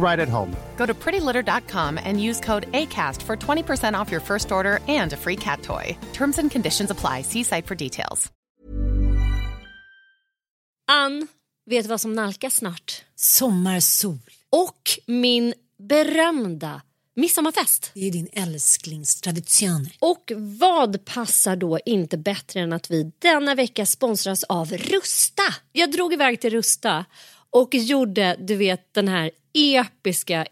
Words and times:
right 0.00 0.20
at 0.20 0.28
home. 0.28 0.56
Go 0.76 0.86
to 0.86 0.94
prettylitter.com 0.94 1.98
and 2.04 2.20
use 2.20 2.40
code 2.40 2.66
ACAST 2.72 3.22
for 3.22 3.36
20% 3.36 4.00
off 4.00 4.10
your 4.10 4.20
first 4.20 4.52
order 4.52 4.80
and 4.88 5.12
a 5.12 5.16
free 5.16 5.36
cat 5.36 5.62
toy. 5.62 5.96
Terms 6.12 6.38
and 6.38 6.50
conditions 6.50 6.90
apply. 6.90 7.22
See 7.22 7.44
site 7.44 7.66
for 7.66 7.74
details. 7.74 8.32
Ann, 10.90 11.28
vet 11.66 11.84
du 11.84 11.88
vad 11.88 12.00
som 12.00 12.12
nalkas 12.12 12.54
snart? 12.54 13.04
Sommarsol. 13.14 14.18
Och 14.50 14.90
min 15.06 15.54
berömda 15.78 16.80
midsommarfest. 17.16 17.90
Det 17.94 18.06
är 18.06 18.12
din 18.12 18.28
älsklingstradition. 18.32 19.88
Och 19.98 20.32
vad 20.36 21.04
passar 21.04 21.56
då 21.56 21.78
inte 21.86 22.18
bättre 22.18 22.60
än 22.60 22.72
att 22.72 22.90
vi 22.90 23.12
denna 23.18 23.54
vecka 23.54 23.86
sponsras 23.86 24.44
av 24.44 24.72
Rusta? 24.72 25.42
Jag 25.72 25.92
drog 25.92 26.12
iväg 26.12 26.40
till 26.40 26.50
Rusta 26.50 27.04
och 27.50 27.74
gjorde, 27.74 28.36
du 28.38 28.56
vet, 28.56 28.94
den 28.94 29.08
här 29.08 29.30
episka 29.54 30.46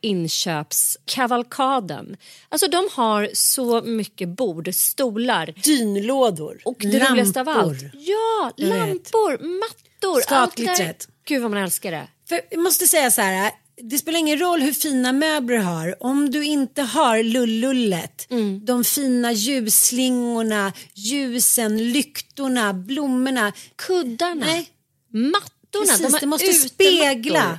inköpskavalkaden. 0.88 2.16
Alltså 2.48 2.68
de 2.68 2.88
har 2.92 3.30
så 3.34 3.82
mycket 3.82 4.28
bord, 4.28 4.74
stolar. 4.74 5.54
Dynlådor. 5.64 6.58
Och 6.64 6.76
det 6.80 6.86
lampor. 6.98 7.10
roligaste 7.10 7.40
av 7.40 7.48
allt. 7.48 7.78
Ja, 7.92 8.52
Jag 8.56 8.66
vet. 8.68 8.78
lampor, 8.78 9.30
mattor. 9.60 10.20
Skatglittret. 10.20 11.08
Gud 11.28 11.42
vad 11.42 11.50
man 11.50 11.62
älskar 11.62 11.90
det. 11.90 12.08
För 12.28 12.40
jag 12.50 12.60
måste 12.60 12.86
säga 12.86 13.10
så 13.10 13.20
här. 13.22 13.52
Det 13.82 13.98
spelar 13.98 14.18
ingen 14.18 14.38
roll 14.38 14.60
hur 14.60 14.72
fina 14.72 15.12
möbler 15.12 15.56
du 15.56 15.62
har. 15.62 16.02
Om 16.02 16.30
du 16.30 16.44
inte 16.44 16.82
har 16.82 17.22
lullullet, 17.22 18.26
Mm. 18.30 18.64
de 18.64 18.84
fina 18.84 19.32
ljusslingorna, 19.32 20.72
ljusen, 20.94 21.92
lyktorna, 21.92 22.72
blommorna. 22.74 23.52
Kuddarna, 23.76 24.46
Nej, 24.46 24.68
mattorna. 25.10 25.42
precis. 25.86 25.98
de 26.12 26.18
det 26.20 26.26
måste 26.26 26.46
utemattor. 26.46 26.68
spegla 26.68 27.58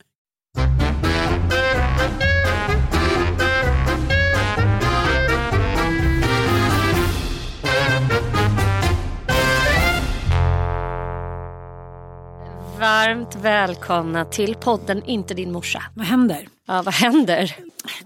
Varmt 12.81 13.35
välkomna 13.35 14.25
till 14.25 14.55
podden 14.55 15.03
Inte 15.05 15.33
din 15.33 15.51
morsa. 15.51 15.83
Vad 15.95 16.05
händer? 16.05 16.47
Ja, 16.67 16.81
vad 16.81 16.93
händer? 16.93 17.55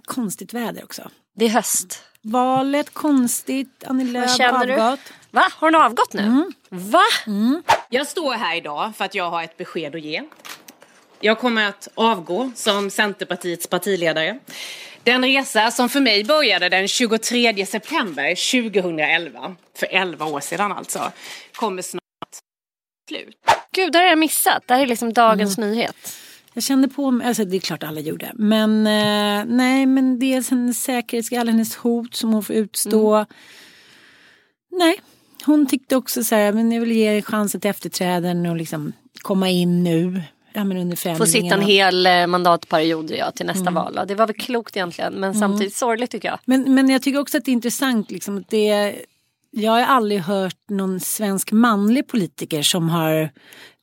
Konstigt 0.06 0.54
väder 0.54 0.84
också. 0.84 1.10
Det 1.36 1.46
är 1.46 1.50
höst. 1.50 2.04
Valet 2.22 2.94
konstigt, 2.94 3.84
Annie 3.88 4.04
Lööf 4.04 4.30
Vad 4.30 4.38
känner 4.38 4.80
avgått. 4.80 5.00
du? 5.06 5.14
Va? 5.32 5.48
Har 5.56 5.72
hon 5.72 5.82
avgått 5.82 6.14
nu? 6.14 6.52
Va? 6.70 7.04
Jag 7.90 8.08
står 8.08 8.34
här 8.34 8.56
idag 8.58 8.92
för 8.96 9.06
att 9.06 9.16
jag 9.16 9.30
har 9.30 9.44
ett 9.44 9.58
besked 9.58 9.96
att 9.96 10.02
ge. 10.02 10.24
Jag 11.20 11.40
kommer 11.40 11.68
att 11.68 11.88
avgå 11.96 12.52
som 12.56 12.90
Centerpartiets 12.90 13.68
partiledare. 13.68 14.40
Den 15.04 15.26
resa 15.26 15.72
som 15.72 15.90
för 15.90 16.00
mig 16.00 16.24
började 16.24 16.70
den 16.70 16.88
23 16.88 17.66
september 17.66 18.62
2011, 18.62 19.56
för 19.76 19.88
11 19.92 20.26
år 20.26 20.40
sedan 20.40 20.72
alltså, 20.72 21.12
kommer 21.54 21.82
snart 21.82 22.05
slut. 23.08 23.38
Gud, 23.72 23.92
det 23.92 23.98
här 23.98 24.06
har 24.06 24.10
jag 24.10 24.20
missat. 24.20 24.64
Det 24.68 24.74
här 24.74 24.82
är 24.82 24.88
liksom 24.88 25.14
dagens 25.14 25.58
nyhet. 25.58 25.96
Jag 26.54 26.64
kände 26.64 26.88
på 26.88 27.12
mig, 27.12 27.28
alltså 27.28 27.46
det 27.46 27.56
är 27.56 27.60
klart 27.60 27.84
alla 27.84 28.00
gjorde. 28.00 28.32
Men 28.36 28.88
eh, 28.88 29.46
nej, 29.56 29.86
men 29.86 30.20
dels 30.20 30.50
hennes 30.50 30.84
säkerhet, 30.84 31.40
alla 31.40 31.52
hennes 31.52 31.76
hot 31.76 32.16
som 32.16 32.34
hon 32.34 32.44
får 32.44 32.56
utstå. 32.56 33.16
Mm. 33.16 33.26
Nej, 34.72 35.02
hon 35.46 35.66
tyckte 35.66 35.96
också 35.96 36.24
så 36.24 36.36
här, 36.36 36.54
men 36.54 36.72
jag 36.72 36.80
vill 36.80 36.92
ge 36.92 37.22
chansen 37.22 37.62
till 37.62 37.70
efterträdaren 37.70 38.46
och 38.46 38.56
liksom 38.56 38.94
komma 39.22 39.50
in 39.50 39.84
nu. 39.84 40.22
Ja, 40.54 40.64
men 40.64 40.78
under 40.78 41.16
Få 41.18 41.26
sitta 41.26 41.56
en 41.56 41.62
hel 41.62 42.06
eh, 42.06 42.28
mandatperiod 42.28 43.12
ja, 43.12 43.32
till 43.32 43.46
nästa 43.46 43.72
val. 43.72 43.94
Ja, 43.96 44.06
Det 44.06 44.16
var 44.16 44.28
väl 44.28 44.36
klokt 44.36 44.76
egentligen, 44.78 45.14
men 45.14 45.36
samtidigt 45.36 45.76
sorgligt 45.76 46.12
tycker 46.12 46.28
jag. 46.28 46.40
Men, 46.46 46.76
men 46.76 46.90
jag 46.90 47.02
tycker 47.02 47.20
också 47.20 47.38
att 47.38 47.46
det 47.46 47.52
är 47.52 47.54
intressant. 47.54 48.12
Liksom, 48.12 48.38
att 48.38 48.50
det, 48.50 48.96
jag 49.56 49.72
har 49.72 49.82
aldrig 49.82 50.22
hört 50.22 50.70
någon 50.70 51.00
svensk 51.00 51.52
manlig 51.52 52.08
politiker 52.08 52.62
som 52.62 52.90
har 52.90 53.30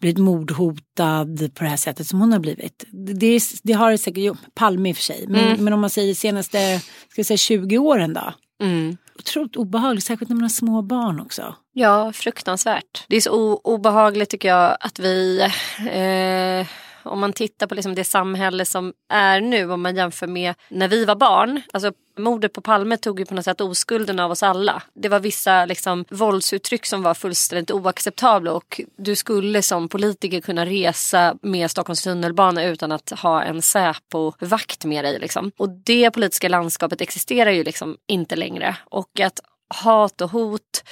blivit 0.00 0.19
mordhotad 0.19 1.27
på 1.55 1.65
det 1.65 1.71
här 1.71 1.77
sättet 1.77 2.06
som 2.06 2.21
hon 2.21 2.33
har 2.33 2.38
blivit. 2.38 2.84
Det, 2.91 3.41
det, 3.62 3.72
har 3.72 3.91
det 3.91 3.99
säkert, 3.99 4.25
jo, 4.25 4.37
Palme 4.55 4.88
i 4.88 4.93
och 4.93 4.97
för 4.97 5.03
sig, 5.03 5.25
men, 5.28 5.65
men 5.65 5.72
om 5.72 5.81
man 5.81 5.91
säger 5.91 6.15
senaste 6.15 6.81
ska 7.09 7.25
säga 7.25 7.37
20 7.37 7.78
åren 7.78 8.15
då. 8.15 8.32
Mm. 8.62 8.97
Otroligt 9.19 9.56
obehagligt, 9.56 10.05
särskilt 10.05 10.28
när 10.28 10.37
man 10.37 10.43
har 10.43 10.49
små 10.49 10.82
barn 10.82 11.21
också. 11.21 11.55
Ja, 11.72 12.12
fruktansvärt. 12.12 13.05
Det 13.09 13.16
är 13.16 13.21
så 13.21 13.56
obehagligt 13.56 14.31
tycker 14.31 14.49
jag 14.49 14.77
att 14.81 14.99
vi, 14.99 15.41
eh, 15.79 16.67
om 17.02 17.20
man 17.20 17.32
tittar 17.32 17.66
på 17.66 17.75
liksom 17.75 17.94
det 17.94 18.04
samhälle 18.04 18.64
som 18.64 18.93
är 19.12 19.40
nu, 19.40 19.72
om 19.72 19.82
man 19.82 19.96
jämför 19.96 20.26
med 20.26 20.54
när 20.69 20.88
vi 20.88 21.04
var 21.04 21.16
barn. 21.16 21.62
Alltså 21.72 21.93
mordet 22.19 22.52
på 22.52 22.60
Palme 22.60 22.96
tog 22.96 23.20
ju 23.20 23.26
på 23.26 23.34
något 23.34 23.44
sätt 23.44 23.60
oskulden 23.60 24.20
av 24.20 24.31
oss 24.31 24.43
alla. 24.43 24.82
Det 24.94 25.08
var 25.08 25.20
vissa 25.20 25.64
liksom, 25.64 26.04
våldsuttryck 26.10 26.87
som 26.87 27.02
var 27.02 27.14
fullständigt 27.14 27.70
oacceptabla 27.70 28.52
och 28.52 28.81
du 28.96 29.16
skulle 29.16 29.62
som 29.62 29.88
politiker 29.88 30.40
kunna 30.40 30.66
resa 30.66 31.37
med 31.43 31.70
Stockholms 31.70 32.02
tunnelbana 32.02 32.64
utan 32.64 32.93
att 32.93 33.10
ha 33.10 33.43
en 33.43 33.62
Säpo-vakt 33.62 34.84
med 34.84 35.04
dig. 35.04 35.19
Liksom. 35.19 35.52
Och 35.56 35.69
det 35.69 36.10
politiska 36.10 36.49
landskapet 36.49 37.00
existerar 37.00 37.50
ju 37.50 37.64
liksom 37.64 37.96
inte 38.08 38.37
längre. 38.37 38.76
Och 38.84 39.20
att 39.20 39.40
hat 39.75 40.20
och 40.20 40.31
hot 40.31 40.84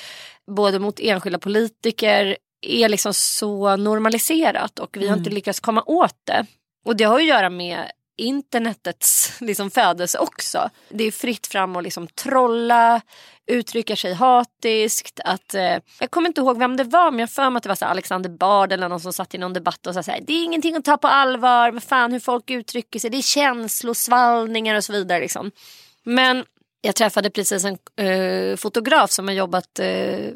både 0.57 0.79
mot 0.79 1.01
enskilda 1.01 1.39
politiker 1.39 2.37
är 2.61 2.89
liksom 2.89 3.15
så 3.15 3.77
normaliserat 3.77 4.79
och 4.79 4.97
vi 4.97 5.09
har 5.09 5.17
inte 5.17 5.31
lyckats 5.31 5.61
komma 5.61 5.83
åt 5.87 6.17
det. 6.25 6.47
Och 6.85 6.97
det 6.97 7.05
har 7.05 7.17
att 7.17 7.25
göra 7.25 7.51
med 7.51 7.91
internetets 8.17 9.33
liksom 9.41 9.71
födelse 9.71 10.19
också. 10.19 10.71
Det 10.89 11.05
är 11.05 11.11
fritt 11.11 11.47
fram 11.47 11.77
att 11.77 11.83
liksom 11.83 12.07
trolla, 12.07 13.01
uttrycka 13.47 13.97
sig 13.97 14.15
hatiskt. 14.15 15.21
Att, 15.25 15.55
eh, 15.55 15.79
jag 16.01 16.11
kommer 16.11 16.29
inte 16.29 16.41
ihåg 16.41 16.59
vem 16.59 16.77
det 16.77 16.85
var 16.85 17.11
men 17.11 17.21
jag 17.21 17.31
för 17.31 17.51
mig 17.51 17.57
att 17.57 17.63
det 17.63 17.69
var 17.69 17.77
så 17.77 17.85
Alexander 17.85 18.31
Bard 18.31 18.73
eller 18.73 18.89
någon 18.89 19.01
som 19.01 19.13
satt 19.13 19.35
i 19.35 19.39
någon 19.39 19.53
debatt 19.53 19.87
och 19.87 19.95
sa 19.95 20.03
så 20.03 20.11
här, 20.11 20.21
det 20.27 20.33
är 20.33 20.45
ingenting 20.45 20.77
att 20.77 20.85
ta 20.85 20.97
på 20.97 21.09
allvar, 21.09 21.71
vad 21.71 21.83
fan 21.83 22.13
hur 22.13 22.21
folk 22.21 22.51
uttrycker 22.51 22.99
sig, 22.99 23.11
det 23.11 23.19
är 23.19 23.23
känslosvallningar 23.23 24.75
och 24.75 24.85
så 24.85 24.93
vidare. 24.93 25.21
Liksom. 25.21 25.51
Men 26.05 26.45
jag 26.81 26.97
träffade 26.97 27.31
precis 27.31 27.65
en 27.65 27.79
eh, 28.07 28.57
fotograf 28.57 29.11
som 29.11 29.29
har 29.29 29.35
jobbat 29.35 29.79
eh, 29.79 30.29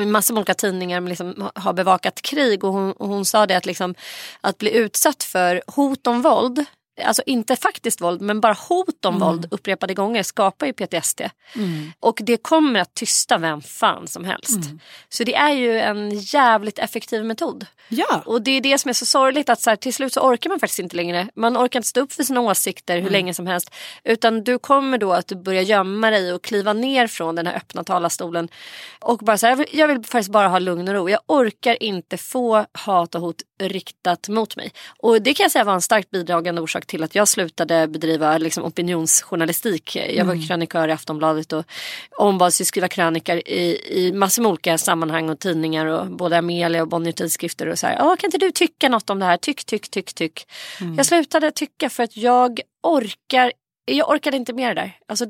i 0.00 0.06
massor 0.06 0.34
med 0.34 0.40
olika 0.40 0.54
tidningar 0.54 1.00
men 1.00 1.08
liksom 1.08 1.50
har 1.54 1.72
bevakat 1.72 2.22
krig 2.22 2.64
och 2.64 2.72
hon, 2.72 2.92
och 2.92 3.08
hon 3.08 3.24
sa 3.24 3.46
det 3.46 3.56
att, 3.56 3.66
liksom, 3.66 3.94
att 4.40 4.58
bli 4.58 4.76
utsatt 4.76 5.22
för 5.22 5.62
hot 5.66 6.06
om 6.06 6.22
våld 6.22 6.64
Alltså 7.04 7.22
inte 7.26 7.56
faktiskt 7.56 8.00
våld 8.00 8.20
men 8.20 8.40
bara 8.40 8.52
hot 8.52 9.04
om 9.04 9.14
mm. 9.14 9.28
våld 9.28 9.48
upprepade 9.50 9.94
gånger 9.94 10.22
skapar 10.22 10.66
ju 10.66 10.72
PTSD. 10.72 11.20
Mm. 11.56 11.92
Och 12.00 12.20
det 12.22 12.36
kommer 12.36 12.80
att 12.80 12.94
tysta 12.94 13.38
vem 13.38 13.60
fan 13.60 14.08
som 14.08 14.24
helst. 14.24 14.66
Mm. 14.66 14.80
Så 15.08 15.24
det 15.24 15.34
är 15.34 15.52
ju 15.52 15.78
en 15.78 16.10
jävligt 16.10 16.78
effektiv 16.78 17.24
metod. 17.24 17.66
Ja. 17.94 18.22
Och 18.26 18.42
det 18.42 18.50
är 18.50 18.60
det 18.60 18.78
som 18.78 18.88
är 18.88 18.92
så 18.92 19.06
sorgligt 19.06 19.48
att 19.48 19.60
så 19.60 19.70
här, 19.70 19.76
till 19.76 19.94
slut 19.94 20.12
så 20.12 20.20
orkar 20.20 20.50
man 20.50 20.60
faktiskt 20.60 20.78
inte 20.78 20.96
längre. 20.96 21.28
Man 21.34 21.56
orkar 21.56 21.78
inte 21.78 21.88
stå 21.88 22.00
upp 22.00 22.12
för 22.12 22.22
sina 22.22 22.40
åsikter 22.40 22.94
hur 22.94 23.00
mm. 23.00 23.12
länge 23.12 23.34
som 23.34 23.46
helst. 23.46 23.70
Utan 24.04 24.44
du 24.44 24.58
kommer 24.58 24.98
då 24.98 25.12
att 25.12 25.32
börja 25.32 25.62
gömma 25.62 26.10
dig 26.10 26.32
och 26.32 26.42
kliva 26.44 26.72
ner 26.72 27.06
från 27.06 27.34
den 27.34 27.46
här 27.46 27.56
öppna 27.56 27.84
talarstolen. 27.84 28.48
Och 29.00 29.18
bara 29.18 29.38
så 29.38 29.46
här, 29.46 29.52
jag, 29.52 29.56
vill, 29.56 29.66
jag 29.72 29.88
vill 29.88 30.04
faktiskt 30.04 30.30
bara 30.30 30.48
ha 30.48 30.58
lugn 30.58 30.88
och 30.88 30.94
ro. 30.94 31.08
Jag 31.08 31.20
orkar 31.26 31.82
inte 31.82 32.16
få 32.16 32.66
hat 32.72 33.14
och 33.14 33.20
hot 33.20 33.42
riktat 33.68 34.28
mot 34.28 34.56
mig. 34.56 34.72
Och 34.98 35.22
det 35.22 35.34
kan 35.34 35.44
jag 35.44 35.52
säga 35.52 35.64
var 35.64 35.74
en 35.74 35.82
starkt 35.82 36.10
bidragande 36.10 36.60
orsak 36.60 36.86
till 36.86 37.02
att 37.02 37.14
jag 37.14 37.28
slutade 37.28 37.88
bedriva 37.88 38.38
liksom, 38.38 38.64
opinionsjournalistik. 38.64 39.96
Jag 39.96 40.24
var 40.24 40.34
mm. 40.34 40.46
krönikör 40.46 40.88
i 40.88 40.92
Aftonbladet 40.92 41.52
och 41.52 41.64
ombads 42.18 42.60
ju 42.60 42.64
skriva 42.64 42.88
krönikor 42.88 43.36
i, 43.36 43.80
i 43.90 44.12
massor 44.12 44.42
med 44.42 44.50
olika 44.50 44.78
sammanhang 44.78 45.28
och 45.28 45.38
tidningar 45.38 45.86
och 45.86 46.06
både 46.06 46.38
Amelia 46.38 46.82
och 46.82 46.88
Bonnier 46.88 47.12
tidskrifter 47.12 47.66
och 47.66 47.78
så 47.82 47.86
här. 47.86 48.16
kan 48.16 48.28
inte 48.28 48.38
du 48.38 48.50
tycka 48.50 48.88
något 48.88 49.10
om 49.10 49.18
det 49.18 49.24
här? 49.24 49.36
Tyck, 49.36 49.64
tyck, 49.64 49.90
tyck, 49.90 50.14
tyck. 50.14 50.50
Mm. 50.80 50.94
Jag 50.94 51.06
slutade 51.06 51.50
tycka 51.50 51.90
för 51.90 52.02
att 52.02 52.16
jag 52.16 52.60
orkar 52.82 53.52
jag 53.84 54.10
orkade 54.10 54.36
inte 54.36 54.52
mer 54.52 54.74
där. 54.74 54.98
Alltså, 55.08 55.26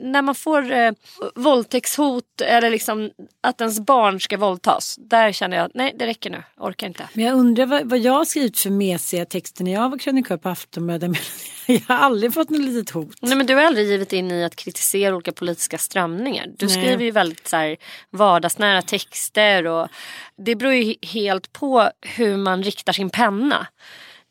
när 0.00 0.22
man 0.22 0.34
får 0.34 0.72
eh, 0.72 0.92
våldtäktshot 1.34 2.40
eller 2.40 2.70
liksom 2.70 3.10
att 3.40 3.60
ens 3.60 3.80
barn 3.80 4.20
ska 4.20 4.36
våldtas. 4.36 4.96
Där 5.00 5.32
känner 5.32 5.56
jag 5.56 5.66
att 5.66 5.74
nej 5.74 5.94
det 5.98 6.06
räcker 6.06 6.30
nu, 6.30 6.42
orkar 6.56 6.86
inte. 6.86 7.08
Men 7.12 7.24
jag 7.24 7.34
undrar 7.34 7.66
vad, 7.66 7.90
vad 7.90 7.98
jag 7.98 8.12
har 8.12 8.24
skrivit 8.24 8.58
för 8.58 8.70
mesiga 8.70 9.24
texter 9.24 9.64
när 9.64 9.72
jag 9.72 9.90
var 9.90 9.98
krönikör 9.98 10.36
på 10.36 10.48
Aftonbladet. 10.48 11.10
jag 11.66 11.80
har 11.88 11.96
aldrig 11.96 12.34
fått 12.34 12.50
något 12.50 12.60
litet 12.60 12.90
hot. 12.90 13.16
Nej 13.20 13.36
men 13.36 13.46
du 13.46 13.54
har 13.54 13.62
aldrig 13.62 13.86
givit 13.86 14.12
in 14.12 14.30
i 14.30 14.44
att 14.44 14.56
kritisera 14.56 15.14
olika 15.14 15.32
politiska 15.32 15.78
strömningar. 15.78 16.46
Du 16.58 16.66
nej. 16.66 16.74
skriver 16.74 17.04
ju 17.04 17.10
väldigt 17.10 17.48
så 17.48 17.56
här, 17.56 17.76
vardagsnära 18.10 18.82
texter 18.82 19.66
och 19.66 19.88
det 20.36 20.54
beror 20.54 20.72
ju 20.72 20.94
helt 21.02 21.52
på 21.52 21.90
hur 22.00 22.36
man 22.36 22.62
riktar 22.62 22.92
sin 22.92 23.10
penna. 23.10 23.66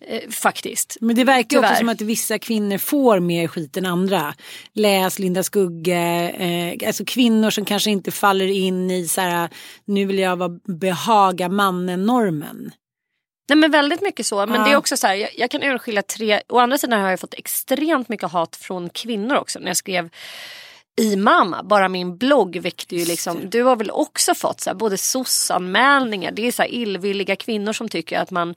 Eh, 0.07 0.29
faktiskt. 0.29 0.97
Men 1.01 1.15
det 1.15 1.23
verkar 1.23 1.49
Tyvärr. 1.49 1.71
också 1.71 1.79
som 1.79 1.89
att 1.89 2.01
vissa 2.01 2.39
kvinnor 2.39 2.77
får 2.77 3.19
mer 3.19 3.47
skit 3.47 3.77
än 3.77 3.85
andra. 3.85 4.33
Läs 4.73 5.19
Linda 5.19 5.43
Skugge, 5.43 6.29
eh, 6.29 6.87
alltså 6.87 7.05
kvinnor 7.05 7.49
som 7.49 7.65
kanske 7.65 7.91
inte 7.91 8.11
faller 8.11 8.47
in 8.47 8.91
i 8.91 9.07
så 9.07 9.21
här, 9.21 9.49
nu 9.85 10.05
vill 10.05 10.19
jag 10.19 10.35
vara 10.35 10.59
behaga 10.65 11.49
mannen-normen. 11.49 12.71
Nej 13.49 13.57
men 13.57 13.71
väldigt 13.71 14.01
mycket 14.01 14.25
så. 14.25 14.45
Men 14.45 14.55
ja. 14.55 14.65
det 14.65 14.71
är 14.71 14.75
också 14.75 14.97
så 14.97 15.07
här, 15.07 15.15
jag, 15.15 15.29
jag, 15.37 15.51
kan 15.51 15.63
urskilja 15.63 16.01
tre, 16.01 16.41
å 16.49 16.59
andra 16.59 16.77
sidan 16.77 17.01
har 17.01 17.09
jag 17.09 17.19
fått 17.19 17.33
extremt 17.33 18.09
mycket 18.09 18.31
hat 18.31 18.55
från 18.55 18.89
kvinnor 18.89 19.35
också. 19.35 19.59
När 19.59 19.67
jag 19.67 19.77
skrev 19.77 20.09
i 20.99 21.15
mamma, 21.15 21.63
bara 21.63 21.89
min 21.89 22.17
blogg 22.17 22.57
väckte 22.57 22.95
ju 22.95 23.05
liksom, 23.05 23.49
du 23.49 23.63
har 23.63 23.75
väl 23.75 23.91
också 23.91 24.35
fått 24.35 24.61
så 24.61 24.69
här, 24.69 24.75
både 24.75 24.97
SOS-anmälningar, 24.97 26.31
det 26.31 26.47
är 26.47 26.51
så 26.51 26.61
här 26.61 26.69
illvilliga 26.69 27.35
kvinnor 27.35 27.73
som 27.73 27.89
tycker 27.89 28.19
att 28.19 28.31
man 28.31 28.55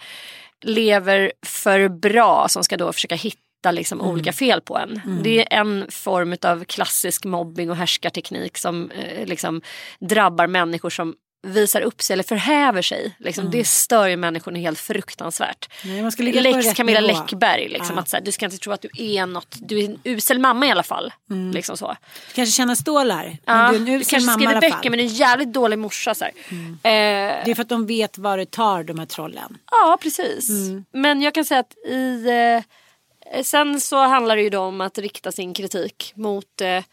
lever 0.63 1.33
för 1.47 1.89
bra 1.89 2.47
som 2.49 2.65
ska 2.65 2.77
då 2.77 2.93
försöka 2.93 3.15
hitta 3.15 3.71
liksom 3.71 4.01
mm. 4.01 4.13
olika 4.13 4.33
fel 4.33 4.61
på 4.61 4.79
en. 4.79 5.01
Mm. 5.05 5.23
Det 5.23 5.41
är 5.41 5.61
en 5.61 5.87
form 5.91 6.37
av 6.43 6.65
klassisk 6.65 7.25
mobbing 7.25 7.71
och 7.71 7.77
härskarteknik 7.77 8.59
som 8.59 8.91
eh, 8.91 9.27
liksom 9.27 9.63
drabbar 10.01 10.47
människor 10.47 10.91
som 10.91 11.15
visar 11.43 11.81
upp 11.81 12.03
sig 12.03 12.15
eller 12.15 12.25
förhäver 12.25 12.83
sig. 12.83 13.17
Liksom, 13.19 13.43
mm. 13.43 13.59
Det 13.59 13.65
stör 13.65 14.07
ju 14.07 14.17
människorna 14.17 14.59
helt 14.59 14.79
fruktansvärt. 14.79 15.69
Nej, 15.85 16.03
Lex 16.43 16.75
Camilla 16.75 17.01
nivå. 17.01 17.13
Läckberg. 17.13 17.69
Liksom, 17.69 17.97
ja. 17.97 18.03
att, 18.03 18.09
så 18.09 18.17
här, 18.17 18.25
du 18.25 18.33
ska 18.33 18.45
inte 18.45 18.59
tro 18.59 18.73
att 18.73 18.83
du 18.83 18.89
är 18.99 19.27
något. 19.27 19.57
Du 19.61 19.81
är 19.81 19.85
en 19.85 19.99
usel 20.05 20.39
mamma 20.39 20.67
i 20.67 20.71
alla 20.71 20.83
fall. 20.83 21.13
Mm. 21.31 21.51
Liksom 21.51 21.77
så. 21.77 21.97
Du 22.29 22.35
kanske 22.35 22.53
tjänar 22.53 22.75
stålar. 22.75 23.37
Ja, 23.45 23.73
men 23.73 23.85
du 23.85 23.91
är 23.91 23.95
en 23.95 24.01
usel 24.01 24.21
du 24.21 24.27
kanske 24.27 24.45
skriver 24.45 24.61
böcker 24.61 24.91
men 24.91 24.99
du 24.99 25.05
är 25.05 25.09
en 25.09 25.15
jävligt 25.15 25.53
dålig 25.53 25.79
morsa. 25.79 26.15
Så 26.15 26.25
mm. 26.49 26.73
eh, 26.73 27.45
det 27.45 27.51
är 27.51 27.55
för 27.55 27.63
att 27.63 27.69
de 27.69 27.87
vet 27.87 28.19
var 28.19 28.39
det 28.39 28.51
tar 28.51 28.85
de 28.85 28.99
här 28.99 29.07
trollen. 29.07 29.59
Ja 29.71 29.99
precis. 30.03 30.51
Mm. 30.51 30.85
Men 30.93 31.23
jag 31.23 31.35
kan 31.35 31.45
säga 31.45 31.61
att 31.61 31.77
i 31.87 32.29
eh, 32.29 32.65
Sen 33.43 33.81
så 33.81 33.97
handlar 33.97 34.37
det 34.37 34.43
ju 34.43 34.51
då 34.51 34.61
om 34.61 34.81
att 34.81 34.99
rikta 34.99 35.33
sin 35.33 35.55
kritik 35.55 36.13
mot 36.17 36.61
eh, 36.61 36.85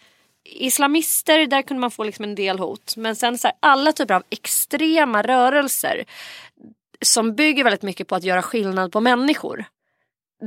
islamister, 0.49 1.47
där 1.47 1.61
kunde 1.61 1.81
man 1.81 1.91
få 1.91 2.03
liksom 2.03 2.23
en 2.23 2.35
del 2.35 2.59
hot. 2.59 2.93
Men 2.97 3.15
sen 3.15 3.37
så 3.37 3.47
här, 3.47 3.57
alla 3.59 3.93
typer 3.93 4.13
av 4.13 4.23
extrema 4.29 5.21
rörelser 5.21 6.05
som 7.01 7.35
bygger 7.35 7.63
väldigt 7.63 7.81
mycket 7.81 8.07
på 8.07 8.15
att 8.15 8.23
göra 8.23 8.41
skillnad 8.41 8.91
på 8.91 9.01
människor. 9.01 9.65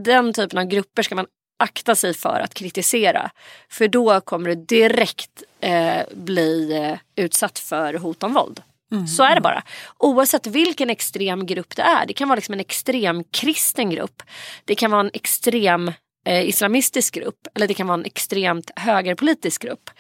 Den 0.05 0.33
typen 0.33 0.59
av 0.59 0.65
grupper 0.65 1.03
ska 1.03 1.15
man 1.15 1.27
akta 1.59 1.95
sig 1.95 2.15
för 2.15 2.41
att 2.41 2.55
kritisera. 2.55 3.31
För 3.69 3.89
då 3.89 4.21
kommer 4.21 4.49
du 4.49 4.55
direkt 4.55 5.43
eh, 5.61 6.03
bli 6.15 6.73
eh, 6.73 7.25
utsatt 7.25 7.59
för 7.59 7.95
hot 7.95 8.23
om 8.23 8.33
våld. 8.33 8.63
Mm. 8.93 9.07
Så 9.07 9.23
är 9.23 9.35
det 9.35 9.41
bara. 9.41 9.63
Oavsett 9.99 10.47
vilken 10.47 10.91
extrem 10.91 11.47
grupp 11.47 11.77
det 11.77 11.83
är. 11.83 12.07
Det 12.07 12.13
kan 12.13 12.29
vara 12.29 12.37
liksom 12.37 12.53
en 12.53 12.61
extrem 12.61 13.25
kristen 13.25 13.91
grupp. 13.91 14.23
Det 14.65 14.75
kan 14.75 14.91
vara 14.91 15.01
en 15.01 15.11
extrem 15.15 15.93
eh, 16.25 16.49
islamistisk 16.49 17.15
grupp 17.15 17.47
eller 17.55 17.69
det 17.69 17.75
kan 17.75 17.87
vara 17.87 17.99
en 17.99 18.05
extremt 18.05 18.71
högerpolitisk 18.77 19.63
grupp. 19.63 19.91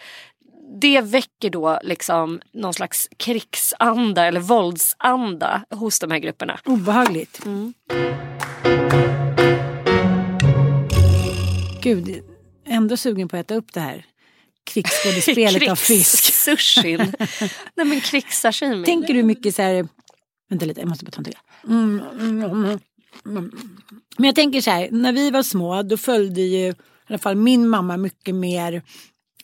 Det 0.80 1.00
väcker 1.00 1.50
då 1.50 1.80
liksom 1.82 2.40
någon 2.52 2.74
slags 2.74 3.08
krigsanda 3.16 4.26
eller 4.26 4.40
våldsanda 4.40 5.64
hos 5.70 5.98
de 5.98 6.10
här 6.10 6.18
grupperna. 6.18 6.60
Obehagligt. 6.64 7.44
Mm. 7.44 7.74
Gud, 11.82 12.24
ändå 12.66 12.96
sugen 12.96 13.28
på 13.28 13.36
att 13.36 13.46
äta 13.46 13.54
upp 13.54 13.72
det 13.72 13.80
här 13.80 14.06
krigsskådespelet 14.64 15.70
av 15.70 15.76
fisk. 15.76 16.24
Krigssushin. 16.24 17.12
Nej 17.74 17.86
men 17.86 18.00
krigssashimi. 18.00 18.84
Tänker 18.84 19.14
du 19.14 19.22
mycket 19.22 19.54
så 19.54 19.62
här, 19.62 19.88
vänta 20.50 20.66
lite 20.66 20.80
jag 20.80 20.88
måste 20.88 21.04
bara 21.04 21.10
ta 21.10 21.18
en 21.18 21.24
till. 21.24 21.38
Mm, 21.64 22.00
mm, 22.20 22.42
mm. 22.42 22.78
Men 23.24 23.52
jag 24.16 24.34
tänker 24.34 24.60
så 24.60 24.70
här, 24.70 24.88
när 24.90 25.12
vi 25.12 25.30
var 25.30 25.42
små 25.42 25.82
då 25.82 25.96
följde 25.96 26.40
ju 26.40 26.66
i 26.68 26.74
alla 27.06 27.18
fall 27.18 27.36
min 27.36 27.68
mamma 27.68 27.96
mycket 27.96 28.34
mer 28.34 28.82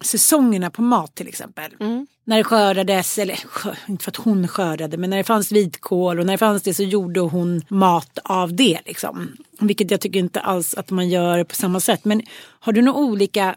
säsongerna 0.01 0.71
på 0.71 0.83
mat 0.83 1.15
till 1.15 1.29
exempel. 1.29 1.77
Mm. 1.81 2.07
När 2.25 2.37
det 2.37 2.45
skördades, 2.45 3.19
eller 3.19 3.39
inte 3.87 4.05
för 4.05 4.11
att 4.11 4.17
hon 4.17 4.49
skördade, 4.49 4.97
men 4.97 5.11
när 5.11 5.17
det 5.17 5.25
fanns 5.25 5.53
vitkål 5.53 6.19
och 6.19 6.27
när 6.27 6.33
det 6.33 6.39
fanns 6.39 6.63
det 6.63 6.75
så 6.75 6.83
gjorde 6.83 7.21
hon 7.21 7.63
mat 7.69 8.19
av 8.25 8.55
det. 8.55 8.81
Liksom. 8.87 9.37
Vilket 9.59 9.91
jag 9.91 10.01
tycker 10.01 10.19
inte 10.21 10.41
alls 10.41 10.75
att 10.75 10.91
man 10.91 11.09
gör 11.09 11.45
på 11.45 11.55
samma 11.55 11.81
sätt. 11.81 12.05
Men 12.05 12.23
har 12.61 12.73
du 12.73 12.83
några 12.83 12.99
olika, 12.99 13.57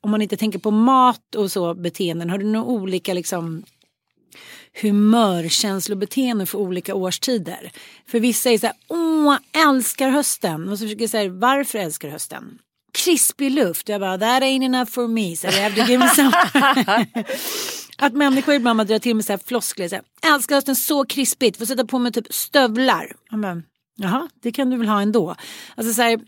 om 0.00 0.10
man 0.10 0.22
inte 0.22 0.36
tänker 0.36 0.58
på 0.58 0.70
mat 0.70 1.34
och 1.34 1.52
så 1.52 1.74
beteenden, 1.74 2.30
har 2.30 2.38
du 2.38 2.44
några 2.44 2.66
olika 2.66 3.14
liksom 3.14 3.62
humörkänslobeteende 4.82 6.46
för 6.46 6.58
olika 6.58 6.94
årstider. 6.94 7.72
För 8.06 8.20
vissa 8.20 8.50
är 8.50 8.58
så 8.58 8.66
här, 8.66 8.76
åh, 8.88 9.36
älskar 9.68 10.10
hösten. 10.10 10.68
Och 10.68 10.78
så 10.78 10.84
försöker 10.84 11.02
jag 11.02 11.10
säga, 11.10 11.30
varför 11.30 11.78
älskar 11.78 12.08
hösten? 12.08 12.58
Krispig 12.92 13.50
luft. 13.50 13.88
Jag 13.88 14.00
bara, 14.00 14.18
that 14.18 14.42
ain't 14.42 14.64
enough 14.64 14.90
for 14.90 15.08
me. 15.08 15.36
Så 15.36 15.46
I 15.46 15.60
have 15.60 15.74
to 15.74 15.90
give 15.90 16.04
me. 16.04 17.06
Att 17.98 18.12
människor 18.12 18.54
ibland 18.54 18.86
drar 18.86 18.98
till 18.98 19.16
med 19.16 19.24
så 19.24 19.32
här 19.32 19.40
floskler. 19.46 19.88
Så 19.88 19.94
här, 19.94 20.34
älskar 20.34 20.54
hösten 20.54 20.76
så 20.76 21.04
krispigt. 21.04 21.58
Får 21.58 21.66
sätta 21.66 21.84
på 21.84 21.98
mig 21.98 22.12
typ 22.12 22.34
stövlar. 22.34 23.12
bara, 23.30 23.62
Jaha, 23.96 24.28
det 24.42 24.52
kan 24.52 24.70
du 24.70 24.76
väl 24.76 24.88
ha 24.88 25.02
ändå. 25.02 25.36
Alltså 25.74 25.94
så 25.94 26.02
här, 26.02 26.20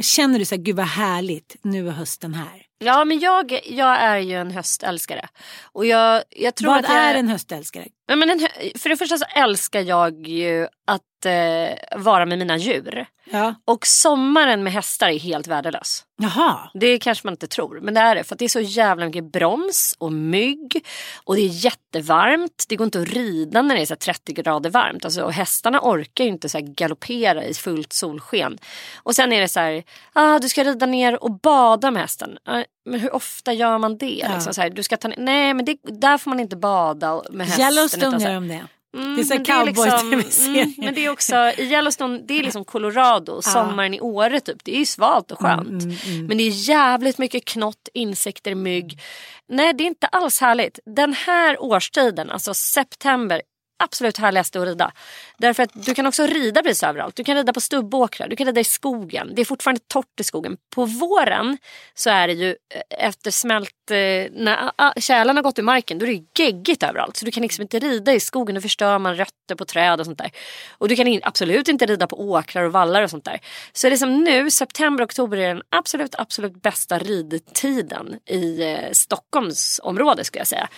känner 0.00 0.38
du 0.38 0.44
så 0.44 0.54
här, 0.54 0.62
gud 0.62 0.76
vad 0.76 0.86
härligt, 0.86 1.56
nu 1.62 1.88
är 1.88 1.92
hösten 1.92 2.34
här. 2.34 2.62
Ja 2.84 3.04
men 3.04 3.18
jag, 3.18 3.60
jag 3.64 4.02
är 4.02 4.18
ju 4.18 4.36
en 4.36 4.50
höstälskare. 4.50 5.28
Och 5.62 5.86
jag, 5.86 6.22
jag 6.30 6.54
tror 6.54 6.70
Vad 6.70 6.78
att 6.78 6.90
jag, 6.90 6.98
är 6.98 7.14
en 7.14 7.28
höstälskare? 7.28 7.86
Ja, 8.06 8.16
men 8.16 8.30
en, 8.30 8.38
för 8.78 8.88
det 8.88 8.96
första 8.96 9.18
så 9.18 9.24
älskar 9.24 9.80
jag 9.80 10.26
ju 10.28 10.66
att 10.86 11.26
eh, 11.26 11.98
vara 11.98 12.26
med 12.26 12.38
mina 12.38 12.56
djur. 12.56 13.06
Ja. 13.24 13.54
Och 13.64 13.86
sommaren 13.86 14.62
med 14.62 14.72
hästar 14.72 15.08
är 15.08 15.18
helt 15.18 15.46
värdelös. 15.46 16.04
Jaha. 16.16 16.70
Det 16.74 16.98
kanske 16.98 17.26
man 17.26 17.34
inte 17.34 17.46
tror, 17.46 17.80
men 17.80 17.94
det 17.94 18.00
är 18.00 18.14
det. 18.14 18.24
För 18.24 18.36
det 18.36 18.44
är 18.44 18.48
så 18.48 18.60
jävla 18.60 19.06
mycket 19.06 19.32
broms 19.32 19.96
och 19.98 20.12
mygg. 20.12 20.86
Och 21.24 21.36
det 21.36 21.42
är 21.42 21.64
jättevarmt. 21.64 22.64
Det 22.68 22.76
går 22.76 22.84
inte 22.84 23.00
att 23.00 23.08
rida 23.08 23.62
när 23.62 23.74
det 23.74 23.80
är 23.80 23.86
så 23.86 23.94
här 23.94 23.98
30 23.98 24.32
grader 24.32 24.70
varmt. 24.70 25.04
Alltså, 25.04 25.22
och 25.22 25.32
hästarna 25.32 25.80
orkar 25.82 26.24
ju 26.24 26.30
inte 26.30 26.48
så 26.48 26.58
galoppera 26.62 27.44
i 27.44 27.54
fullt 27.54 27.92
solsken. 27.92 28.58
Och 28.96 29.14
sen 29.14 29.32
är 29.32 29.40
det 29.40 29.48
så 29.48 29.60
här, 29.60 29.82
ah, 30.12 30.38
du 30.38 30.48
ska 30.48 30.64
rida 30.64 30.86
ner 30.86 31.24
och 31.24 31.40
bada 31.40 31.90
med 31.90 32.02
hästen. 32.02 32.38
Men 32.84 33.00
hur 33.00 33.14
ofta 33.14 33.52
gör 33.52 33.78
man 33.78 33.98
det? 33.98 34.20
Ja. 34.24 34.34
Liksom, 34.34 34.54
så 34.54 34.60
här, 34.60 34.70
du 34.70 34.82
ska 34.82 34.96
ta, 34.96 35.08
nej, 35.16 35.54
men 35.54 35.64
det, 35.64 35.76
där 35.82 36.18
får 36.18 36.30
man 36.30 36.40
inte 36.40 36.56
bada 36.56 37.22
med 37.30 37.46
hästen. 37.46 37.64
Yellowstone 37.64 38.24
gör 38.24 38.34
de 38.34 38.48
det. 38.48 38.66
Mm, 38.96 39.16
det 39.16 39.22
är 39.22 39.24
så 39.24 39.34
men 39.34 39.46
här 39.46 39.64
det 39.64 39.70
är 39.70 40.16
liksom- 40.16 40.48
mm, 40.54 40.74
Men 40.78 40.94
det 40.94 41.04
är 41.04 41.10
också 41.10 41.36
i 41.36 41.62
Yellowstone, 41.72 42.20
det 42.28 42.38
är 42.38 42.42
liksom 42.42 42.64
Colorado, 42.64 43.42
sommaren 43.42 43.94
i 43.94 44.00
Åre 44.00 44.40
typ. 44.40 44.64
Det 44.64 44.74
är 44.74 44.78
ju 44.78 44.86
svalt 44.86 45.30
och 45.32 45.42
Mm, 45.44 45.56
skönt. 45.58 45.84
Men 46.28 46.38
det 46.38 46.44
är 46.44 46.68
jävligt 46.68 47.18
mycket 47.18 47.44
knott, 47.44 47.88
insekter, 47.94 48.54
mygg. 48.54 49.00
Nej 49.48 49.72
det 49.74 49.84
är 49.84 49.86
inte 49.86 50.06
alls 50.06 50.40
härligt. 50.40 50.78
Den 50.86 51.12
här 51.12 51.62
årstiden, 51.62 52.30
alltså 52.30 52.54
september, 52.54 53.42
absolut 53.82 54.18
härligaste 54.18 54.60
att 54.60 54.66
rida. 54.66 54.92
Därför 55.38 55.62
att 55.62 55.70
du 55.74 55.94
kan 55.94 56.06
också 56.06 56.26
rida 56.26 56.62
precis 56.62 56.82
överallt. 56.82 57.16
Du 57.16 57.24
kan 57.24 57.36
rida 57.36 57.52
på 57.52 57.60
stubbåkrar, 57.60 58.28
du 58.28 58.36
kan 58.36 58.46
rida 58.46 58.60
i 58.60 58.64
skogen. 58.64 59.32
Det 59.34 59.40
är 59.40 59.44
fortfarande 59.44 59.80
torrt 59.88 60.20
i 60.20 60.24
skogen. 60.24 60.56
På 60.74 60.84
våren 60.84 61.58
så 61.94 62.10
är 62.10 62.26
det 62.26 62.32
ju 62.34 62.48
eh, 62.48 63.06
efter 63.06 63.30
smält, 63.30 63.90
eh, 63.90 63.96
när 64.32 64.56
ah, 64.66 64.72
ah, 64.76 64.92
tjälen 65.00 65.36
har 65.36 65.42
gått 65.42 65.58
ur 65.58 65.62
marken, 65.62 65.98
då 65.98 66.06
är 66.06 66.10
det 66.10 66.14
ju 66.14 66.24
geggigt 66.34 66.82
överallt. 66.82 67.16
Så 67.16 67.24
du 67.24 67.30
kan 67.30 67.42
liksom 67.42 67.62
inte 67.62 67.78
rida 67.78 68.12
i 68.12 68.20
skogen, 68.20 68.54
då 68.54 68.60
förstör 68.60 68.98
man 68.98 69.16
rötter 69.16 69.54
på 69.54 69.64
träd 69.64 70.00
och 70.00 70.06
sånt 70.06 70.18
där. 70.18 70.30
Och 70.78 70.88
du 70.88 70.96
kan 70.96 71.20
absolut 71.22 71.68
inte 71.68 71.86
rida 71.86 72.06
på 72.06 72.20
åkrar 72.20 72.62
och 72.62 72.72
vallar 72.72 73.02
och 73.02 73.10
sånt 73.10 73.24
där. 73.24 73.40
Så 73.72 73.88
det 73.88 73.94
är 73.94 73.96
som 73.96 74.24
nu, 74.24 74.50
september, 74.50 75.04
oktober 75.04 75.36
är 75.36 75.48
den 75.48 75.62
absolut, 75.70 76.14
absolut 76.14 76.62
bästa 76.62 76.98
ridtiden 76.98 78.18
i 78.26 78.62
eh, 78.62 78.92
Stockholmsområdet 78.92 80.26
skulle 80.26 80.40
jag 80.40 80.46
säga. 80.46 80.68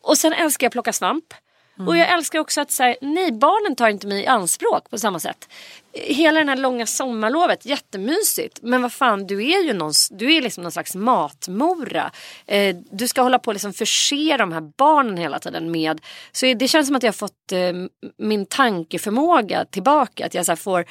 Och 0.00 0.18
sen 0.18 0.32
älskar 0.32 0.64
jag 0.64 0.68
att 0.68 0.72
plocka 0.72 0.92
svamp. 0.92 1.34
Och 1.78 1.96
jag 1.96 2.10
älskar 2.10 2.38
också 2.38 2.60
att 2.60 2.70
säga, 2.70 2.96
nej 3.00 3.32
barnen 3.32 3.76
tar 3.76 3.88
inte 3.88 4.06
mig 4.06 4.22
i 4.22 4.26
anspråk 4.26 4.90
på 4.90 4.98
samma 4.98 5.18
sätt. 5.20 5.48
Hela 5.92 6.38
den 6.38 6.48
här 6.48 6.56
långa 6.56 6.86
sommarlovet, 6.86 7.66
jättemysigt. 7.66 8.58
Men 8.62 8.82
vad 8.82 8.92
fan, 8.92 9.26
du 9.26 9.50
är 9.52 9.62
ju 9.64 9.72
någon, 9.72 9.92
du 10.10 10.34
är 10.34 10.42
liksom 10.42 10.62
någon 10.62 10.72
slags 10.72 10.94
matmora. 10.94 12.10
Eh, 12.46 12.76
du 12.90 13.08
ska 13.08 13.22
hålla 13.22 13.38
på 13.38 13.48
och 13.48 13.54
liksom 13.54 13.72
förse 13.72 14.36
de 14.36 14.52
här 14.52 14.72
barnen 14.76 15.16
hela 15.16 15.38
tiden 15.38 15.70
med. 15.70 16.00
Så 16.32 16.54
det 16.54 16.68
känns 16.68 16.86
som 16.86 16.96
att 16.96 17.02
jag 17.02 17.08
har 17.08 17.14
fått 17.14 17.52
eh, 17.52 17.72
min 18.18 18.46
tankeförmåga 18.46 19.64
tillbaka. 19.64 20.26
Att 20.26 20.34
jag 20.34 20.46
så 20.46 20.52
här 20.52 20.56
får 20.56 20.84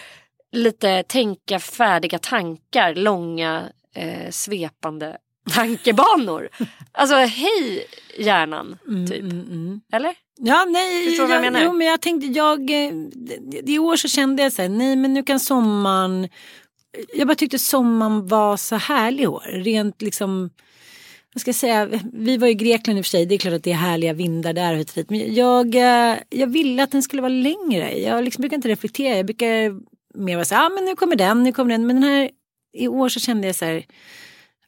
lite 0.51 1.03
tänka 1.03 1.59
färdiga 1.59 2.19
tankar, 2.19 2.95
långa 2.95 3.63
eh, 3.95 4.29
svepande 4.29 5.17
tankebanor. 5.49 6.49
alltså 6.91 7.15
hej 7.15 7.85
hjärnan, 8.17 8.77
typ. 9.09 9.23
Eller? 9.93 10.15
Ja, 10.39 10.65
nej, 10.69 11.05
Förstår 11.05 11.23
du 11.23 11.27
vad 11.27 11.37
jag 11.37 11.45
jag, 11.45 11.53
menar? 11.53 11.65
Jo, 11.65 11.73
men 11.73 11.87
jag 11.87 12.01
tänkte, 12.01 12.27
jag, 12.27 12.69
eh, 12.69 12.91
i 13.65 13.79
år 13.79 13.95
så 13.95 14.07
kände 14.07 14.43
jag 14.43 14.53
så 14.53 14.61
här, 14.61 14.69
nej 14.69 14.95
men 14.95 15.13
nu 15.13 15.23
kan 15.23 15.39
sommaren, 15.39 16.29
jag 17.13 17.27
bara 17.27 17.35
tyckte 17.35 17.59
sommaren 17.59 18.27
var 18.27 18.57
så 18.57 18.75
härlig 18.75 19.23
i 19.23 19.27
år. 19.27 19.43
Rent 19.63 20.01
liksom, 20.01 20.49
vad 21.33 21.41
ska 21.41 21.49
jag 21.49 21.55
säga, 21.55 21.89
vi 22.13 22.37
var 22.37 22.47
i 22.47 22.53
Grekland 22.53 22.99
i 22.99 23.01
och 23.01 23.05
för 23.05 23.09
sig, 23.09 23.25
det 23.25 23.35
är 23.35 23.39
klart 23.39 23.53
att 23.53 23.63
det 23.63 23.71
är 23.71 23.75
härliga 23.75 24.13
vindar 24.13 24.53
där 24.53 24.73
och 24.73 24.79
hit. 24.79 25.09
Men 25.09 25.35
jag, 25.35 25.75
eh, 25.75 26.17
jag 26.29 26.47
ville 26.47 26.83
att 26.83 26.91
den 26.91 27.03
skulle 27.03 27.21
vara 27.21 27.33
längre. 27.33 27.99
Jag 27.99 28.23
liksom 28.23 28.41
brukar 28.41 28.55
inte 28.55 28.67
reflektera, 28.67 29.17
jag 29.17 29.25
brukar 29.25 29.47
mer 30.19 30.35
vara 30.35 30.45
så 30.45 30.55
här, 30.55 30.65
ah, 30.65 30.69
men 30.69 30.85
nu 30.85 30.95
kommer 30.95 31.15
den, 31.15 31.43
nu 31.43 31.51
kommer 31.51 31.71
den. 31.71 31.87
Men 31.87 32.01
den 32.01 32.09
här, 32.09 32.29
i 32.73 32.87
år 32.87 33.09
så 33.09 33.19
kände 33.19 33.47
jag 33.47 33.55
så 33.55 33.65
här, 33.65 33.85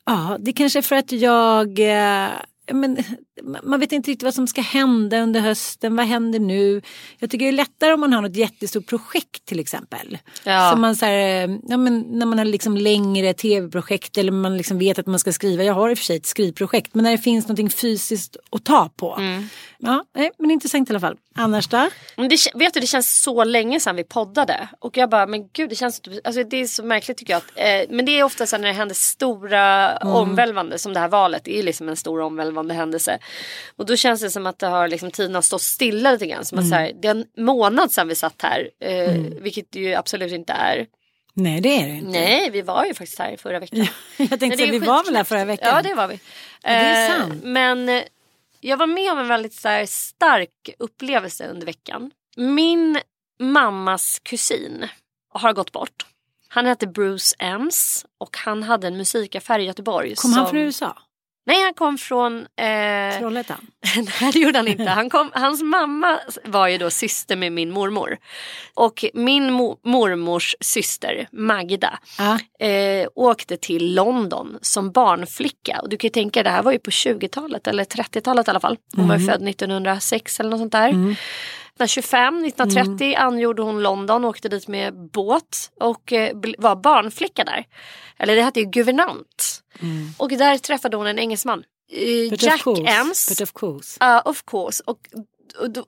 Ja, 0.05 0.37
det 0.39 0.53
kanske 0.53 0.79
är 0.79 0.83
för 0.83 0.95
att 0.95 1.11
jag... 1.11 1.79
Eh, 1.79 2.29
men, 2.71 2.97
man 3.41 3.79
vet 3.79 3.91
inte 3.91 4.11
riktigt 4.11 4.23
vad 4.23 4.33
som 4.33 4.47
ska 4.47 4.61
hända 4.61 5.19
under 5.19 5.39
hösten. 5.39 5.95
Vad 5.95 6.05
händer 6.05 6.39
nu? 6.39 6.81
Jag 7.19 7.29
tycker 7.29 7.45
det 7.45 7.49
är 7.49 7.55
lättare 7.55 7.93
om 7.93 7.99
man 7.99 8.13
har 8.13 8.21
något 8.21 8.35
jättestort 8.35 8.85
projekt 8.85 9.45
till 9.45 9.59
exempel. 9.59 10.17
Ja. 10.43 10.71
Som 10.71 10.81
man, 10.81 10.95
så 10.95 11.05
här, 11.05 11.47
eh, 11.47 11.57
ja, 11.63 11.77
men, 11.77 11.99
när 11.99 12.25
man 12.25 12.37
har 12.37 12.45
liksom 12.45 12.77
längre 12.77 13.33
tv-projekt 13.33 14.17
eller 14.17 14.31
man 14.31 14.57
liksom 14.57 14.79
vet 14.79 14.99
att 14.99 15.07
man 15.07 15.19
ska 15.19 15.33
skriva. 15.33 15.63
Jag 15.63 15.73
har 15.73 15.89
i 15.89 15.93
och 15.93 15.97
för 15.97 16.05
sig 16.05 16.17
ett 16.17 16.25
skrivprojekt. 16.25 16.95
Men 16.95 17.03
när 17.03 17.11
det 17.11 17.17
finns 17.17 17.45
någonting 17.45 17.69
fysiskt 17.69 18.37
att 18.51 18.65
ta 18.65 18.89
på. 18.95 19.19
Ja, 19.85 20.05
nej, 20.15 20.31
men 20.39 20.51
intressant 20.51 20.89
i 20.89 20.91
alla 20.91 20.99
fall. 20.99 21.17
Annars 21.35 21.67
då? 21.67 21.89
Men 22.15 22.29
det, 22.29 22.37
vet 22.53 22.73
du, 22.73 22.79
det 22.79 22.87
känns 22.87 23.23
så 23.23 23.43
länge 23.43 23.79
sedan 23.79 23.95
vi 23.95 24.03
poddade. 24.03 24.67
Och 24.79 24.97
jag 24.97 25.09
bara, 25.09 25.27
men 25.27 25.47
gud 25.47 25.69
det 25.69 25.75
känns 25.75 26.01
alltså, 26.23 26.43
det 26.43 26.57
är 26.57 26.65
så 26.65 26.83
märkligt 26.83 27.17
tycker 27.17 27.33
jag. 27.33 27.37
Att, 27.37 27.51
eh, 27.55 27.95
men 27.95 28.05
det 28.05 28.19
är 28.19 28.23
ofta 28.23 28.45
så 28.47 28.57
när 28.57 28.67
det 28.67 28.73
händer 28.73 28.95
stora 28.95 29.97
omvälvande, 29.97 30.79
som 30.79 30.93
det 30.93 30.99
här 30.99 31.07
valet 31.07 31.47
är 31.47 31.63
liksom 31.63 31.89
en 31.89 31.95
stor 31.95 32.21
omvälvande 32.21 32.73
händelse. 32.73 33.19
Och 33.75 33.85
då 33.85 33.95
känns 33.95 34.21
det 34.21 34.29
som 34.29 34.47
att 34.47 34.59
det 34.59 34.67
har, 34.67 34.87
liksom, 34.87 35.11
tiden 35.11 35.35
har 35.35 35.41
stått 35.41 35.61
stilla 35.61 36.11
lite 36.11 36.27
grann. 36.27 36.45
Som 36.45 36.59
att, 36.59 36.69
så 36.69 36.75
här, 36.75 36.91
det 37.01 37.07
är 37.07 37.11
en 37.11 37.25
månad 37.37 37.91
sedan 37.91 38.07
vi 38.07 38.15
satt 38.15 38.41
här, 38.41 38.69
eh, 38.79 39.13
vilket 39.41 39.71
det 39.71 39.79
ju 39.79 39.93
absolut 39.93 40.33
inte 40.33 40.53
är. 40.53 40.87
Nej, 41.33 41.61
det 41.61 41.81
är 41.81 41.87
det 41.87 41.93
inte. 41.93 42.11
Nej, 42.11 42.49
vi 42.49 42.61
var 42.61 42.85
ju 42.85 42.93
faktiskt 42.93 43.19
här 43.19 43.37
förra 43.37 43.59
veckan. 43.59 43.79
Jag 44.17 44.29
tänkte 44.39 44.47
Men 44.47 44.59
är 44.59 44.71
vi 44.71 44.79
var 44.79 45.03
väl 45.03 45.15
här 45.15 45.23
förra 45.23 45.45
veckan. 45.45 45.69
Ja, 45.75 45.81
det 45.81 45.93
var 45.93 46.07
vi. 46.07 46.19
det 46.61 46.69
är 46.69 47.09
Eh, 47.09 47.17
sant. 47.17 47.43
Men 47.43 47.89
eh, 47.89 48.03
jag 48.59 48.77
var 48.77 48.87
med 48.87 49.11
om 49.11 49.19
en 49.19 49.27
väldigt 49.27 49.53
så 49.53 49.67
här, 49.67 49.85
stark 49.85 50.69
upplevelse 50.79 51.47
under 51.47 51.65
veckan. 51.65 52.11
Min 52.35 52.99
mammas 53.39 54.19
kusin 54.23 54.87
har 55.29 55.53
gått 55.53 55.71
bort. 55.71 56.05
Han 56.47 56.65
hette 56.65 56.87
Bruce 56.87 57.35
Ems 57.39 58.05
och 58.17 58.37
han 58.37 58.63
hade 58.63 58.87
en 58.87 58.97
musikaffär 58.97 59.59
i 59.59 59.63
Göteborg. 59.63 60.15
Kom 60.15 60.31
som... 60.31 60.33
han 60.33 60.49
från 60.49 60.59
USA? 60.59 60.97
Nej, 61.45 61.63
han 61.63 61.73
kom 61.73 61.97
från... 61.97 62.37
Eh... 62.39 63.19
Trollhättan? 63.19 63.67
Nej 64.21 64.31
det 64.33 64.39
gjorde 64.39 64.57
han 64.59 64.67
inte. 64.67 64.83
Han 64.83 65.09
kom, 65.09 65.29
hans 65.33 65.61
mamma 65.63 66.19
var 66.45 66.67
ju 66.67 66.77
då 66.77 66.89
syster 66.89 67.35
med 67.35 67.51
min 67.51 67.69
mormor. 67.71 68.17
Och 68.73 69.05
min 69.13 69.49
mo- 69.51 69.77
mormors 69.83 70.55
syster 70.59 71.27
Magda 71.31 71.99
Ja. 72.17 72.39
eh, 72.67 73.07
åkte 73.15 73.57
till 73.57 73.93
London 73.95 74.57
som 74.61 74.91
barnflicka. 74.91 75.79
Och 75.81 75.89
du 75.89 75.97
kan 75.97 76.07
ju 76.07 76.11
tänka 76.11 76.43
det 76.43 76.49
här 76.49 76.63
var 76.63 76.71
ju 76.71 76.79
på 76.79 76.89
20-talet 76.91 77.67
eller 77.67 77.83
30-talet 77.83 78.47
i 78.47 78.51
alla 78.51 78.59
fall. 78.59 78.77
Hon 78.95 79.07
var 79.07 79.17
ju 79.17 79.25
född 79.27 79.47
1906 79.49 80.39
eller 80.39 80.49
något 80.49 80.59
sånt 80.59 80.71
där. 80.71 81.15
1925, 81.73 82.45
1930 82.45 83.15
angjorde 83.17 83.61
hon 83.61 83.83
London 83.83 84.23
och 84.23 84.29
åkte 84.29 84.49
dit 84.49 84.67
med 84.67 84.93
båt 84.93 85.71
och 85.79 86.13
eh, 86.13 86.37
var 86.57 86.75
barnflicka 86.75 87.43
där. 87.43 87.65
Eller 88.17 88.35
det 88.35 88.41
hette 88.41 88.59
ju 88.59 88.65
guvernant. 88.65 89.63
Och 90.17 90.29
där 90.29 90.57
träffade 90.57 90.97
hon 90.97 91.07
en 91.07 91.19
engelsman. 91.19 91.63
Eh, 91.91 92.29
But 92.29 92.43
Jack. 92.43 92.61
Ems. 92.67 93.29
But 93.29 93.41
of 93.41 93.53
course. 93.53 93.97
Ja, 93.99 94.21
of 94.25 94.43
course. 94.45 94.83
Och, 94.85 94.99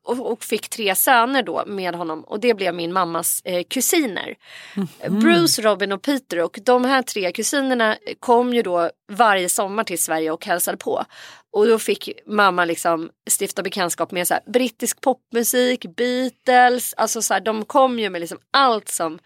och, 0.03 0.31
och, 0.31 0.43
fick 0.43 0.69
tre 0.69 0.95
söner 0.95 1.43
då 1.43 1.63
med 1.67 1.95
honom 1.95 2.23
och 2.23 2.39
det 2.39 2.53
blev 2.53 2.75
min 2.75 2.93
mammas 2.93 3.41
eh, 3.45 3.63
kusiner. 3.63 4.35
Bruce, 5.09 5.61
Robin 5.61 5.91
och 5.91 6.01
Peter 6.01 6.41
och 6.41 6.59
de 6.63 6.85
här 6.85 7.01
tre 7.01 7.31
kusinerna 7.31 7.97
kom 8.19 8.53
ju 8.53 8.61
då 8.61 8.89
varje 9.11 9.49
sommar 9.49 9.83
till 9.83 10.03
Sverige 10.03 10.31
och 10.31 10.45
hälsade 10.45 10.77
på. 10.77 11.05
Och 11.51 11.67
då 11.67 11.79
fick 11.79 12.09
mamma 12.25 12.65
liksom 12.65 13.09
stifta 13.39 13.63
bekantskap 13.63 14.11
med 14.11 14.27
så 14.27 14.33
här, 14.33 14.43
brittisk 14.51 15.01
popmusik, 15.01 15.85
Beatles, 15.95 16.93
alltså 16.93 17.21
så 17.21 17.33
här, 17.33 17.41
de 17.41 17.65
kom 17.65 17.99
ju 17.99 18.09
med 18.09 18.21
liksom 18.21 18.39
allt 18.51 18.89
som 18.89 19.19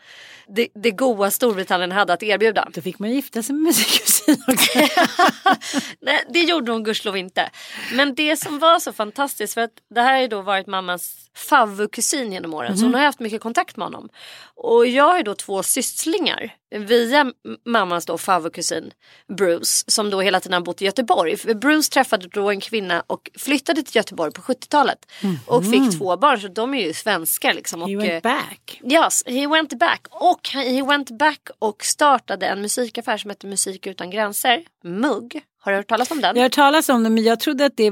det, 0.55 0.67
det 0.75 0.91
goa 0.91 1.31
Storbritannien 1.31 1.91
hade 1.91 2.13
att 2.13 2.24
erbjuda. 2.24 2.67
Då 2.74 2.81
fick 2.81 3.00
man 3.00 3.12
gifta 3.12 3.43
sig 3.43 3.55
med 3.55 3.75
sin 3.75 3.86
kusin 3.86 4.43
också. 4.48 4.79
Nej, 6.01 6.24
det 6.33 6.39
gjorde 6.39 6.71
hon 6.71 6.83
gudskelov 6.83 7.17
inte. 7.17 7.50
Men 7.93 8.15
det 8.15 8.38
som 8.38 8.59
var 8.59 8.79
så 8.79 8.93
fantastiskt 8.93 9.53
för 9.53 9.62
att 9.62 9.74
det 9.95 10.01
här 10.01 10.13
har 10.13 10.21
ju 10.21 10.27
då 10.27 10.41
varit 10.41 10.67
mammas 10.67 11.29
favvokusin 11.36 12.31
genom 12.31 12.53
åren 12.53 12.77
så 12.77 12.86
hon 12.86 12.93
har 12.93 13.01
haft 13.01 13.19
mycket 13.19 13.41
kontakt 13.41 13.77
med 13.77 13.86
honom. 13.86 14.09
Och 14.55 14.88
jag 14.88 15.03
har 15.03 15.17
ju 15.17 15.24
då 15.24 15.36
två 15.36 15.63
sysslingar 15.63 16.55
via 16.75 17.33
mammas 17.65 18.05
då 18.05 18.17
favvokusin 18.17 18.91
Bruce 19.38 19.65
som 19.88 20.09
då 20.09 20.21
hela 20.21 20.39
tiden 20.39 20.53
har 20.53 20.61
bott 20.61 20.81
i 20.81 20.85
Göteborg. 20.85 21.35
Bruce 21.55 21.91
träffade 21.91 22.27
då 22.27 22.49
en 22.49 22.59
kvinna 22.59 23.03
och 23.07 23.29
flyttade 23.38 23.83
till 23.83 23.95
Göteborg 23.95 24.31
på 24.31 24.41
70-talet 24.41 25.11
och 25.45 25.65
fick 25.65 25.97
två 25.99 26.17
barn 26.17 26.41
så 26.41 26.47
de 26.47 26.73
är 26.73 26.88
ju 26.88 26.93
svenskar 26.93 27.53
liksom. 27.53 27.81
Och, 27.81 27.89
He 27.89 27.95
eh, 27.95 27.99
went 27.99 28.23
back. 28.23 28.81
Yes, 28.91 29.23
he 29.25 29.47
went 29.47 29.79
back. 29.79 30.07
Och 30.09 30.49
he 30.49 30.83
went 30.83 31.11
back 31.19 31.49
och 31.59 31.85
startade 31.85 32.45
en 32.45 32.61
musikaffär 32.61 33.17
som 33.17 33.29
heter 33.29 33.47
Musik 33.47 33.88
utan 33.88 34.09
gränser. 34.09 34.63
MUG. 34.83 35.41
Har 35.61 35.71
du 35.71 35.77
hört 35.77 35.88
talas 35.88 36.11
om 36.11 36.21
den? 36.21 36.35
Jag 36.35 36.41
har 36.41 36.45
hört 36.45 36.51
talas 36.51 36.89
om 36.89 37.03
det 37.03 37.09
men 37.09 37.23
jag 37.23 37.39
trodde 37.39 37.65
att 37.65 37.77
det 37.77 37.91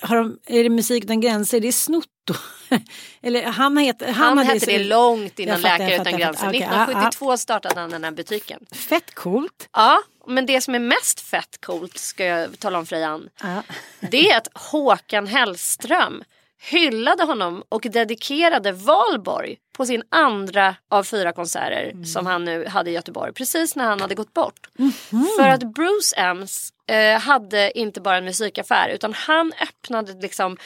har 0.00 0.16
de, 0.16 0.38
är 0.46 0.62
det 0.62 0.70
musik 0.70 1.04
utan 1.04 1.20
gränser, 1.20 1.60
det 1.60 1.68
är 1.68 1.72
snott 1.72 2.06
då? 2.24 2.34
Eller 3.22 3.46
han 3.46 3.76
heter, 3.76 4.12
han, 4.12 4.38
Han, 4.38 4.46
hette 4.46 4.66
det 4.66 4.84
långt 4.84 5.38
innan 5.38 5.60
fattar, 5.60 5.78
Läkare 5.78 6.00
utan 6.00 6.18
gränser. 6.18 6.44
ja, 6.44 6.50
1972 6.50 7.36
startade 7.36 7.80
han 7.80 7.90
den 7.90 8.04
här 8.04 8.10
butiken. 8.10 8.66
Fett 8.72 9.14
coolt. 9.14 9.68
Ja, 9.72 9.98
men 10.26 10.46
det 10.46 10.60
som 10.60 10.74
är 10.74 10.78
mest 10.78 11.20
fett 11.20 11.60
coolt 11.60 11.98
ska 11.98 12.24
jag 12.24 12.58
tala 12.58 12.78
om 12.78 12.86
för 12.86 13.02
Ann. 13.02 13.28
Ja. 13.42 13.62
Det 14.00 14.30
är 14.30 14.36
att 14.36 14.48
Håkan 14.54 15.26
Hellström 15.26 16.24
hyllade 16.60 17.22
honom 17.24 17.62
och 17.68 17.82
dedikerade 17.82 18.72
Valborg 18.72 19.56
på 19.76 19.86
sin 19.86 20.02
andra 20.08 20.74
av 20.88 21.04
fyra 21.04 21.32
konserter 21.32 21.90
Mm. 21.90 22.04
som 22.04 22.26
han 22.26 22.44
nu 22.44 22.66
hade 22.66 22.90
i 22.90 22.92
Göteborg. 22.94 23.32
Precis 23.32 23.76
när 23.76 23.84
han 23.84 24.00
hade 24.00 24.14
gått 24.14 24.34
bort. 24.34 24.68
Mhm. 24.78 25.26
För 25.38 25.48
att 25.48 25.74
Bruce 25.74 26.16
Ems 26.16 26.72
eh, 26.86 27.20
hade 27.20 27.78
inte 27.78 28.00
bara 28.00 28.16
en 28.16 28.24
musikaffär 28.24 28.88
utan 28.88 29.14
han 29.14 29.52
öppnade 29.62 30.12
liksom 30.12 30.56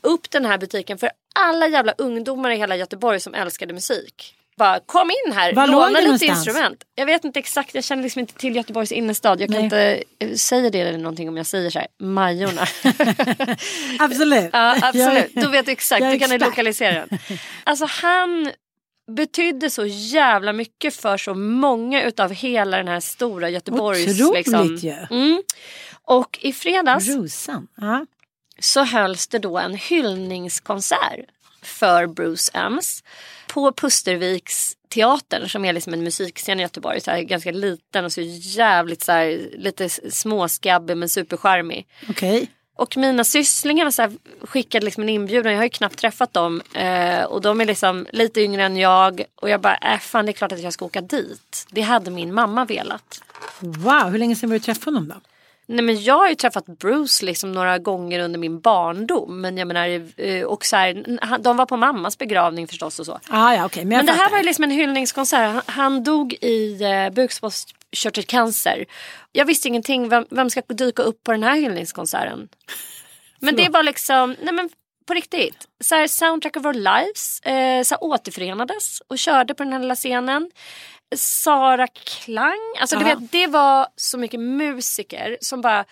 upp 0.00 0.30
den 0.30 0.44
här 0.44 0.58
butiken 0.58 0.98
för 0.98 1.10
alla 1.34 1.68
jävla 1.68 1.92
ungdomar 1.98 2.50
i 2.50 2.56
hela 2.56 2.76
Göteborg 2.76 3.20
som 3.20 3.34
älskade 3.34 3.74
musik. 3.74 4.34
Bara 4.56 4.80
kom 4.80 5.10
in 5.10 5.32
här, 5.32 5.52
Var 5.52 5.66
låna 5.66 5.88
lite 5.88 6.02
någonstans? 6.02 6.46
instrument. 6.46 6.84
Jag 6.94 7.06
vet 7.06 7.24
inte 7.24 7.38
exakt, 7.38 7.74
jag 7.74 7.84
känner 7.84 8.02
liksom 8.02 8.20
inte 8.20 8.34
till 8.34 8.56
Göteborgs 8.56 8.92
innerstad. 8.92 9.40
Jag 9.40 9.48
kan 9.48 9.54
Nej. 9.56 9.64
inte 9.64 10.02
eh, 10.18 10.34
säga 10.34 10.70
det 10.70 10.80
eller 10.80 10.98
någonting 10.98 11.28
om 11.28 11.36
jag 11.36 11.46
säger 11.46 11.70
så 11.70 11.78
här, 11.78 11.88
Majorna. 11.98 12.66
Absolut. 13.98 14.50
ja 14.52 14.76
absolut, 14.82 15.34
då 15.34 15.48
vet 15.48 15.66
du 15.66 15.72
exakt, 15.72 16.00
du 16.00 16.18
kan 16.18 16.32
expert. 16.32 16.40
lokalisera 16.40 17.06
den. 17.06 17.18
Alltså 17.64 17.86
han 17.88 18.50
betydde 19.10 19.70
så 19.70 19.86
jävla 19.86 20.52
mycket 20.52 20.94
för 20.94 21.16
så 21.16 21.34
många 21.34 22.02
utav 22.02 22.32
hela 22.32 22.76
den 22.76 22.88
här 22.88 23.00
stora 23.00 23.48
Göteborgs... 23.50 24.20
Otroligt 24.20 24.46
liksom. 24.46 24.76
ju. 24.76 24.96
Mm. 25.10 25.42
Och 26.04 26.38
i 26.40 26.52
fredags 26.52 27.08
Rosan. 27.08 27.68
Ja. 27.76 28.06
så 28.58 28.84
hölls 28.84 29.26
det 29.28 29.38
då 29.38 29.58
en 29.58 29.74
hyllningskonsert 29.74 31.24
för 31.62 32.06
Bruce 32.06 32.50
Ems 32.54 33.04
på 33.46 33.72
Pusterviks 33.72 34.76
teatern 34.88 35.48
som 35.48 35.64
är 35.64 35.72
liksom 35.72 35.94
en 35.94 36.04
musikscen 36.04 36.60
i 36.60 36.62
Göteborg. 36.62 37.00
Så 37.00 37.10
ganska 37.22 37.52
liten 37.52 38.04
och 38.04 38.12
så 38.12 38.20
jävligt 38.20 39.02
så 39.02 39.12
här, 39.12 39.50
lite 39.52 39.88
småskabbig 39.88 40.96
men 40.96 41.08
supercharmig. 41.08 41.86
Okej. 42.08 42.50
Och 42.76 42.96
mina 42.96 43.24
sysslingar 43.24 43.90
så 43.90 44.02
här, 44.02 44.12
skickade 44.40 44.84
liksom 44.84 45.02
en 45.02 45.08
inbjudan. 45.08 45.52
Jag 45.52 45.58
har 45.58 45.64
ju 45.64 45.70
knappt 45.70 45.98
träffat 45.98 46.32
dem. 46.32 46.62
Eh, 46.74 47.22
och 47.22 47.40
de 47.40 47.60
är 47.60 47.64
liksom 47.64 48.06
lite 48.12 48.40
yngre 48.40 48.64
än 48.64 48.76
jag. 48.76 49.24
Och 49.34 49.50
jag 49.50 49.60
bara, 49.60 49.76
äh, 49.76 49.98
fan 49.98 50.26
det 50.26 50.30
är 50.30 50.32
klart 50.32 50.52
att 50.52 50.62
jag 50.62 50.72
ska 50.72 50.84
åka 50.84 51.00
dit. 51.00 51.66
Det 51.70 51.80
hade 51.80 52.10
min 52.10 52.34
mamma 52.34 52.64
velat. 52.64 53.22
Wow, 53.58 54.10
hur 54.10 54.18
länge 54.18 54.36
sedan 54.36 54.50
var 54.50 54.54
du 54.54 54.60
träffade 54.60 54.96
honom 54.96 55.08
då? 55.08 55.31
Nej 55.72 55.84
men 55.84 56.02
jag 56.02 56.14
har 56.14 56.28
ju 56.28 56.34
träffat 56.34 56.66
Bruce 56.66 57.24
liksom 57.24 57.52
några 57.52 57.78
gånger 57.78 58.20
under 58.20 58.38
min 58.38 58.60
barndom. 58.60 59.40
Men 59.40 59.56
jag 59.56 59.68
menar, 59.68 60.10
eh, 60.16 60.44
och 60.44 60.64
så 60.64 60.76
här, 60.76 61.38
de 61.38 61.56
var 61.56 61.66
på 61.66 61.76
mammas 61.76 62.18
begravning 62.18 62.68
förstås 62.68 62.98
och 62.98 63.06
så. 63.06 63.20
Ah, 63.28 63.54
ja, 63.54 63.64
okej. 63.64 63.84
Men, 63.84 63.96
Men 63.96 64.06
det 64.06 64.12
här 64.12 64.30
var 64.30 64.38
ju 64.38 64.44
liksom 64.44 64.64
en 64.64 64.70
hyllningskonsert. 64.70 65.64
Han, 65.66 66.04
dog 66.04 66.32
i 66.32 66.82
eh, 66.82 67.10
bukspottkörtelcancer. 67.14 68.84
Jag 69.32 69.44
visste 69.44 69.68
ingenting. 69.68 70.08
Vem, 70.08 70.26
vem 70.30 70.50
ska 70.50 70.60
dyka 70.60 71.02
upp 71.02 71.24
på 71.24 71.32
den 71.32 71.42
här 71.42 71.56
hyllningskonserten? 71.56 72.48
Men 73.38 73.56
det 73.56 73.68
var 73.68 73.82
liksom, 73.82 74.36
nej 74.42 74.54
men 74.54 74.70
på 75.06 75.14
riktigt. 75.14 75.66
Så 75.80 75.94
här, 75.94 76.06
Soundtrack 76.06 76.56
of 76.56 76.64
our 76.66 76.72
lives 76.72 77.40
eh, 77.40 77.82
så 77.82 77.96
återförenades 77.96 79.00
och 79.08 79.18
körde 79.18 79.54
på 79.54 79.64
den 79.64 79.72
här 79.72 79.80
lilla 79.80 79.94
scenen. 79.94 80.50
Sara 81.16 81.86
Klang, 81.86 82.74
alltså 82.80 82.96
du 82.96 83.04
vet 83.04 83.32
det 83.32 83.46
var 83.46 83.86
så 83.96 84.18
mycket 84.18 84.40
musiker 84.40 85.38
som 85.40 85.60
bara 85.60 85.84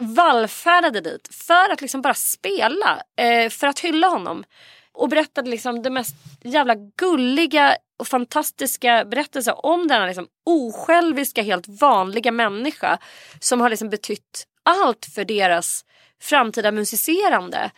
vallfärdade 0.00 1.00
dit 1.00 1.28
för 1.34 1.72
att 1.72 1.80
liksom 1.80 2.02
bara 2.02 2.14
spela, 2.14 3.02
eh, 3.16 3.50
för 3.50 3.66
att 3.66 3.80
hylla 3.80 4.06
honom. 4.06 4.44
Och 4.92 5.08
berättade 5.08 5.50
liksom 5.50 5.82
det 5.82 5.90
mest 5.90 6.14
jävla 6.42 6.74
gulliga 6.74 7.76
och 7.98 8.08
fantastiska 8.08 9.04
berättelser 9.04 9.66
om 9.66 9.88
denna 9.88 10.06
liksom 10.06 10.28
osjälviska, 10.46 11.42
helt 11.42 11.68
vanliga 11.68 12.32
människa 12.32 12.98
som 13.40 13.60
har 13.60 13.70
liksom 13.70 13.90
betytt 13.90 14.46
allt 14.62 15.06
för 15.14 15.24
deras 15.24 15.84
framtida 16.20 16.72
musicerande. 16.72 17.70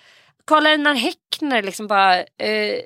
Karl 0.45 0.67
Einar 0.67 0.95
Häckner 0.95 1.63
liksom 1.63 1.87
bara 1.87 2.19
eh, 2.19 2.81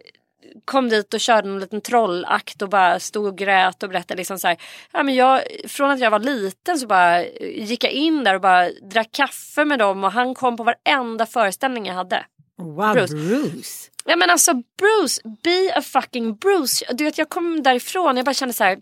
kom 0.65 0.88
dit 0.88 1.15
och 1.15 1.21
körde 1.21 1.49
en 1.49 1.61
liten 1.61 1.81
trollakt 1.81 2.62
och 2.62 2.69
bara 2.69 3.00
stod 3.00 3.26
och 3.26 3.38
grät 3.38 3.83
och 3.83 3.88
berättade 3.88 4.19
liksom 4.19 4.38
så 4.38 4.49
här, 4.49 4.57
ja, 4.93 5.03
men 5.03 5.15
jag, 5.15 5.43
från 5.69 5.91
att 5.91 6.00
jag 6.00 6.11
var 6.11 6.19
liten 6.19 6.79
så 6.79 6.87
bara 6.87 7.25
eh, 7.25 7.65
gick 7.65 7.85
jag 7.85 7.93
in 7.93 8.25
där 8.25 8.35
och 8.35 8.41
bara 8.41 8.71
drack 8.71 9.12
kaffe 9.12 9.65
med 9.65 9.79
dem 9.79 10.05
och 10.05 10.12
han 10.12 10.35
kom 10.35 10.57
på 10.57 10.65
varenda 10.65 11.26
föreställning 11.26 11.87
jag 11.87 11.95
hade. 11.95 12.25
Wow, 12.59 12.93
Bruce. 12.93 13.15
Bruce. 13.15 13.91
Ja 14.05 14.17
men 14.17 14.31
alltså 14.31 14.55
Bruce, 14.55 15.23
be 15.43 15.73
a 15.75 15.83
fucking 15.83 16.37
Bruce. 16.37 16.85
Du 16.93 17.05
vet 17.05 17.19
jag 17.19 17.29
kom 17.29 17.62
därifrån 17.62 18.17
jag 18.17 18.26
bara 18.26 18.35
kände 18.35 18.55
så 18.55 18.65
här. 18.65 18.79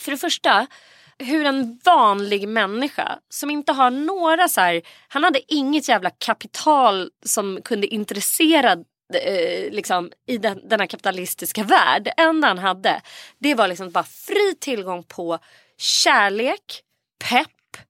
För 0.00 0.10
det 0.10 0.16
första, 0.16 0.66
hur 1.18 1.46
en 1.46 1.80
vanlig 1.84 2.48
människa 2.48 3.18
som 3.28 3.50
inte 3.50 3.72
har 3.72 3.90
några 3.90 4.48
så 4.48 4.60
här, 4.60 4.82
han 5.08 5.24
hade 5.24 5.54
inget 5.54 5.88
jävla 5.88 6.10
kapital 6.10 7.10
som 7.24 7.60
kunde 7.64 7.86
intressera 7.86 8.76
eh, 9.14 9.70
liksom, 9.72 10.10
i 10.26 10.38
den, 10.38 10.68
denna 10.68 10.86
kapitalistiska 10.86 11.62
värld. 11.62 12.02
Det 12.04 12.10
enda 12.10 12.48
han 12.48 12.58
hade 12.58 13.00
det 13.38 13.54
var 13.54 13.68
liksom 13.68 13.90
bara 13.90 14.04
fri 14.04 14.54
tillgång 14.60 15.02
på 15.02 15.38
kärlek, 15.78 16.82
pepp 17.28 17.86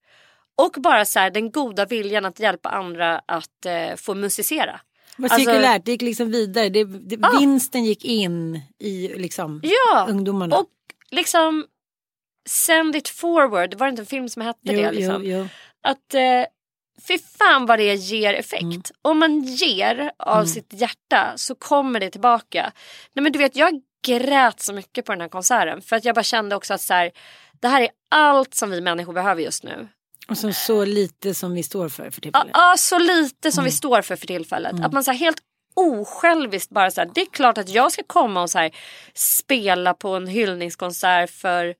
och 0.62 0.72
bara 0.82 1.04
så 1.04 1.18
här, 1.18 1.30
den 1.30 1.50
goda 1.50 1.86
viljan 1.86 2.24
att 2.24 2.40
hjälpa 2.40 2.68
andra 2.68 3.18
att 3.26 3.66
eh, 3.66 3.96
få 3.96 4.14
musicera. 4.14 4.80
Vad 5.16 5.32
Alltså- 5.32 5.50
cirkulärt, 5.50 5.84
det 5.84 5.90
gick 5.92 6.02
liksom 6.02 6.30
vidare. 6.30 6.68
Det, 6.68 6.84
det, 6.84 7.16
Ja. 7.22 7.38
Vinsten 7.40 7.84
gick 7.84 8.04
in 8.04 8.60
i 8.78 9.08
liksom 9.16 9.60
Ja, 9.64 10.06
ungdomarna. 10.10 10.56
och 10.56 10.66
liksom 11.10 11.66
Send 12.48 12.96
it 12.96 13.08
forward, 13.08 13.74
var 13.74 13.86
det 13.86 13.90
inte 13.90 14.02
en 14.02 14.06
film 14.06 14.28
som 14.28 14.42
hette 14.42 14.58
jo, 14.62 14.72
det? 14.82 14.92
Liksom? 14.92 15.24
jo, 15.24 15.36
jo. 15.38 15.48
Att 15.82 16.14
eh, 16.14 16.44
fy 17.08 17.18
fan 17.38 17.66
vad 17.66 17.78
det 17.78 17.94
ger 17.94 18.34
effekt. 18.34 18.62
Mm. 18.62 18.82
Om 19.02 19.18
man 19.18 19.42
ger 19.42 20.10
av 20.18 20.44
sitt 20.44 20.72
hjärta 20.72 21.32
så 21.36 21.54
kommer 21.54 22.00
det 22.00 22.10
tillbaka. 22.10 22.72
Nej 23.14 23.22
men 23.22 23.32
du 23.32 23.38
vet 23.38 23.56
jag 23.56 23.80
grät 24.06 24.60
så 24.60 24.72
mycket 24.72 25.04
på 25.04 25.12
den 25.12 25.20
här 25.20 25.28
konserten 25.28 25.82
för 25.82 25.96
att 25.96 26.04
jag 26.04 26.14
bara 26.14 26.22
kände 26.22 26.56
också 26.56 26.74
att 26.74 26.80
så 26.80 26.94
här, 26.94 27.10
det 27.60 27.68
här 27.68 27.80
är 27.82 27.88
allt 28.10 28.54
som 28.54 28.70
vi 28.70 28.80
människor 28.80 29.12
behöver 29.12 29.42
just 29.42 29.64
nu. 29.64 29.88
Och 30.28 30.38
så, 30.38 30.52
så 30.52 30.84
lite 30.84 31.34
som 31.34 31.54
vi 31.54 31.62
står 31.62 31.88
för 31.88 32.10
för 32.10 32.20
Ja, 32.20 32.20
tillfället. 32.22 32.50
ja, 32.54 32.74
så 32.78 32.98
lite 32.98 33.48
Mm. 33.48 33.52
som 33.52 33.64
vi 33.64 33.70
står 33.70 34.02
för 34.02 34.16
för 34.16 34.26
tillfället. 34.26 34.84
Att 34.84 34.92
man 34.92 35.04
så 35.04 35.10
här 35.10 35.18
helt 35.18 35.38
osjälviskt 35.74 36.70
bara 36.70 36.90
så 36.90 37.00
här, 37.00 37.10
det 37.14 37.20
är 37.20 37.26
klart 37.26 37.58
att 37.58 37.68
jag 37.68 37.92
ska 37.92 38.02
komma 38.06 38.42
och 38.42 38.50
så 38.50 38.58
här, 38.58 38.70
spela 39.14 39.94
på 39.94 40.08
en 40.16 40.26
hyllningskonsert 40.26 41.30
för 41.30 41.74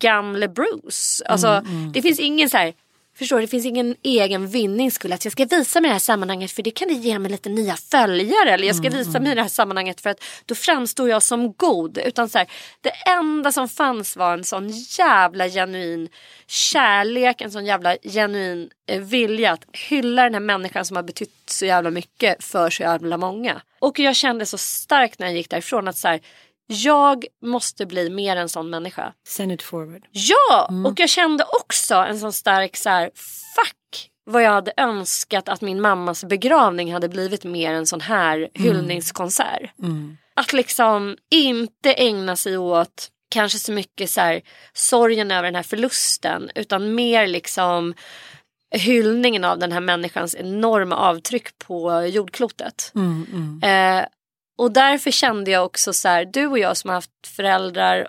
gamle 0.00 0.48
Bruce. 0.48 1.24
Alltså 1.26 1.48
Mm, 1.48 1.92
det 1.92 2.02
finns 2.02 2.20
ingen 2.20 2.50
så 2.50 2.56
här, 2.56 2.74
förstår 3.18 3.36
du, 3.36 3.42
det 3.42 3.48
finns 3.48 3.66
ingen 3.66 3.96
egen 4.02 4.48
vinning 4.48 4.90
skulle 4.90 5.14
att 5.14 5.24
jag 5.24 5.32
ska 5.32 5.44
visa 5.44 5.80
mig 5.80 5.88
i 5.88 5.90
det 5.90 5.94
här 5.94 5.98
sammanhanget 5.98 6.50
för 6.50 6.62
det 6.62 6.70
kan 6.70 6.88
det 6.88 6.94
ge 6.94 7.18
mig 7.18 7.30
lite 7.30 7.48
nya 7.48 7.76
följare 7.76 8.50
eller 8.50 8.66
jag 8.66 8.76
ska 8.76 8.86
Mm, 8.86 8.98
visa 8.98 9.20
mig 9.20 9.32
i 9.32 9.34
det 9.34 9.42
här 9.42 9.48
sammanhanget 9.48 10.00
för 10.00 10.10
att 10.10 10.24
då 10.46 10.54
framstår 10.54 11.08
jag 11.08 11.22
som 11.22 11.52
god. 11.52 11.98
Utan 11.98 12.28
så 12.28 12.38
här, 12.38 12.46
det 12.80 12.90
enda 12.90 13.52
som 13.52 13.68
fanns 13.68 14.16
var 14.16 14.32
en 14.32 14.44
sån 14.44 14.68
jävla 14.98 15.48
genuin 15.48 16.08
kärlek, 16.46 17.40
en 17.40 17.50
sån 17.50 17.66
jävla 17.66 17.96
genuin 18.02 18.70
eh, 18.86 19.00
vilja 19.00 19.52
att 19.52 19.64
hylla 19.72 20.22
den 20.22 20.34
här 20.34 20.40
människan 20.40 20.84
som 20.84 20.96
har 20.96 21.02
betytt 21.02 21.30
så 21.46 21.66
jävla 21.66 21.90
mycket 21.90 22.44
för 22.44 22.70
så 22.70 22.82
jävla 22.82 23.16
många. 23.16 23.62
Och 23.78 23.98
jag 23.98 24.16
kände 24.16 24.46
så 24.46 24.58
starkt 24.58 25.18
när 25.18 25.26
jag 25.26 25.36
gick 25.36 25.50
därifrån 25.50 25.88
att 25.88 25.96
så 25.96 26.08
här, 26.08 26.20
jag 26.66 27.24
måste 27.42 27.86
bli 27.86 28.10
mer 28.10 28.36
en 28.36 28.48
sån 28.48 28.70
människa. 28.70 29.12
Send 29.28 29.52
it 29.52 29.62
forward. 29.62 30.06
Ja! 30.10 30.68
Och 30.86 31.00
jag 31.00 31.08
kände 31.08 31.44
också 31.62 31.94
en 31.94 32.18
sån 32.18 32.32
stark 32.32 32.76
så 32.76 32.88
här, 32.88 33.10
fuck 33.56 34.10
vad 34.26 34.42
jag 34.42 34.50
hade 34.50 34.72
önskat 34.76 35.48
att 35.48 35.60
min 35.60 35.80
mammas 35.80 36.24
begravning 36.24 36.92
hade 36.92 37.08
blivit 37.08 37.44
mer 37.44 37.72
en 37.72 37.86
sån 37.86 38.00
här 38.00 38.48
hyllningskonsert. 38.54 39.70
Att 40.36 40.52
liksom 40.52 41.16
inte 41.30 41.92
ägna 41.92 42.36
sig 42.36 42.58
åt 42.58 43.08
kanske 43.30 43.58
så 43.58 43.72
mycket 43.72 44.10
så 44.10 44.20
här, 44.20 44.42
sorgen 44.72 45.30
över 45.30 45.42
den 45.42 45.54
här 45.54 45.62
förlusten 45.62 46.50
utan 46.54 46.94
mer 46.94 47.26
liksom 47.26 47.94
hyllningen 48.70 49.44
av 49.44 49.58
den 49.58 49.72
här 49.72 49.80
människans 49.80 50.34
enorma 50.34 50.96
avtryck 50.96 51.58
på 51.58 52.02
jordklotet. 52.02 52.92
Eh, 53.62 54.06
och 54.58 54.72
därför 54.72 55.10
kände 55.10 55.50
jag 55.50 55.64
också 55.64 55.92
så 55.92 56.08
här, 56.08 56.24
du 56.24 56.46
och 56.46 56.58
jag 56.58 56.76
som 56.76 56.88
har 56.88 56.94
haft 56.94 57.26
föräldrar 57.36 58.08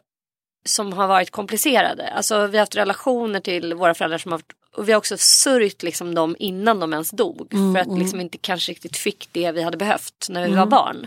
som 0.66 0.94
har 0.94 1.08
varit 1.08 1.32
komplicerade. 1.32 2.08
Alltså 2.08 2.48
vi 2.48 2.58
har 2.58 2.62
haft 2.62 2.76
relationer 2.76 3.40
till 3.40 3.74
våra 3.74 3.94
föräldrar 3.94 4.18
som 4.18 4.32
har 4.32 4.38
varit, 4.38 4.52
och 4.76 4.88
vi 4.90 4.92
har 4.92 4.98
också 4.98 5.18
sörjt 5.18 5.84
liksom 5.84 6.16
dem 6.16 6.36
innan 6.40 6.80
de 6.80 6.94
ens 6.94 7.10
dog. 7.12 7.48
för 7.52 7.80
att 7.82 8.00
liksom 8.00 8.22
inte 8.22 8.38
kanske 8.38 8.72
riktigt 8.72 8.98
fick 8.98 9.30
det 9.32 9.52
vi 9.52 9.62
hade 9.62 9.78
behövt 9.78 10.28
när 10.30 10.48
vi 10.48 10.56
var 10.56 10.66
barn. 10.66 11.06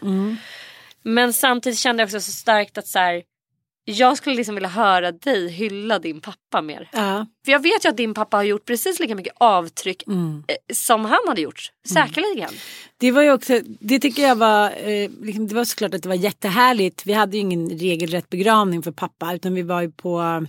Men 1.03 1.33
samtidigt 1.33 1.79
kände 1.79 2.01
jag 2.03 2.07
också 2.07 2.21
så 2.21 2.33
starkt 2.33 2.79
att 2.79 2.87
så 2.87 2.99
här, 2.99 3.23
jag 3.91 4.17
skulle 4.17 4.37
liksom 4.37 4.55
vilja 4.55 4.69
höra 4.69 5.13
dig 5.13 5.49
hylla 5.49 5.99
din 5.99 6.21
pappa 6.21 6.63
mer. 6.63 6.89
Ja. 6.93 7.27
För 7.45 7.53
jag 7.53 7.63
vet 7.63 7.85
ju 7.85 7.89
att 7.89 7.97
din 7.97 8.15
pappa 8.15 8.37
har 8.37 8.45
gjort 8.45 8.65
precis 8.65 9.01
lika 9.01 9.15
mycket 9.15 9.33
avtryck 9.41 10.03
Mm. 10.07 10.45
eh, 10.49 10.75
som 10.75 11.05
han 11.05 11.19
hade 11.29 11.41
gjort. 11.41 11.71
Säkerligen. 11.95 12.51
Det 12.99 13.11
var 13.13 13.23
ju 13.23 13.33
också, 13.33 13.61
det 13.81 13.99
tycker 13.99 14.23
jag 14.23 14.37
var, 14.37 14.65
eh, 14.71 15.11
liksom, 15.23 15.47
det 15.49 15.55
var 15.55 15.65
såklart 15.65 15.95
att 15.95 16.03
det 16.03 16.09
var 16.09 16.17
jättehärligt. 16.17 17.03
Vi 17.07 17.13
hade 17.13 17.37
ju 17.37 17.41
ingen 17.41 17.71
regelrätt 17.71 18.31
begravning 18.31 18.83
för 18.83 18.93
pappa 18.93 19.35
utan 19.35 19.55
vi 19.55 19.63
var 19.63 19.81
ju 19.83 19.91
på 19.91 20.47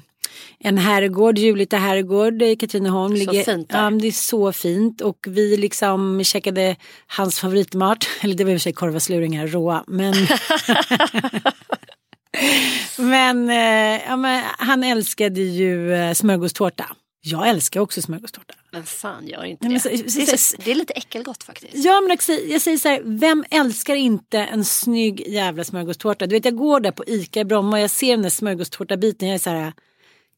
en 0.60 0.78
herrgård, 0.78 1.38
Julita 1.38 1.78
herrgård 1.78 2.41
i 2.41 2.56
Katrineholm. 2.56 3.17
Så 3.17 3.32
fint 3.32 3.69
där. 3.69 3.84
Ja, 3.84 3.89
det 3.89 4.08
är 4.08 4.12
så 4.12 4.52
fint 4.52 5.02
och 5.02 5.17
vi 5.30 5.58
liksom 5.58 6.23
käkade 6.23 6.75
hans 7.08 7.39
favoritmat. 7.39 7.97
Eller 8.21 8.36
det 8.36 8.43
var 8.43 8.52
i 8.52 8.56
och 8.56 8.60
för 8.60 8.63
sig 8.63 8.73
korvasluringar 8.73 9.47
råa. 9.47 9.84
Men, 9.88 10.13
men, 12.98 13.50
eh, 13.50 14.02
ja, 14.08 14.15
men 14.15 14.44
han 14.58 14.84
älskade 14.84 15.42
ju 15.42 15.94
eh, 15.94 16.13
smörgåstårta. 16.13 16.86
Jag 17.22 17.50
älskar 17.50 17.80
också 17.80 18.02
smörgåstårta. 18.02 18.54
Men 18.72 18.84
fan 18.84 19.28
gör 19.28 19.44
inte 19.46 19.68
Nej, 19.68 19.80
men 19.84 19.92
det. 19.98 20.04
så- 20.04 20.10
så- 20.12 20.20
det, 20.20 20.32
är 20.34 20.38
så- 20.38 20.58
det 20.65 20.72
är 20.72 20.76
lite 20.76 20.94
äckelgott 20.94 21.44
faktiskt. 21.44 21.72
Ja 21.76 22.02
men 22.02 22.10
jag 22.52 22.62
säger 22.62 22.78
så 22.78 22.89
här, 22.89 23.02
vem 23.06 23.46
älskar 23.52 23.96
inte 23.96 24.39
en 24.39 24.65
snygg 24.65 25.28
jävla 25.28 25.63
smörgåstårta? 25.63 26.28
Du 26.28 26.36
vet 26.36 26.46
jag 26.46 26.56
går 26.56 26.80
där 26.80 26.92
på 26.92 27.04
ICA 27.08 27.39
i 27.39 27.46
Bromma 27.46 27.78
och 27.78 27.84
jag 27.84 27.89
ser 27.89 28.12
den 28.12 28.22
där 28.22 28.30
smörgåstårtabiten. 28.30 29.28
Jag 29.28 29.36
är 29.36 29.39
så 29.39 29.50
här, 29.50 29.74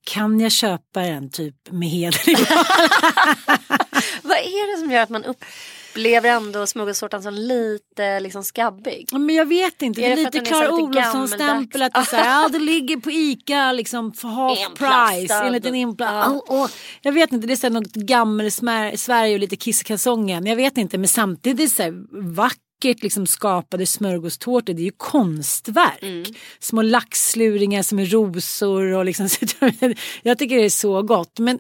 kan 0.05 0.39
jag 0.39 0.51
köpa 0.51 1.01
en 1.01 1.29
typ 1.29 1.55
med 1.71 1.89
heder? 1.89 2.21
Vad 4.21 4.37
är 4.37 4.75
det 4.75 4.79
som 4.81 4.91
gör 4.91 5.01
att 5.01 5.09
man 5.09 5.23
upplever 5.91 6.29
ändå 6.29 6.67
smörgåstårtan 6.67 7.23
som 7.23 7.33
lite 7.33 8.19
liksom 8.19 8.43
skabbig? 8.43 9.09
Men 9.11 9.35
jag 9.35 9.45
vet 9.45 9.81
inte, 9.81 10.01
det 10.01 10.07
Är 10.07 10.15
det 10.15 10.23
lite 10.23 10.39
Clara 10.39 10.71
Olofsson-stämpel 10.71 11.81
att 11.81 11.93
det, 11.93 12.05
så 12.05 12.15
här, 12.15 12.41
ja, 12.41 12.49
det 12.49 12.59
ligger 12.59 12.97
på 12.97 13.11
ICA 13.11 13.71
liksom 13.71 14.13
för 14.13 14.27
half 14.27 14.59
Inplastad. 14.59 15.11
price 15.11 15.33
enligt 15.33 15.65
en 15.65 15.75
inplast. 15.75 16.43
Ja. 16.47 16.55
Oh, 16.55 16.63
oh. 16.63 16.69
Jag 17.01 17.11
vet 17.11 17.31
inte, 17.31 17.47
det 17.47 17.53
är 17.53 17.57
så 17.57 17.67
här 17.67 17.73
något 17.73 17.93
gammel 17.93 18.51
Sverige 18.97 19.33
och 19.33 19.39
lite 19.39 19.55
Kisskalsongen. 19.55 20.45
Jag 20.45 20.55
vet 20.55 20.77
inte, 20.77 20.97
men 20.97 21.07
samtidigt 21.07 21.71
så 21.71 21.83
här 21.83 21.93
vackert 22.35 23.03
liksom 23.03 23.27
skapade 23.27 23.85
smörgåstårtor. 23.85 24.73
Det 24.73 24.81
är 24.81 24.85
ju 24.85 24.91
konstverk. 24.97 26.01
Mm. 26.01 26.25
Små 26.59 26.81
laxluringar 26.81 27.83
som 27.83 27.99
är 27.99 28.05
rosor 28.05 28.93
och 28.93 29.05
liksom. 29.05 29.27
jag 30.23 30.37
tycker 30.37 30.55
det 30.55 30.65
är 30.65 30.69
så 30.69 31.01
gott. 31.01 31.39
Men 31.39 31.59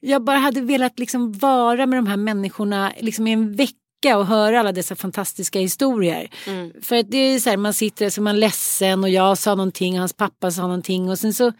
jag 0.00 0.24
bara 0.24 0.38
hade 0.38 0.60
velat 0.60 0.98
liksom 0.98 1.32
vara 1.32 1.86
med 1.86 1.98
de 1.98 2.06
här 2.06 2.16
människorna 2.16 2.92
liksom 3.00 3.26
i 3.26 3.32
en 3.32 3.56
vecka 3.56 3.76
och 4.16 4.26
höra 4.26 4.60
alla 4.60 4.72
dessa 4.72 4.96
fantastiska 4.96 5.60
historier. 5.60 6.30
För 6.82 6.96
att 6.96 7.10
det 7.10 7.18
är 7.18 7.38
så 7.38 7.50
här, 7.50 7.56
man 7.56 7.74
sitter 7.74 8.10
så 8.10 8.20
är 8.20 8.22
man 8.22 8.40
ledsen 8.40 9.04
och 9.04 9.10
jag 9.10 9.38
sa 9.38 9.54
någonting 9.54 9.94
och 9.94 9.98
hans 9.98 10.12
pappa 10.12 10.50
sa 10.50 10.62
någonting 10.62 11.10
och 11.10 11.18
sen 11.18 11.34
så 11.34 11.52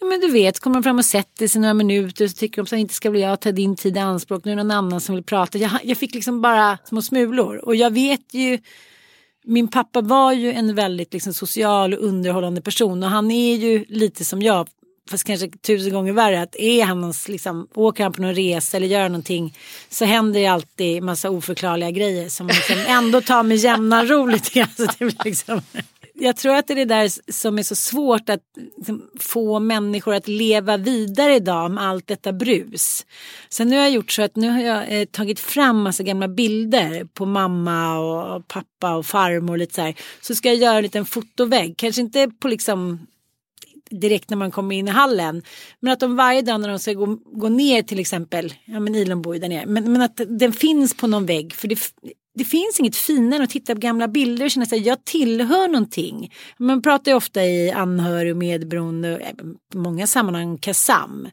Ja 0.00 0.06
men 0.06 0.20
du 0.20 0.30
vet, 0.30 0.60
kommer 0.60 0.76
de 0.76 0.82
fram 0.82 0.98
och 0.98 1.04
sätter 1.04 1.48
sig 1.48 1.60
några 1.60 1.74
minuter 1.74 2.24
och 2.24 2.30
så 2.30 2.36
tycker 2.36 2.62
de 2.62 2.66
så 2.66 2.76
här, 2.76 2.80
inte 2.80 2.94
ska 2.94 3.10
bli 3.10 3.20
jag 3.20 3.40
ta 3.40 3.52
din 3.52 3.76
tid 3.76 3.96
i 3.96 4.00
anspråk, 4.00 4.44
nu 4.44 4.52
är 4.52 4.56
det 4.56 4.62
någon 4.62 4.70
annan 4.70 5.00
som 5.00 5.14
vill 5.14 5.24
prata. 5.24 5.58
Jag, 5.58 5.70
jag 5.84 5.98
fick 5.98 6.14
liksom 6.14 6.40
bara 6.40 6.78
små 6.84 7.02
smulor 7.02 7.56
och 7.56 7.76
jag 7.76 7.90
vet 7.90 8.34
ju 8.34 8.58
min 9.44 9.68
pappa 9.68 10.00
var 10.00 10.32
ju 10.32 10.52
en 10.52 10.74
väldigt 10.74 11.12
liksom, 11.12 11.34
social 11.34 11.94
och 11.94 12.04
underhållande 12.04 12.60
person 12.60 13.02
och 13.02 13.10
han 13.10 13.30
är 13.30 13.56
ju 13.56 13.84
lite 13.88 14.24
som 14.24 14.42
jag 14.42 14.68
fast 15.10 15.24
kanske 15.24 15.48
tusen 15.48 15.92
gånger 15.92 16.12
värre 16.12 16.42
att 16.42 16.56
är 16.56 16.84
han 16.84 17.00
någons, 17.00 17.28
liksom, 17.28 17.68
åker 17.74 18.02
han 18.02 18.12
på 18.12 18.22
någon 18.22 18.34
resa 18.34 18.76
eller 18.76 18.86
gör 18.86 19.08
någonting 19.08 19.58
så 19.88 20.04
händer 20.04 20.40
det 20.40 20.46
alltid 20.46 21.02
massa 21.02 21.30
oförklarliga 21.30 21.90
grejer 21.90 22.28
som 22.28 22.46
liksom 22.46 22.76
ändå 22.86 23.20
tar 23.20 23.42
med 23.42 23.56
jämna 23.56 24.04
ro 24.04 24.26
lite 24.26 24.50
grann. 24.50 24.68
Så 24.76 24.84
det 24.84 24.98
blir 24.98 25.24
liksom, 25.24 25.60
jag 26.14 26.36
tror 26.36 26.54
att 26.54 26.66
det 26.66 26.74
är 26.74 26.76
det 26.76 26.84
där 26.84 27.32
som 27.32 27.58
är 27.58 27.62
så 27.62 27.74
svårt 27.74 28.28
att 28.28 28.40
liksom, 28.76 29.02
få 29.20 29.58
människor 29.58 30.14
att 30.14 30.28
leva 30.28 30.76
vidare 30.76 31.34
idag 31.34 31.70
med 31.70 31.84
allt 31.84 32.06
detta 32.06 32.32
brus. 32.32 33.06
Sen 33.48 33.68
nu 33.68 33.76
har 33.76 33.82
jag 33.82 33.92
gjort 33.92 34.12
så 34.12 34.22
att 34.22 34.36
nu 34.36 34.48
har 34.48 34.60
jag 34.60 35.00
eh, 35.00 35.04
tagit 35.04 35.40
fram 35.40 35.82
massa 35.82 36.02
gamla 36.02 36.28
bilder 36.28 37.04
på 37.04 37.26
mamma 37.26 37.98
och 37.98 38.48
pappa 38.48 38.94
och 38.94 39.06
farmor 39.06 39.52
och 39.52 39.58
lite 39.58 39.74
så 39.74 39.82
här. 39.82 39.94
Så 40.20 40.34
ska 40.34 40.48
jag 40.48 40.56
göra 40.56 40.76
en 40.76 40.82
liten 40.82 41.06
fotovägg, 41.06 41.76
kanske 41.76 42.00
inte 42.00 42.30
på 42.40 42.48
liksom 42.48 43.06
direkt 44.00 44.30
när 44.30 44.36
man 44.36 44.50
kommer 44.50 44.76
in 44.76 44.88
i 44.88 44.90
hallen. 44.90 45.42
Men 45.80 45.92
att 45.92 46.00
de 46.00 46.16
varje 46.16 46.42
dag 46.42 46.60
när 46.60 46.68
de 46.68 46.78
ska 46.78 46.92
gå, 46.92 47.18
gå 47.24 47.48
ner 47.48 47.82
till 47.82 47.98
exempel, 47.98 48.54
ja 48.64 48.80
men 48.80 48.94
Ilon 48.94 49.22
bor 49.22 49.34
ju 49.34 49.40
där 49.40 49.48
nere, 49.48 49.66
men, 49.66 49.92
men 49.92 50.02
att 50.02 50.20
den 50.28 50.52
finns 50.52 50.94
på 50.94 51.06
någon 51.06 51.26
vägg. 51.26 51.52
För 51.52 51.68
det, 51.68 51.78
det 52.34 52.44
finns 52.44 52.80
inget 52.80 52.96
finare 52.96 53.36
än 53.36 53.42
att 53.44 53.50
titta 53.50 53.74
på 53.74 53.80
gamla 53.80 54.08
bilder 54.08 54.44
och 54.44 54.50
känna 54.50 54.66
sig 54.66 54.78
jag 54.78 55.04
tillhör 55.04 55.68
någonting. 55.68 56.32
Man 56.58 56.82
pratar 56.82 57.10
ju 57.10 57.16
ofta 57.16 57.44
i 57.44 57.70
anhörig 57.70 58.32
och 58.32 58.38
medberoende, 58.38 59.14
och 59.14 59.20
i 59.20 59.76
många 59.76 60.06
sammanhang 60.06 60.58
KASAM. 60.58 61.28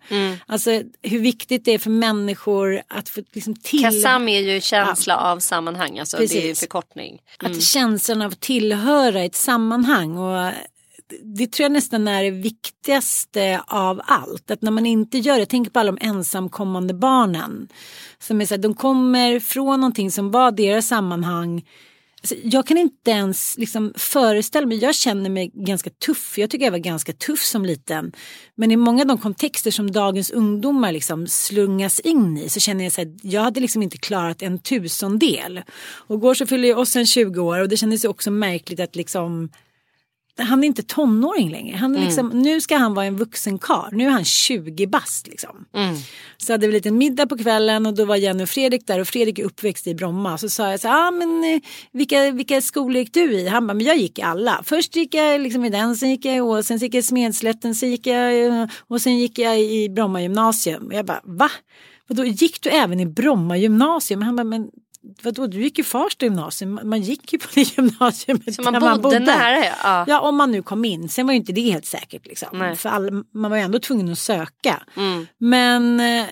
Alltså 0.45 0.81
hur 1.01 1.19
viktigt 1.19 1.65
det 1.65 1.71
är 1.71 1.79
för 1.79 1.89
människor 1.89 2.81
att 2.87 3.09
få 3.09 3.21
liksom 3.33 3.55
till... 3.55 3.83
Kassam 3.83 4.27
är 4.27 4.39
ju 4.39 4.61
känsla 4.61 5.17
av 5.17 5.39
sammanhang, 5.39 5.99
alltså 5.99 6.17
det 6.17 6.23
är 6.23 6.35
ju 6.35 6.41
Precis. 6.41 6.59
förkortning. 6.59 7.21
Att 7.39 7.61
känslan 7.61 8.21
av 8.21 8.31
att 8.31 8.39
tillhöra 8.39 9.23
ett 9.23 9.35
sammanhang 9.35 10.17
och 10.17 10.51
det 11.23 11.51
tror 11.51 11.63
jag 11.63 11.71
nästan 11.71 12.07
är 12.07 12.23
det 12.23 12.31
viktigaste 12.31 13.61
av 13.67 14.01
allt. 14.03 14.51
Att 14.51 14.61
när 14.61 14.71
man 14.71 14.85
inte 14.85 15.17
gör 15.17 15.33
det, 15.33 15.39
jag 15.39 15.49
tänker 15.49 15.71
på 15.71 15.79
alla 15.79 15.91
de 15.91 16.05
ensamkommande 16.07 16.93
barnen. 16.93 17.67
Som 18.19 18.41
är 18.41 18.45
så 18.45 18.53
här, 18.53 18.61
de 18.61 18.73
kommer 18.73 19.39
från 19.39 19.79
någonting 19.79 20.11
som 20.11 20.31
var 20.31 20.51
deras 20.51 20.87
sammanhang. 20.87 21.63
Alltså, 22.23 22.35
jag 22.43 22.67
kan 22.67 22.77
inte 22.77 23.11
ens 23.11 23.57
liksom 23.57 23.93
föreställa 23.97 24.67
mig, 24.67 24.77
jag 24.77 24.95
känner 24.95 25.29
mig 25.29 25.51
ganska 25.53 25.89
tuff, 25.89 26.37
jag 26.37 26.49
tycker 26.49 26.65
jag 26.65 26.71
var 26.71 26.79
ganska 26.79 27.13
tuff 27.13 27.39
som 27.39 27.65
liten. 27.65 28.11
Men 28.55 28.71
i 28.71 28.75
många 28.75 29.01
av 29.01 29.07
de 29.07 29.17
kontexter 29.17 29.71
som 29.71 29.91
dagens 29.91 30.31
ungdomar 30.31 30.91
liksom 30.91 31.27
slungas 31.27 31.99
in 31.99 32.37
i 32.37 32.49
så 32.49 32.59
känner 32.59 32.83
jag 32.83 32.93
så 32.93 33.01
här, 33.01 33.15
jag 33.23 33.41
hade 33.41 33.59
liksom 33.59 33.83
inte 33.83 33.97
klarat 33.97 34.41
en 34.41 34.59
tusendel. 34.59 35.61
Och 35.81 36.19
går 36.19 36.33
så 36.33 36.45
fyller 36.45 36.69
jag 36.69 36.79
oss 36.79 36.95
en 36.95 37.05
20 37.05 37.41
år 37.41 37.59
och 37.59 37.69
det 37.69 37.77
kändes 37.77 38.05
ju 38.05 38.09
också 38.09 38.31
märkligt 38.31 38.79
att 38.79 38.95
liksom 38.95 39.49
han 40.37 40.63
är 40.63 40.67
inte 40.67 40.83
tonåring 40.83 41.49
längre. 41.51 41.77
Han 41.77 41.95
är 41.95 42.05
liksom, 42.05 42.29
Nu 42.29 42.61
ska 42.61 42.77
han 42.77 42.93
vara 42.93 43.05
en 43.05 43.17
vuxen 43.17 43.59
karl. 43.59 43.95
Nu 43.95 44.05
är 44.05 44.09
han 44.09 44.25
20 44.25 44.87
bast. 44.87 45.27
Liksom. 45.27 45.65
Så 46.37 46.53
hade 46.53 46.67
vi 46.67 46.71
en 46.71 46.73
liten 46.73 46.97
middag 46.97 47.27
på 47.27 47.37
kvällen 47.37 47.85
och 47.85 47.93
då 47.93 48.05
var 48.05 48.15
Jenny 48.15 48.43
och 48.43 48.49
Fredrik 48.49 48.87
där 48.87 48.99
och 48.99 49.07
Fredrik 49.07 49.39
är 49.39 49.43
uppväxt 49.43 49.87
i 49.87 49.95
Bromma. 49.95 50.37
Så 50.37 50.49
sa 50.49 50.71
jag 50.71 50.79
så 50.79 50.87
ah, 50.87 51.11
men 51.11 51.43
eh, 51.43 51.59
vilka, 51.91 52.31
vilka 52.31 52.61
skolor 52.61 52.97
gick 52.97 53.13
du 53.13 53.33
i? 53.33 53.47
Han 53.47 53.67
bara, 53.67 53.73
men 53.73 53.85
jag 53.85 53.97
gick 53.97 54.19
i 54.19 54.21
alla. 54.21 54.61
Först 54.65 54.95
gick 54.95 55.13
jag 55.13 55.41
liksom 55.41 55.65
i 55.65 55.69
den, 55.69 55.95
sen 55.95 56.09
gick 56.09 56.25
jag 56.25 56.35
i 56.35 56.41
Ås, 56.41 56.67
sen 56.67 56.77
gick 56.77 56.93
jag 56.93 56.99
i 56.99 57.03
Smedslätten, 57.03 57.75
sen 57.75 57.91
gick 57.91 58.07
jag 58.07 58.69
och 58.87 59.01
sen 59.01 59.17
gick 59.17 59.39
jag 59.39 59.61
i 59.61 59.89
Bromma 59.89 60.21
gymnasium. 60.21 60.85
Och 60.85 60.93
jag 60.93 61.05
bara, 61.05 61.21
va? 61.23 61.49
Och 62.09 62.15
då 62.15 62.25
gick 62.25 62.61
du 62.61 62.69
även 62.69 62.99
i 62.99 63.05
Bromma 63.05 63.57
gymnasium? 63.57 64.21
Han 64.21 64.35
bara, 64.35 64.43
men 64.43 64.69
vadå, 65.23 65.47
du 65.47 65.61
gick 65.63 65.77
ju 65.77 65.83
Farsta 65.83 66.25
gymnasium. 66.25 66.73
Man- 66.73 66.89
Man 66.89 67.01
gick 67.01 67.33
ju 67.33 67.39
på 67.39 67.47
det 67.55 67.77
gymnasiumet 67.77 68.55
Så 68.55 68.61
man 68.61 68.73
där 68.73 68.97
bodde, 68.97 69.19
nära 69.19 69.65
ja. 69.83 70.05
ja. 70.07 70.19
Om 70.19 70.35
man 70.35 70.51
nu 70.51 70.61
kom 70.61 70.85
in. 70.85 71.09
Sen 71.09 71.25
var 71.25 71.33
ju 71.33 71.37
inte 71.37 71.51
det 71.53 71.61
helt 71.61 71.85
säkert. 71.85 72.27
Liksom. 72.27 72.47
Nej. 72.53 72.75
För 72.75 72.89
all, 72.89 73.23
man 73.33 73.51
var 73.51 73.57
ju 73.57 73.63
ändå 73.63 73.79
tvungen 73.79 74.11
att 74.11 74.19
söka. 74.19 74.83
Mm. 74.97 75.27
Men 75.37 75.99
eh, 75.99 76.25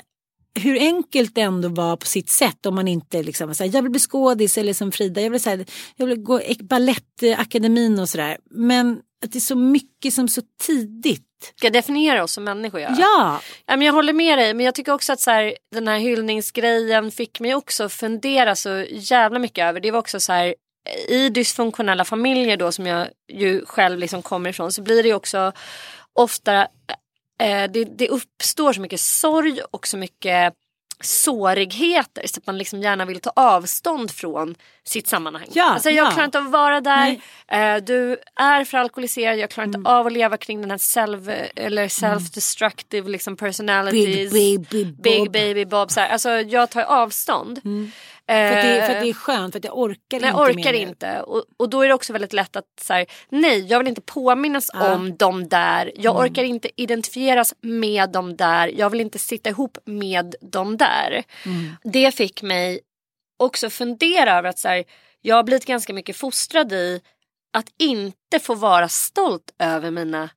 hur 0.54 0.78
enkelt 0.80 1.36
det 1.36 1.42
ändå 1.42 1.70
var 1.70 1.96
på 1.98 2.06
sitt 2.06 2.30
sätt 2.30 2.66
om 2.66 2.76
man 2.76 2.88
inte 2.88 3.24
liksom 3.24 3.56
så 3.56 3.64
här, 3.64 3.72
jag 3.76 3.82
vill 3.82 3.92
bli 3.92 4.00
skådis 4.00 4.58
eller 4.58 4.74
som 4.74 4.92
Frida, 4.92 5.22
jag 5.22 5.30
vill, 5.30 5.42
så 5.42 5.50
här, 5.50 5.66
jag 5.96 6.06
vill 6.06 6.18
gå 6.18 6.42
Balettakademin 6.60 8.00
och 8.00 8.10
sådär. 8.10 8.38
Men 8.52 9.00
att 9.26 9.32
det 9.32 9.38
är 9.38 9.42
så 9.42 9.56
mycket 9.56 10.14
som 10.14 10.28
så 10.28 10.42
tidigt. 10.62 11.26
Ska 11.56 11.70
definiera 11.70 12.24
oss 12.24 12.34
som 12.34 12.44
människor. 12.44 12.80
Ja. 12.80 12.96
Ja, 13.00 13.42
Ja, 13.66 13.78
men 13.78 13.82
jag 13.82 13.94
håller 13.94 14.14
med 14.14 14.38
dig 14.38 14.54
men 14.54 14.66
jag 14.66 14.76
tycker 14.76 14.92
också 14.92 15.14
att 15.14 15.20
så 15.20 15.32
här, 15.32 15.54
den 15.72 15.88
här 15.88 15.98
hyllningsgrejen 15.98 17.12
fick 17.12 17.40
mig 17.40 17.56
också 17.56 17.90
fundera 17.90 18.56
så 18.56 18.86
jävla 18.90 19.40
mycket 19.40 19.66
över. 19.66 19.80
Det 19.80 19.92
var 19.92 20.00
också 20.00 20.20
så 20.20 20.34
här 20.34 20.56
i 21.08 21.30
dysfunktionella 21.30 22.06
familjer 22.06 22.58
då 22.58 22.72
som 22.72 22.86
jag 22.86 23.08
ju 23.32 23.66
själv 23.66 24.00
liksom 24.00 24.22
kommer 24.22 24.50
ifrån 24.50 24.72
så 24.72 24.82
blir 24.82 25.04
det 25.04 25.14
också 25.14 25.52
ofta 26.14 26.62
eh, 27.42 27.72
det, 27.74 27.84
det 27.84 28.10
uppstår 28.10 28.74
så 28.74 28.82
mycket 28.82 29.00
sorg 29.00 29.62
och 29.72 29.88
så 29.88 29.98
mycket 29.98 30.54
sårigheter 31.02 32.28
så 32.28 32.40
att 32.40 32.48
man 32.48 32.58
liksom 32.58 32.82
gärna 32.82 33.06
vill 33.06 33.20
ta 33.20 33.32
avstånd 33.36 34.12
från 34.12 34.56
sitt 34.84 35.08
sammanhang. 35.08 35.48
Ja, 35.52 35.64
alltså 35.64 35.90
jag 35.90 36.08
ja. 36.08 36.12
klarar 36.12 36.26
inte 36.26 36.40
av 36.40 36.46
att 36.46 36.52
vara 36.52 36.82
där. 36.82 36.98
Nej. 36.98 37.22
Mm. 37.48 37.76
Eh, 37.76 37.84
du 37.84 38.18
är 38.36 38.64
för 38.66 38.78
alkoholiserad, 38.78 39.38
jag 39.38 39.50
klarar 39.50 39.68
inte 39.68 39.90
av 39.90 40.08
att 40.08 40.14
leva 40.14 40.38
kring 40.38 40.62
den 40.62 40.72
här 40.72 40.78
self, 40.78 41.28
eller 41.56 41.88
self-destructive 41.88 43.08
liksom 43.10 43.38
personalities. 43.38 44.32
Big 44.34 44.60
baby 44.62 44.86
Bob. 44.86 45.02
Big 45.02 45.32
baby 45.32 45.66
Bob. 45.66 45.92
Så 45.92 46.00
här. 46.00 46.10
Alltså 46.10 46.30
jag 46.30 46.70
tar 46.70 46.84
avstånd. 46.84 47.62
För 48.30 48.58
att, 48.58 48.64
det, 48.64 48.86
för 48.86 48.92
att 48.92 48.98
Eh, 48.98 49.04
det 49.04 49.10
är 49.10 49.14
skönt, 49.14 49.54
för 49.54 49.60
att 49.60 49.64
jag 49.66 49.78
orkar 49.78 50.20
Nej, 50.20 50.20
inte 50.20 50.28
jag 50.28 50.40
orkar 50.50 50.74
inte. 50.74 51.22
Och, 51.22 51.44
och 51.58 51.70
då 51.70 51.82
är 51.82 51.88
det 51.88 51.94
också 51.94 52.14
väldigt 52.14 52.34
lätt 52.34 52.56
att 52.56 52.66
så 52.82 52.94
här, 52.94 53.06
nej, 53.30 53.60
jag 53.68 53.80
vill 53.80 53.88
inte 53.88 54.02
påminnas 54.02 54.70
Ja. 54.74 54.94
om 54.96 55.18
de 55.18 55.48
där. 55.50 55.92
Jag 55.96 56.16
Mm. 56.16 56.26
orkar 56.26 56.44
inte 56.44 56.70
identifieras 56.82 57.54
med 57.62 58.10
de 58.10 58.36
där. 58.38 58.68
Jag 58.68 58.90
vill 58.90 59.02
inte 59.02 59.20
sitta 59.20 59.50
ihop 59.50 59.78
med 59.86 60.36
de 60.42 60.78
där. 60.78 61.24
Mm. 61.46 61.72
Det 61.84 62.16
fick 62.16 62.42
mig 62.42 62.80
också 63.40 63.70
fundera 63.70 64.38
över 64.38 64.50
att 64.50 64.60
så 64.60 64.68
här, 64.68 64.84
jag 65.22 65.36
har 65.36 65.44
blivit 65.44 65.66
ganska 65.66 65.94
mycket 65.94 66.16
fostrad 66.18 66.72
i 66.74 67.02
att 67.58 67.68
inte 67.80 68.40
få 68.42 68.56
vara 68.56 68.88
stolt 68.90 69.52
över 69.60 69.92
mina 69.92 70.30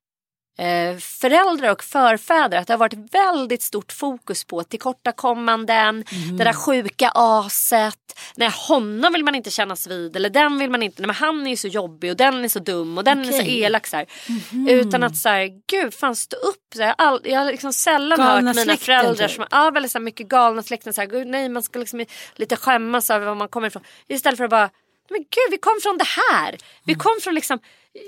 eh, 0.58 0.98
föräldrar 0.98 1.70
och 1.70 1.84
förfäder 1.84 2.58
att 2.58 2.66
det 2.66 2.72
har 2.72 2.78
varit 2.78 3.14
väldigt 3.14 3.62
stort 3.62 3.92
fokus 3.92 4.44
på 4.44 4.62
tillkortakommanden, 4.62 6.04
mm. 6.12 6.38
det 6.38 6.44
där 6.44 6.52
sjuka 6.52 7.10
aset. 7.14 7.96
Nej 8.34 8.50
honom 8.68 9.12
vill 9.12 9.24
man 9.24 9.34
inte 9.34 9.50
kännas 9.50 9.86
vid 9.86 10.16
eller 10.16 10.30
den 10.30 10.58
vill 10.58 10.70
man 10.70 10.82
inte, 10.82 11.02
nej 11.02 11.06
men 11.06 11.16
han 11.16 11.46
är 11.46 11.50
ju 11.50 11.56
så 11.56 11.68
jobbig 11.68 12.10
och 12.10 12.16
den 12.16 12.44
är 12.44 12.48
så 12.48 12.58
dum 12.58 12.98
och 12.98 13.04
den 13.04 13.20
okay. 13.20 13.32
är 13.32 13.42
så 13.42 13.48
elak. 13.48 13.86
Så 13.86 13.96
mm. 13.96 14.68
Utan 14.68 15.02
att 15.02 15.16
så 15.16 15.28
här, 15.28 15.50
gud 15.66 15.94
fan 15.94 16.16
stå 16.16 16.36
upp. 16.36 16.74
Så 16.74 16.82
här, 16.82 16.94
all, 16.98 17.20
jag 17.24 17.38
har 17.38 17.46
liksom 17.46 17.72
sällan 17.72 18.18
galna 18.18 18.32
hört 18.32 18.42
mina 18.42 18.54
släkten, 18.54 18.84
föräldrar 18.84 19.28
typ. 19.28 19.36
som 19.36 19.46
ja, 19.50 19.70
väldigt 19.70 19.92
så 19.92 19.98
här, 19.98 20.04
mycket 20.04 20.28
galna 20.28 20.62
släkten. 20.62 20.94
Så 20.94 21.00
här, 21.00 21.08
gud, 21.08 21.26
nej 21.26 21.48
man 21.48 21.62
ska 21.62 21.78
liksom 21.78 22.04
lite 22.34 22.56
skämmas 22.56 23.10
över 23.10 23.26
var 23.26 23.34
man 23.34 23.48
kommer 23.48 23.66
ifrån. 23.66 23.82
Istället 24.08 24.36
för 24.36 24.44
att 24.44 24.50
bara 24.50 24.70
men 25.10 25.20
gud 25.20 25.50
vi 25.50 25.58
kom 25.58 25.78
från 25.82 25.98
det 25.98 26.08
här. 26.30 26.56
Vi 26.84 26.94
kom 26.94 27.18
från 27.22 27.34
liksom 27.34 27.58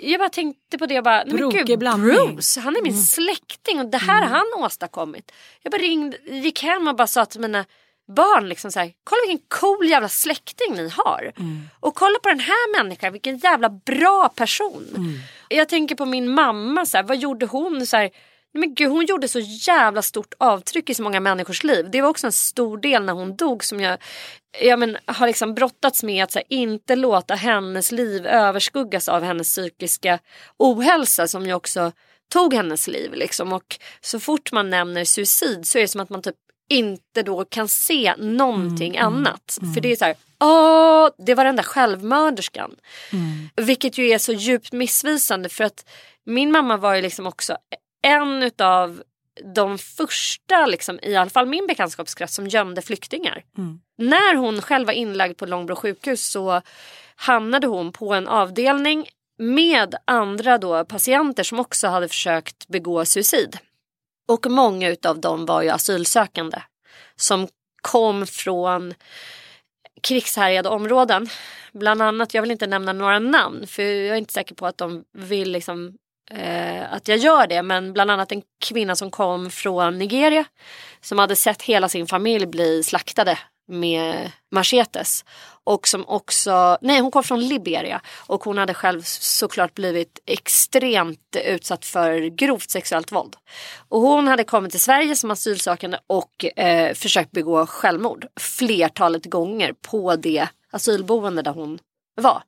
jag 0.03 0.21
bara 0.21 0.29
tänkte 0.29 0.79
på 0.79 0.87
det 0.87 0.99
och 0.99 1.05
bara, 1.05 1.25
nej 1.25 1.41
men 1.41 1.51
gud, 1.51 1.79
Bruce, 1.79 2.61
han 2.61 2.77
är 2.77 2.83
min 2.83 2.93
mm. 2.93 3.05
släkting 3.05 3.81
och 3.81 3.87
det 3.87 3.99
här 3.99 4.19
mm. 4.19 4.31
har 4.31 4.39
han 4.39 4.65
åstadkommit. 4.65 5.33
Jag 5.63 5.73
bara 5.73 5.83
ringde, 5.83 6.17
gick 6.25 6.63
hem 6.63 6.89
och 6.89 6.97
bara 6.97 7.07
sa 7.07 7.25
till 7.25 7.41
mina 7.41 7.65
barn 8.09 8.49
liksom 8.49 8.73
så 8.73 8.81
här, 8.81 8.93
kolla 9.05 9.21
vilken 9.29 9.47
cool 9.49 9.89
jävla 9.89 10.09
släkting 10.09 10.75
ni 10.75 10.89
har. 10.89 11.33
Mm. 11.37 11.63
Och 11.81 11.95
kolla 11.95 12.19
på 12.23 12.29
den 12.29 12.41
här 12.41 12.83
människan, 12.83 13.13
vilken 13.13 13.39
jävla 13.39 13.69
bra 13.69 14.29
person. 14.29 14.87
Mm. 14.97 15.19
Jag 15.49 15.69
tänker 15.69 15.95
på 15.95 16.05
min 16.05 16.31
mamma, 16.31 16.87
så 16.87 16.97
här, 16.97 17.05
vad 17.05 17.17
gjorde 17.17 17.47
hon? 17.47 17.87
Så 17.87 17.97
här, 17.97 18.11
men 18.55 18.75
gud, 18.75 18.91
hon 18.91 19.07
gjorde 19.07 19.29
så 19.29 19.41
jävla 19.41 20.03
stort 20.03 20.35
avtryck 20.39 20.91
i 20.91 20.95
så 20.95 21.03
många 21.03 21.21
människors 21.21 21.65
liv. 21.65 21.91
Det 21.91 22.03
var 22.03 22.09
också 22.09 22.27
en 22.27 22.33
stor 22.33 22.79
del 22.79 23.05
när 23.05 23.13
hon 23.13 23.37
dog 23.37 23.65
som 23.65 23.81
jag, 23.81 23.99
jag 24.61 24.79
men, 24.79 24.97
har 25.07 25.27
liksom 25.27 25.55
brottats 25.55 26.03
med 26.03 26.25
att 26.25 26.35
här, 26.35 26.45
inte 26.49 26.97
låta 26.97 27.35
hennes 27.35 27.93
liv 27.93 28.27
överskuggas 28.27 29.09
av 29.09 29.23
hennes 29.23 29.49
psykiska 29.49 30.19
ohälsa 30.57 31.29
som 31.29 31.47
ju 31.47 31.55
också 31.55 31.93
tog 32.33 32.55
hennes 32.55 32.89
liv. 32.89 33.15
Liksom. 33.15 33.53
Och 33.53 33.79
så 34.01 34.21
fort 34.21 34.53
man 34.53 34.71
nämner 34.71 35.05
suicid 35.05 35.67
så 35.67 35.79
är 35.79 35.83
det 35.83 35.89
som 35.89 36.01
att 36.01 36.11
man 36.11 36.23
typ 36.23 36.37
inte 36.71 37.23
då 37.23 37.45
kan 37.45 37.69
se 37.69 38.15
någonting 38.19 38.97
mm, 38.97 39.07
mm 39.07 39.15
annat. 39.15 39.59
Mm, 39.61 39.75
För 39.75 39.81
det 39.81 39.93
är 39.93 39.97
så 39.97 40.05
här, 40.05 40.15
åh, 40.41 41.09
det 41.27 41.35
var 41.35 41.45
den 41.45 41.57
där 41.57 41.63
självmörderskan. 41.63 42.77
Mm. 43.13 43.49
Vilket 43.67 43.99
ju 43.99 44.09
är 44.09 44.19
så 44.19 44.33
djupt 44.33 44.73
missvisande 44.73 45.49
för 45.49 45.65
att 45.65 45.85
min 46.27 46.53
mamma 46.53 46.77
var 46.77 46.95
ju 46.95 47.03
liksom 47.03 47.27
också 47.27 47.57
en 48.05 48.43
utav 48.43 49.03
de 49.55 49.79
första, 49.79 50.67
liksom, 50.67 50.99
i 51.03 51.17
alla 51.17 51.31
fall 51.31 51.47
min 51.47 51.67
bekantskapskrets, 51.67 52.35
som 52.35 52.47
gömde 52.47 52.83
flyktingar. 52.83 53.45
Mm. 53.59 53.81
När 53.99 54.35
hon 54.35 54.63
själv 54.63 54.87
var 54.87 54.93
inlagd 54.93 55.39
på 55.39 55.47
Långbro 55.47 55.77
sjukhus 55.77 56.27
så 56.27 56.63
hamnade 57.17 57.67
hon 57.67 57.93
på 57.93 58.15
en 58.15 58.29
avdelning 58.29 59.07
med 59.39 59.95
andra 60.05 60.59
då 60.59 60.85
patienter 60.85 61.43
som 61.43 61.59
också 61.59 61.89
hade 61.89 62.09
försökt 62.09 62.69
begå 62.69 63.05
suicid. 63.05 63.59
Och 64.29 64.47
många 64.51 64.89
utav 64.89 65.21
dem 65.21 65.47
var 65.47 65.63
ju 65.63 65.69
asylsökande 65.69 66.59
som 67.17 67.49
kom 67.83 68.27
från 68.27 68.95
krigshärjade 70.03 70.69
områden. 70.69 71.29
Bland 71.73 72.03
annat, 72.03 72.35
jag 72.35 72.43
vill 72.43 72.51
inte 72.51 72.67
nämna 72.67 72.93
några 72.93 73.19
namn 73.19 73.67
för 73.67 73.83
jag 73.83 74.15
är 74.15 74.19
inte 74.19 74.33
säker 74.33 74.55
på 74.55 74.67
att 74.67 74.79
de 74.79 75.05
vill 75.13 75.53
liksom 75.53 75.97
eh, 76.35 76.93
att 76.93 77.09
jag 77.09 77.19
gör 77.19 77.47
det. 77.47 77.63
Men 77.63 77.93
bland 77.93 78.11
annat 78.11 78.33
en 78.33 78.43
kvinna 78.65 78.97
som 78.97 79.11
kom 79.11 79.51
från 79.51 79.99
Nigeria 79.99 80.45
som 81.01 81.19
hade 81.19 81.37
sett 81.37 81.63
hela 81.63 81.89
sin 81.89 82.07
familj 82.07 82.47
bli 82.47 82.83
slaktade 82.83 83.39
med 83.69 84.33
machetes. 84.53 85.25
Och 85.65 85.89
som 85.89 86.09
också, 86.09 86.79
nej 86.81 87.01
hon 87.01 87.11
kom 87.11 87.25
från 87.25 87.49
Liberia 87.49 88.01
och 88.27 88.45
hon 88.45 88.59
hade 88.59 88.75
själv 88.75 89.03
såklart 89.05 89.75
blivit 89.75 90.19
extremt 90.27 91.37
utsatt 91.45 91.85
för 91.85 92.21
grovt 92.21 92.71
sexuellt 92.71 93.13
våld. 93.13 93.37
Och 93.89 94.01
hon 94.01 94.29
hade 94.29 94.45
kommit 94.45 94.71
till 94.71 94.81
Sverige 94.81 95.17
som 95.17 95.31
asylsökande 95.31 95.99
och 96.07 96.59
eh, 96.59 96.95
försökt 96.95 97.31
begå 97.31 97.67
självmord 97.67 98.27
flertalet 98.41 99.25
gånger 99.25 99.73
på 99.73 100.17
det 100.17 100.49
asylboende 100.71 101.43
där 101.43 101.53
hon 101.53 101.79
var. 102.15 102.43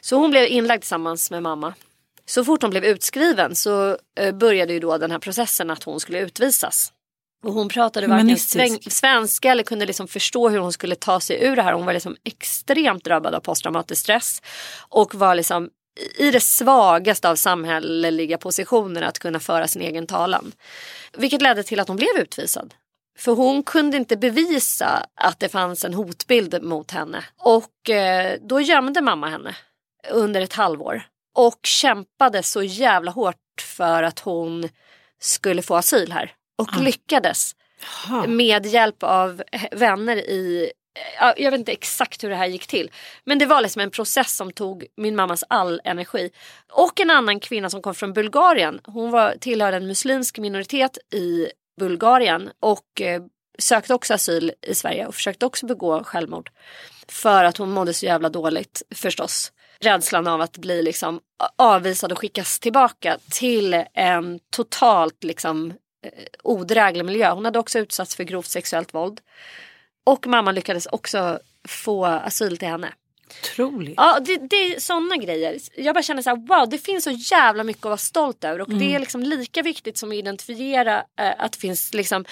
Så 0.00 0.16
hon 0.16 0.30
blev 0.30 0.48
inlagd 0.48 0.82
tillsammans 0.82 1.30
med 1.30 1.42
mamma 1.42 1.74
så 2.26 2.44
fort 2.44 2.62
hon 2.62 2.70
blev 2.70 2.84
utskriven 2.84 3.54
så 3.54 3.98
eh, 4.18 4.34
började 4.34 4.72
ju 4.72 4.80
då 4.80 4.98
den 4.98 5.10
här 5.10 5.18
processen 5.18 5.70
att 5.70 5.82
hon 5.82 6.00
skulle 6.00 6.20
utvisas. 6.20 6.92
Och 7.44 7.52
hon 7.52 7.68
pratade 7.68 8.06
varken 8.06 8.38
svenska 8.90 9.50
eller 9.50 9.62
kunde 9.62 9.86
liksom 9.86 10.08
förstå 10.08 10.48
hur 10.48 10.58
hon 10.58 10.72
skulle 10.72 10.94
ta 10.94 11.20
sig 11.20 11.44
ur 11.44 11.56
det 11.56 11.62
här. 11.62 11.72
Hon 11.72 11.86
var 11.86 11.92
liksom 11.92 12.16
extremt 12.24 13.04
drabbad 13.04 13.34
av 13.34 13.40
posttraumatisk 13.40 14.02
stress. 14.02 14.42
Och 14.88 15.14
var 15.14 15.34
liksom 15.34 15.70
i 16.18 16.30
det 16.30 16.40
svagaste 16.40 17.28
av 17.28 17.36
samhälleliga 17.36 18.38
positioner 18.38 19.02
att 19.02 19.18
kunna 19.18 19.40
föra 19.40 19.68
sin 19.68 19.82
egen 19.82 20.06
talan. 20.06 20.52
Vilket 21.12 21.42
ledde 21.42 21.62
till 21.62 21.80
att 21.80 21.88
hon 21.88 21.96
blev 21.96 22.16
utvisad. 22.18 22.74
För 23.18 23.32
hon 23.32 23.62
kunde 23.62 23.96
inte 23.96 24.16
bevisa 24.16 25.06
att 25.14 25.40
det 25.40 25.48
fanns 25.48 25.84
en 25.84 25.94
hotbild 25.94 26.62
mot 26.62 26.90
henne. 26.90 27.24
Och 27.38 27.90
eh, 27.90 28.38
då 28.42 28.60
gömde 28.60 29.00
mamma 29.00 29.28
henne 29.28 29.56
under 30.10 30.40
ett 30.40 30.52
halvår. 30.52 31.02
Och 31.34 31.60
kämpade 31.62 32.42
så 32.42 32.62
jävla 32.62 33.10
hårt 33.10 33.36
för 33.60 34.02
att 34.02 34.18
hon 34.18 34.68
skulle 35.20 35.62
få 35.62 35.76
asyl 35.76 36.12
här. 36.12 36.32
Och 36.58 36.68
ah. 36.72 36.80
lyckades. 36.80 37.56
Med 38.28 38.66
hjälp 38.66 39.02
av 39.02 39.42
vänner 39.72 40.16
i 40.16 40.72
jag 41.36 41.50
vet 41.50 41.58
inte 41.58 41.72
exakt 41.72 42.24
hur 42.24 42.28
det 42.28 42.36
här 42.36 42.46
gick 42.46 42.66
till. 42.66 42.90
Men 43.24 43.38
det 43.38 43.46
var 43.46 43.60
liksom 43.60 43.82
en 43.82 43.90
process 43.90 44.36
som 44.36 44.52
tog 44.52 44.86
min 44.96 45.16
mammas 45.16 45.44
all 45.48 45.80
energi. 45.84 46.30
Och 46.72 47.00
en 47.00 47.10
annan 47.10 47.40
kvinna 47.40 47.70
som 47.70 47.82
kom 47.82 47.94
från 47.94 48.12
Bulgarien. 48.12 48.80
Hon 48.84 49.10
var, 49.10 49.34
tillhörde 49.40 49.76
en 49.76 49.86
muslimsk 49.86 50.38
minoritet 50.38 50.98
i 51.14 51.48
Bulgarien. 51.80 52.50
Och 52.60 53.00
eh, 53.00 53.22
sökte 53.58 53.94
också 53.94 54.14
asyl 54.14 54.52
i 54.62 54.74
Sverige 54.74 55.06
och 55.06 55.14
försökte 55.14 55.46
också 55.46 55.66
begå 55.66 56.04
självmord. 56.04 56.50
För 57.08 57.44
att 57.44 57.56
hon 57.56 57.70
mådde 57.70 57.94
så 57.94 58.06
jävla 58.06 58.28
dåligt 58.28 58.82
förstås 58.94 59.52
rädslan 59.82 60.26
av 60.26 60.40
att 60.40 60.58
bli 60.58 60.82
liksom 60.82 61.20
avvisad 61.56 62.12
och 62.12 62.18
skickas 62.18 62.60
tillbaka 62.60 63.18
till 63.30 63.84
en 63.94 64.40
totalt 64.50 65.24
liksom 65.24 65.70
eh, 66.06 66.22
odräglig 66.42 67.04
miljö. 67.04 67.30
Hon 67.30 67.44
hade 67.44 67.58
också 67.58 67.78
utsatts 67.78 68.16
för 68.16 68.24
grovt 68.24 68.46
sexuellt 68.46 68.94
våld. 68.94 69.20
Och 70.04 70.26
mamman 70.26 70.54
lyckades 70.54 70.86
också 70.86 71.38
få 71.68 72.04
asyl 72.04 72.58
till 72.58 72.68
henne. 72.68 72.92
Otroligt. 73.42 73.94
Ja, 73.96 74.18
det, 74.20 74.36
det 74.36 74.56
är 74.56 74.80
sådana 74.80 75.16
grejer. 75.16 75.58
Jag 75.76 75.94
bara 75.94 76.02
känner 76.02 76.22
så 76.22 76.30
här, 76.30 76.36
wow, 76.36 76.68
det 76.68 76.78
finns 76.78 77.04
så 77.04 77.10
jävla 77.10 77.64
mycket 77.64 77.80
att 77.80 77.90
vara 77.90 77.96
stolt 77.96 78.44
över. 78.44 78.60
Och 78.60 78.68
mm. 78.68 78.80
det 78.80 78.94
är 78.94 78.98
liksom 78.98 79.22
lika 79.22 79.62
viktigt 79.62 79.98
som 79.98 80.08
att 80.08 80.14
identifiera 80.14 80.96
äh, 80.96 81.32
att 81.38 81.52
det 81.52 81.58
finns 81.58 81.94
liksom 81.94 82.24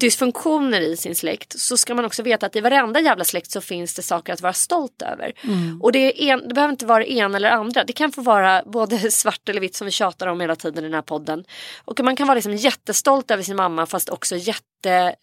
dysfunktioner 0.00 0.80
i 0.80 0.96
sin 0.96 1.14
släkt. 1.14 1.60
Så 1.60 1.76
ska 1.76 1.94
man 1.94 2.04
också 2.04 2.22
veta 2.22 2.46
att 2.46 2.56
i 2.56 2.60
varenda 2.60 3.00
jävla 3.00 3.24
släkt 3.24 3.50
så 3.50 3.60
finns 3.60 3.94
det 3.94 4.02
saker 4.02 4.32
att 4.32 4.40
vara 4.40 4.52
stolt 4.52 5.02
över. 5.02 5.32
Mm. 5.44 5.82
Och 5.82 5.92
det, 5.92 6.30
en, 6.30 6.48
det 6.48 6.54
behöver 6.54 6.72
inte 6.72 6.86
vara 6.86 6.98
det 6.98 7.12
ena 7.12 7.36
eller 7.36 7.50
andra. 7.50 7.84
Det 7.84 7.92
kan 7.92 8.12
få 8.12 8.22
vara 8.22 8.62
både 8.66 9.10
svart 9.10 9.48
eller 9.48 9.60
vitt 9.60 9.74
som 9.74 9.84
vi 9.84 9.90
tjatar 9.90 10.26
om 10.26 10.40
hela 10.40 10.56
tiden 10.56 10.84
i 10.84 10.86
den 10.86 10.94
här 10.94 11.02
podden. 11.02 11.44
Och 11.84 12.00
man 12.00 12.16
kan 12.16 12.26
vara 12.26 12.34
liksom 12.34 12.56
jättestolt 12.56 13.30
över 13.30 13.42
sin 13.42 13.56
mamma 13.56 13.86
fast 13.86 14.08
också 14.08 14.36
jätte 14.36 14.69
mm. 14.86 15.14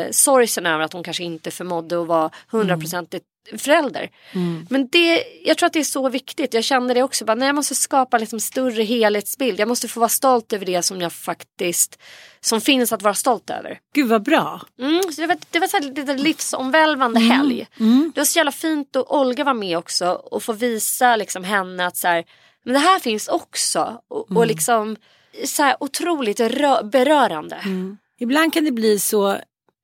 eh, 0.00 0.06
sorgsen 0.10 0.66
över 0.66 0.84
att 0.84 0.92
hon 0.92 1.02
kanske 1.02 1.24
inte 1.24 1.50
förmådde 1.50 2.02
att 2.02 2.06
vara 2.06 2.30
hundraprocentigt 2.48 3.24
förälder. 3.58 4.10
Mm. 4.32 4.66
Men 4.70 4.88
det, 4.88 5.24
jag 5.44 5.58
tror 5.58 5.66
att 5.66 5.72
det 5.72 5.78
är 5.78 5.84
så 5.84 6.08
viktigt. 6.08 6.54
Jag 6.54 6.64
kände 6.64 6.94
det 6.94 7.02
också. 7.02 7.24
Bara, 7.24 7.34
nej, 7.34 7.48
jag 7.48 7.54
måste 7.54 7.74
skapa 7.74 8.18
liksom 8.18 8.40
större 8.40 8.82
helhetsbild. 8.82 9.60
Jag 9.60 9.68
måste 9.68 9.88
få 9.88 10.00
vara 10.00 10.08
stolt 10.08 10.52
över 10.52 10.66
det 10.66 10.82
som 10.82 11.00
jag 11.00 11.12
faktiskt 11.12 11.98
som 12.40 12.60
finns 12.60 12.92
att 12.92 13.02
vara 13.02 13.14
stolt 13.14 13.50
över. 13.50 13.78
Gud 13.94 14.08
vad 14.08 14.22
bra. 14.22 14.60
Mm, 14.80 15.02
så 15.02 15.20
det 15.20 15.26
var, 15.26 15.38
det 15.50 15.58
var 15.58 15.66
så 15.66 15.76
här 15.76 15.84
lite 15.84 16.14
livsomvälvande 16.14 17.20
mm. 17.20 17.30
helg. 17.30 17.66
Mm. 17.80 18.12
Det 18.14 18.20
var 18.20 18.24
så 18.24 18.38
jävla 18.38 18.52
fint 18.52 18.96
och 18.96 19.18
Olga 19.18 19.44
var 19.44 19.54
med 19.54 19.78
också 19.78 20.08
och 20.10 20.42
få 20.42 20.52
visa 20.52 21.16
liksom 21.16 21.44
henne 21.44 21.86
att 21.86 21.96
så 21.96 22.08
här, 22.08 22.24
men 22.64 22.74
det 22.74 22.80
här 22.80 22.98
finns 22.98 23.28
också. 23.28 24.00
Och, 24.08 24.20
och 24.20 24.30
mm. 24.30 24.48
liksom 24.48 24.96
så 25.44 25.62
här 25.62 25.76
otroligt 25.80 26.36
berörande. 26.84 27.56
Mm. 27.56 27.98
Ibland 28.18 28.52
kan 28.52 28.64
det 28.64 28.72
bli 28.72 28.98
så 28.98 29.38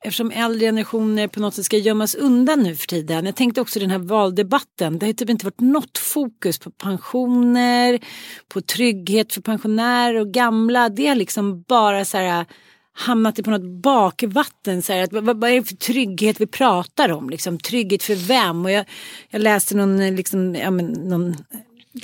eftersom 0.04 0.30
äldre 0.30 0.66
generationer 0.66 1.28
på 1.28 1.40
något 1.40 1.54
sätt 1.54 1.64
ska 1.64 1.76
gömmas 1.76 2.14
undan 2.14 2.62
nu 2.62 2.76
för 2.76 2.86
tiden. 2.86 3.26
Jag 3.26 3.36
tänkte 3.36 3.60
också 3.60 3.78
den 3.78 3.90
här 3.90 3.98
valdebatten. 3.98 4.98
Det 4.98 5.06
har 5.06 5.12
typ 5.12 5.30
inte 5.30 5.46
varit 5.46 5.60
något 5.60 5.98
fokus 5.98 6.58
på 6.58 6.70
pensioner, 6.70 8.00
på 8.48 8.60
trygghet 8.60 9.34
för 9.34 9.40
pensionärer 9.40 10.20
och 10.20 10.32
gamla. 10.32 10.88
Det 10.88 11.06
har 11.06 11.14
liksom 11.14 11.62
bara 11.62 12.04
så 12.04 12.16
här 12.18 12.46
hamnat 12.92 13.44
på 13.44 13.50
något 13.50 13.82
bakvatten. 13.82 14.82
Så 14.82 14.92
här, 14.92 15.02
att, 15.02 15.12
vad, 15.12 15.40
vad 15.40 15.50
är 15.50 15.54
det 15.54 15.64
för 15.64 15.76
trygghet 15.76 16.40
vi 16.40 16.46
pratar 16.46 17.12
om? 17.12 17.30
Liksom, 17.30 17.58
trygghet 17.58 18.02
för 18.02 18.14
vem? 18.14 18.64
Och 18.64 18.70
jag, 18.70 18.84
jag 19.30 19.42
läste 19.42 19.76
någon, 19.76 20.16
liksom, 20.16 20.54
ja, 20.54 20.70
men, 20.70 20.86
någon 20.86 21.36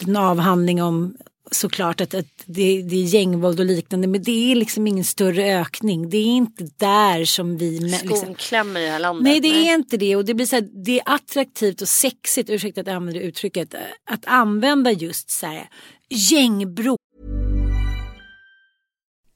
en 0.06 0.16
avhandling 0.16 0.82
om 0.82 1.16
såklart 1.50 2.00
att, 2.00 2.14
att 2.14 2.26
det, 2.46 2.82
det, 2.82 2.96
är 2.96 3.02
gängvåld 3.02 3.60
och 3.60 3.66
liknande 3.66 4.06
men 4.08 4.22
det 4.22 4.52
är 4.52 4.54
liksom 4.54 4.86
ingen 4.86 5.04
större 5.04 5.60
ökning. 5.60 6.10
Det 6.10 6.16
är 6.16 6.26
inte 6.26 6.68
där 6.76 7.24
som 7.24 7.56
vi... 7.56 7.78
Liksom, 7.78 8.16
Skon 8.16 8.34
klämmer 8.34 8.80
i 8.80 8.84
det 8.84 8.90
här 8.90 8.98
landet. 8.98 9.24
Nej 9.24 9.40
det 9.40 9.52
nej. 9.52 9.68
är 9.68 9.74
inte 9.74 9.96
det 9.96 10.16
och 10.16 10.24
det 10.24 10.34
blir 10.34 10.46
så 10.46 10.56
här, 10.56 10.68
det 10.84 11.00
är 11.00 11.02
attraktivt 11.14 11.82
och 11.82 11.88
sexigt, 11.88 12.50
ursäkta 12.50 12.80
att 12.80 12.86
jag 12.86 12.96
använder 12.96 13.20
uttrycket, 13.20 13.74
att 14.10 14.26
använda 14.26 14.92
just 14.92 15.30
så 15.30 15.46
här 15.46 15.68
gängbro 16.08 16.96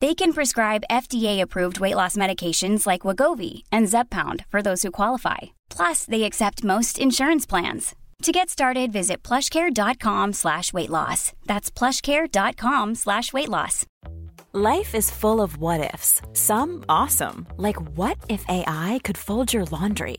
They 0.00 0.14
can 0.14 0.32
prescribe 0.32 0.84
FDA-approved 0.90 1.80
weight 1.80 1.96
loss 1.96 2.16
medications 2.16 2.86
like 2.86 3.02
Wagovi 3.02 3.64
and 3.72 3.88
Zepbound 3.88 4.44
for 4.48 4.62
those 4.62 4.82
who 4.82 4.92
qualify. 4.92 5.38
Plus, 5.70 6.04
they 6.04 6.22
accept 6.22 6.62
most 6.62 6.98
insurance 7.00 7.46
plans. 7.46 7.96
To 8.22 8.32
get 8.32 8.48
started, 8.48 8.92
visit 8.92 9.22
plushcare.com 9.22 10.32
slash 10.34 10.72
weight 10.72 10.90
loss. 10.90 11.32
That's 11.46 11.70
plushcare.com 11.70 12.94
slash 12.94 13.32
weight 13.32 13.48
loss. 13.48 13.86
Life 14.52 14.94
is 14.94 15.10
full 15.10 15.40
of 15.40 15.58
what 15.58 15.92
ifs. 15.94 16.22
Some 16.32 16.84
awesome, 16.88 17.46
like 17.56 17.76
what 17.96 18.18
if 18.28 18.44
AI 18.48 19.00
could 19.04 19.18
fold 19.18 19.52
your 19.52 19.66
laundry? 19.66 20.18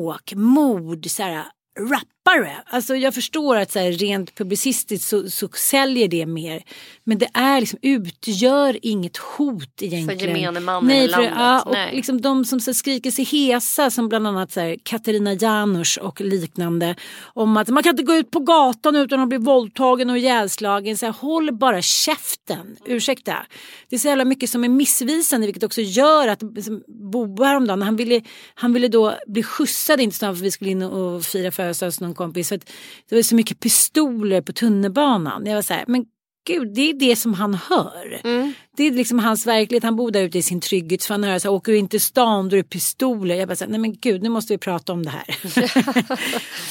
Bråk, 0.00 0.32
mord, 0.36 1.06
så 1.10 1.22
här, 1.22 1.44
rap 1.78 2.19
rappare. 2.30 2.56
Alltså 2.66 2.96
jag 2.96 3.14
förstår 3.14 3.56
att 3.56 3.72
så 3.72 3.78
här, 3.78 3.92
rent 3.92 4.34
publicistiskt 4.34 5.08
så, 5.08 5.30
så 5.30 5.48
säljer 5.48 6.08
det 6.08 6.26
mer. 6.26 6.62
Men 7.04 7.18
det 7.18 7.28
är 7.34 7.60
liksom, 7.60 7.78
utgör 7.82 8.78
inget 8.82 9.16
hot 9.16 9.82
egentligen. 9.82 10.20
För 10.20 10.26
gemene 10.26 10.60
man 10.60 10.86
Nej, 10.86 11.04
i 11.04 11.08
för, 11.08 11.16
landet. 11.16 11.34
Ja, 11.36 11.62
och 11.62 11.72
Nej. 11.72 11.96
liksom 11.96 12.20
de 12.20 12.44
som 12.44 12.60
så 12.60 12.74
skriker 12.74 13.10
sig 13.10 13.24
hesa 13.24 13.90
som 13.90 14.08
bland 14.08 14.26
annat 14.26 14.52
så 14.52 14.60
här, 14.60 14.76
Katarina 14.82 15.34
Janouch 15.34 15.98
och 16.02 16.20
liknande. 16.20 16.94
Om 17.34 17.56
att 17.56 17.68
man 17.68 17.82
kan 17.82 17.90
inte 17.90 18.02
gå 18.02 18.14
ut 18.14 18.30
på 18.30 18.40
gatan 18.40 18.96
utan 18.96 19.20
att 19.20 19.28
bli 19.28 19.38
våldtagen 19.38 20.10
och 20.10 20.18
ihjälslagen. 20.18 20.98
Så 20.98 21.06
här, 21.06 21.12
håll 21.12 21.52
bara 21.52 21.82
käften. 21.82 22.76
Ursäkta. 22.84 23.36
Det 23.88 23.96
är 23.96 24.00
så 24.00 24.08
jävla 24.08 24.24
mycket 24.24 24.50
som 24.50 24.64
är 24.64 24.68
missvisande 24.68 25.46
vilket 25.46 25.62
också 25.62 25.80
gör 25.80 26.28
att 26.28 26.42
liksom, 26.42 26.82
Bobo 27.12 27.44
häromdagen 27.44 27.82
han 27.82 27.96
ville, 27.96 28.22
han 28.54 28.72
ville 28.72 28.88
då 28.88 29.14
bli 29.26 29.42
skjutsad 29.42 30.00
inte 30.00 30.16
snart 30.16 30.36
för 30.36 30.44
vi 30.44 30.50
skulle 30.50 30.70
in 30.70 30.82
och 30.82 31.24
fira 31.24 31.50
födelsedag 31.50 31.94
kompis. 32.20 32.48
För 32.48 32.60
det 33.08 33.14
var 33.14 33.22
så 33.22 33.34
mycket 33.34 33.60
pistoler 33.60 34.40
på 34.40 34.52
tunnelbanan. 34.52 35.46
Jag 35.46 35.54
var 35.54 35.62
så 35.62 35.74
här, 35.74 35.84
men 35.86 36.04
gud 36.46 36.74
det 36.74 36.90
är 36.90 36.94
det 36.94 37.16
som 37.16 37.34
han 37.34 37.54
hör. 37.54 38.20
Det 38.76 38.86
är 38.86 38.90
liksom 38.90 39.18
hans 39.18 39.46
verklighet. 39.46 39.84
Han 39.84 39.96
bor 39.96 40.10
där 40.10 40.22
ute 40.22 40.38
i 40.38 40.42
sin 40.42 40.60
trygghet. 40.60 41.02
Så 41.02 41.14
han 41.14 41.24
hör 41.24 41.38
så 41.38 41.48
här, 41.48 41.54
åker 41.54 41.72
du 41.72 41.78
inte 41.78 42.00
stan 42.00 42.48
då 42.48 42.56
är 42.56 42.62
det 42.62 42.68
pistoler. 42.68 43.34
Jag 43.34 43.48
bara 43.48 43.56
så 43.56 43.64
här, 43.64 43.70
nej 43.70 43.80
men 43.80 43.92
gud 44.00 44.22
nu 44.22 44.28
måste 44.28 44.52
vi 44.52 44.58
prata 44.58 44.92
om 44.92 45.02
det 45.02 45.10
här. 45.10 45.24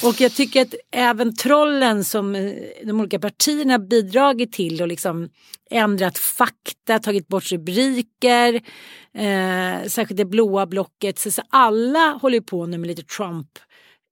och 0.08 0.20
jag 0.20 0.34
tycker 0.34 0.62
att 0.62 0.74
även 0.92 1.36
trollen 1.36 2.04
som 2.04 2.34
eh, 2.34 2.52
de 2.84 3.00
olika 3.00 3.18
partierna 3.18 3.78
bidragit 3.78 4.52
till 4.52 4.82
och 4.82 4.88
liksom 4.88 5.28
ändrat 5.70 6.18
fakta, 6.18 6.98
tagit 6.98 7.28
bort 7.28 7.52
rubriker. 7.52 8.54
Eh, 9.14 9.88
särskilt 9.88 10.16
det 10.16 10.24
blåa 10.24 10.66
blocket. 10.66 11.18
Så, 11.18 11.30
så 11.30 11.42
alla 11.50 12.18
håller 12.22 12.40
på 12.40 12.66
nu 12.66 12.78
med 12.78 12.88
lite 12.88 13.02
Trump. 13.02 13.48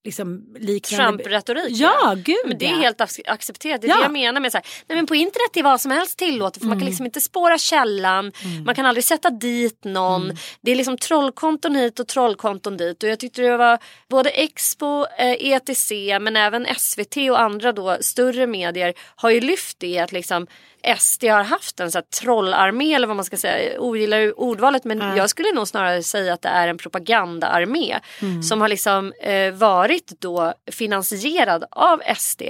Liksom 0.08 0.44
liknande. 0.58 1.24
Trump-retorik. 1.24 1.64
Ja, 1.70 2.14
gud 2.16 2.36
Men 2.46 2.58
det 2.58 2.66
är 2.66 2.70
ja. 2.70 2.76
helt 2.76 2.98
ac- 3.00 3.20
accepterat. 3.26 3.80
Det 3.82 3.86
är 3.86 3.88
Ja. 3.88 3.96
det 3.96 4.02
jag 4.02 4.12
menar 4.12 4.40
med 4.40 4.52
så 4.52 4.58
här, 4.58 4.66
nej 4.88 4.96
men 4.96 5.06
på 5.06 5.14
internet 5.14 5.56
är 5.56 5.62
vad 5.62 5.80
som 5.80 5.90
helst 5.90 6.18
tillåtet 6.18 6.62
för 6.62 6.66
man 6.66 6.74
kan 6.76 6.80
Mm. 6.82 6.86
liksom 6.88 7.06
inte 7.06 7.20
spåra 7.20 7.58
källan. 7.58 8.32
Man 8.66 8.74
kan 8.74 8.86
aldrig 8.86 9.04
sätta 9.04 9.30
dit 9.30 9.84
någon. 9.84 10.22
Mm. 10.24 10.36
Det 10.60 10.70
är 10.70 10.76
liksom 10.76 10.96
trollkonton 10.98 11.74
hit 11.76 12.00
och 12.00 12.08
trollkonton 12.08 12.76
dit. 12.76 13.02
Och 13.02 13.08
jag 13.08 13.18
tyckte 13.18 13.42
det 13.42 13.56
var 13.56 13.78
både 14.10 14.30
Expo, 14.30 15.06
eh, 15.18 15.32
ETC 15.52 15.92
men 16.20 16.36
även 16.36 16.66
SVT 16.66 17.30
och 17.30 17.40
andra 17.40 17.72
då 17.72 17.96
större 18.00 18.46
medier 18.46 18.94
har 19.16 19.30
ju 19.30 19.40
lyft 19.40 19.76
det 19.80 19.98
att 19.98 20.12
liksom 20.12 20.46
SD 20.96 21.24
har 21.24 21.44
haft 21.44 21.80
en 21.80 21.92
så 21.92 21.98
här 21.98 22.04
trollarmé 22.20 22.94
eller 22.94 23.06
vad 23.06 23.16
man 23.16 23.24
ska 23.24 23.36
säga. 23.36 23.72
Jag 23.72 23.82
ogillar 23.82 24.40
ordvalet 24.40 24.84
men 24.84 25.16
jag 25.16 25.30
skulle 25.30 25.52
nog 25.52 25.68
snarare 25.68 26.02
säga 26.02 26.32
att 26.32 26.42
det 26.42 26.48
är 26.48 26.68
en 26.68 26.78
propagandaarmé 26.78 27.98
som 28.42 28.60
har 28.60 28.68
liksom 28.68 29.12
eh, 29.22 29.52
varit 29.52 30.12
då 30.20 30.54
finansierad 30.72 31.64
av 31.70 32.02
SD 32.16 32.42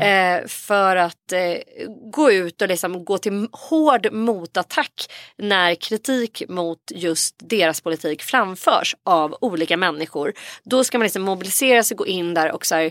eh, 0.00 0.46
för 0.46 0.96
att 0.96 1.32
eh, 1.32 1.86
gå 2.12 2.32
ut 2.32 2.62
och 2.62 2.68
liksom 2.68 3.04
gå 3.04 3.18
till 3.18 3.48
hård 3.52 4.12
motattack 4.12 5.12
när 5.38 5.74
kritik 5.74 6.42
mot 6.48 6.78
just 6.94 7.36
deras 7.38 7.80
politik 7.80 8.22
framförs 8.22 8.96
av 9.04 9.36
olika 9.40 9.76
människor. 9.76 10.32
Då 10.64 10.84
ska 10.84 10.98
man 10.98 11.04
liksom 11.04 11.22
mobilisera 11.22 11.82
sig, 11.82 11.96
gå 11.96 12.06
in 12.06 12.34
där 12.34 12.52
och 12.52 12.66
så 12.66 12.74
här, 12.74 12.90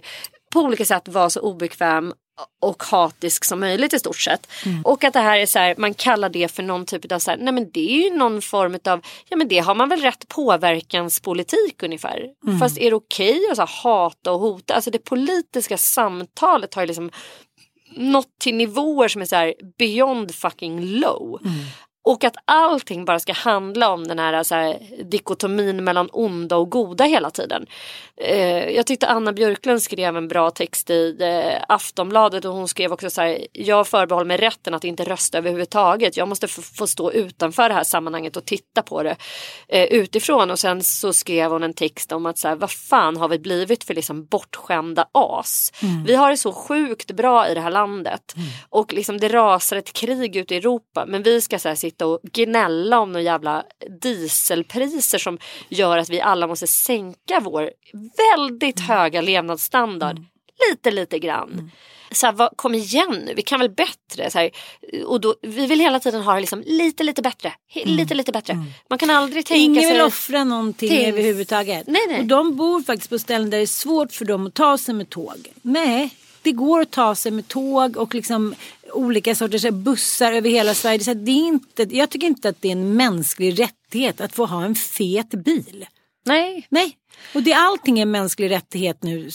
på 0.54 0.60
olika 0.60 0.86
sätt 0.86 1.08
vara 1.08 1.30
så 1.30 1.39
obekväm 1.39 2.13
och 2.62 2.84
hatisk 2.84 3.46
som 3.46 3.60
möjligt 3.60 3.94
i 3.94 4.00
stort 4.00 4.20
sett. 4.20 4.48
Och 4.84 5.04
att 5.04 5.13
det 5.13 5.20
här 5.20 5.39
är 5.39 5.46
så 5.46 5.60
här, 5.60 5.76
man 5.78 5.94
kallar 5.94 6.30
det 6.30 6.52
för 6.52 6.63
någon 6.63 6.86
typ 6.86 7.12
av 7.12 7.20
så 7.20 7.32
här, 7.32 7.38
nej 7.38 7.54
men 7.54 7.72
det 7.72 7.91
är 7.91 8.10
ju 8.10 8.17
någon 8.17 8.41
form 8.41 8.78
av, 8.86 9.02
ja 9.30 9.38
men 9.38 9.48
det 9.48 9.60
har 9.60 9.76
man 9.76 9.89
väl 9.89 10.02
rätt 10.02 10.28
påverkanspolitik 10.28 11.84
ungefär. 11.84 12.28
Fast 12.60 12.78
är 12.78 12.89
det 12.89 12.96
okej 12.96 13.39
att 13.50 13.56
så 13.56 13.62
här, 13.62 13.84
hata 13.84 14.32
och 14.32 14.39
hota? 14.39 14.74
Alltså 14.74 14.91
det 14.91 15.00
politiska 15.06 15.78
samtalet 15.78 16.74
har 16.74 16.82
ju 16.82 16.88
liksom 16.88 17.12
nått 17.96 18.39
till 18.39 18.56
nivåer 18.56 19.08
som 19.08 19.22
är 19.22 19.26
så 19.26 19.36
här 19.36 19.54
beyond 19.78 20.36
fucking 20.36 20.82
low. 20.82 21.39
Och 22.04 22.24
att 22.24 22.36
allting 22.46 23.06
bara 23.06 23.20
ska 23.20 23.34
handla 23.34 23.90
om 23.90 24.08
den 24.08 24.20
här, 24.20 24.44
så 24.44 24.56
här 24.56 24.80
dikotomin 25.04 25.84
mellan 25.84 26.10
onda 26.12 26.56
och 26.56 26.70
goda 26.70 27.04
hela 27.04 27.30
tiden. 27.30 27.66
Eh, 28.18 28.70
jag 28.70 28.86
tyckte 28.86 29.08
Anna 29.08 29.34
Björklund 29.34 29.82
skrev 29.82 30.18
en 30.18 30.28
bra 30.28 30.52
text 30.52 30.90
i 30.90 31.18
eh, 31.20 31.64
Aftonbladet 31.68 32.46
och 32.46 32.54
hon 32.54 32.68
skrev 32.68 32.94
också 32.94 33.10
så 33.10 33.22
här. 33.22 33.48
Jag 33.54 33.88
förbehåller 33.88 34.28
mig 34.28 34.38
rätten 34.38 34.74
att 34.74 34.84
inte 34.84 35.04
rösta 35.04 35.38
överhuvudtaget. 35.38 36.18
Jag 36.18 36.28
måste 36.28 36.48
få 36.48 36.88
stå 36.88 37.12
utanför 37.12 37.70
det 37.70 37.76
här 37.76 37.84
sammanhanget 37.84 38.38
och 38.38 38.46
titta 38.46 38.82
på 38.82 39.04
det 39.04 39.16
eh, 39.68 39.84
utifrån. 39.84 40.52
Och 40.52 40.60
sen 40.60 40.84
så 40.84 41.14
skrev 41.14 41.52
hon 41.52 41.64
en 41.64 41.74
text 41.74 42.12
om 42.12 42.26
att 42.26 42.38
så 42.38 42.48
här, 42.48 42.56
vad 42.56 42.72
fan 42.72 43.18
har 43.18 43.28
vi 43.28 43.40
blivit 43.40 43.84
för 43.84 43.94
liksom 43.94 44.26
bortskämda 44.26 45.06
as. 45.12 45.72
Mm. 45.82 46.04
Vi 46.04 46.16
har 46.16 46.32
det 46.32 46.38
så 46.38 46.54
sjukt 46.54 47.12
bra 47.12 47.48
i 47.50 47.54
det 47.54 47.62
här 47.62 47.71
landet. 47.71 48.34
Mm. 48.36 48.48
Och 48.69 48.94
liksom 48.94 49.19
det 49.19 49.28
rasar 49.28 49.78
ett 49.78 49.94
krig 49.94 50.36
ute 50.36 50.56
i 50.56 50.58
Europa. 50.58 51.06
Men 51.08 51.23
vi 51.23 51.42
ska 51.42 51.60
så 51.60 51.67
här, 51.67 51.75
sitta 51.92 52.08
och 52.08 52.19
gnälla 52.23 53.00
om 53.00 53.12
några 53.12 53.23
jävla 53.23 53.63
dieselpriser 54.02 55.17
som 55.17 55.37
gör 55.69 55.98
att 55.98 56.10
vi 56.10 56.21
alla 56.21 56.48
måste 56.48 56.67
sänka 56.67 57.39
vår 57.39 57.71
väldigt 58.17 58.79
höga 58.79 59.21
levnadsstandard. 59.21 60.17
Mm. 60.17 60.27
Lite, 60.69 60.92
lite 60.92 61.19
grann. 61.19 61.52
Mm. 61.54 61.71
Så 62.12 62.25
här, 62.25 62.33
vad, 62.33 62.50
kom 62.56 62.75
igen 62.75 63.23
nu, 63.25 63.33
vi 63.33 63.42
kan 63.42 63.60
väl 63.60 63.69
bättre. 63.69 64.29
Så 64.31 64.39
här, 64.39 64.52
och 65.06 65.21
då, 65.21 65.35
vi 65.42 65.67
vill 65.67 65.79
hela 65.79 66.00
tiden 66.00 66.21
ha 66.21 66.33
det 66.33 66.39
liksom 66.39 66.63
lite, 66.65 67.04
lite 67.04 67.21
bättre. 67.21 67.54
Mm. 67.75 67.96
Lite, 67.96 68.13
lite 68.13 68.31
bättre. 68.31 68.54
Mm. 68.54 68.65
Man 68.89 69.00
kan 69.00 69.10
aldrig 69.10 69.46
tänka 69.46 69.63
Ingen 69.63 69.75
sig... 69.75 69.83
Ingen 69.83 69.94
vill 69.94 70.06
offra 70.08 70.44
någonting 70.44 70.89
till... 70.89 71.06
överhuvudtaget. 71.06 71.87
Nej, 71.87 72.02
nej. 72.10 72.19
Och 72.19 72.25
de 72.25 72.56
bor 72.56 72.81
faktiskt 72.83 73.10
på 73.10 73.19
ställen 73.19 73.50
där 73.50 73.58
det 73.58 73.63
är 73.63 73.67
svårt 73.67 74.12
för 74.12 74.25
dem 74.25 74.48
att 74.48 74.54
ta 74.54 74.77
sig 74.77 74.96
med 74.96 75.10
tåg. 75.10 75.48
Nej, 75.62 76.10
det 76.42 76.52
går 76.52 76.81
att 76.81 76.92
ta 76.92 77.15
sig 77.15 77.31
med 77.31 77.48
tåg 77.48 77.98
och 77.98 78.15
liksom 78.15 78.56
olika 78.94 79.35
sorters 79.35 79.69
bussar 79.69 80.31
över 80.31 80.50
hela 80.50 80.73
Sverige. 80.73 81.00
Så 81.00 81.13
det 81.13 81.31
är 81.31 81.48
inte, 81.48 81.83
jag 81.83 82.10
tycker 82.10 82.27
inte 82.27 82.50
att 82.50 82.62
det 82.62 82.67
är 82.67 82.71
en 82.71 82.96
mänsklig 82.96 83.60
rättighet 83.60 84.21
att 84.21 84.35
få 84.35 84.46
ha 84.46 84.63
en 84.63 84.75
fet 84.75 85.29
bil. 85.29 85.85
Nej. 86.25 86.67
Nej. 86.69 86.98
Och 87.35 87.44
det, 87.44 87.54
allting 87.54 88.00
är 88.00 88.02
en 88.02 88.12
mänsklig 88.12 88.52
rättighet 88.52 89.04
nu. 89.04 89.29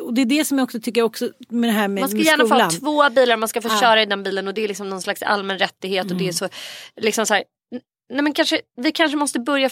Och 0.00 0.14
det 0.14 0.20
är 0.20 0.26
det 0.26 0.44
som 0.44 0.58
jag 0.58 0.64
också 0.64 0.80
tycker 0.80 1.02
också 1.02 1.30
med 1.48 1.68
det 1.68 1.74
här 1.74 1.88
med 1.88 2.00
Man 2.00 2.08
ska 2.08 2.16
med 2.16 2.26
gärna 2.26 2.46
få 2.46 2.54
ha 2.54 2.70
två 2.70 3.10
bilar, 3.10 3.36
man 3.36 3.48
ska 3.48 3.62
få 3.62 3.68
ja. 3.68 3.80
köra 3.80 4.02
i 4.02 4.06
den 4.06 4.22
bilen 4.22 4.48
och 4.48 4.54
det 4.54 4.64
är 4.64 4.68
liksom 4.68 4.90
någon 4.90 5.02
slags 5.02 5.22
allmän 5.22 5.58
rättighet 5.58 6.04
mm. 6.04 6.12
och 6.12 6.18
det 6.18 6.24
är 6.24 6.26
mm. 6.26 6.32
så 6.34 6.48
liksom 6.96 7.26
så 7.26 7.34
här, 7.34 7.44
nej 8.10 8.22
men 8.22 8.32
kanske, 8.32 8.60
vi 8.76 8.92
kanske 8.92 9.16
måste 9.16 9.40
börja 9.40 9.70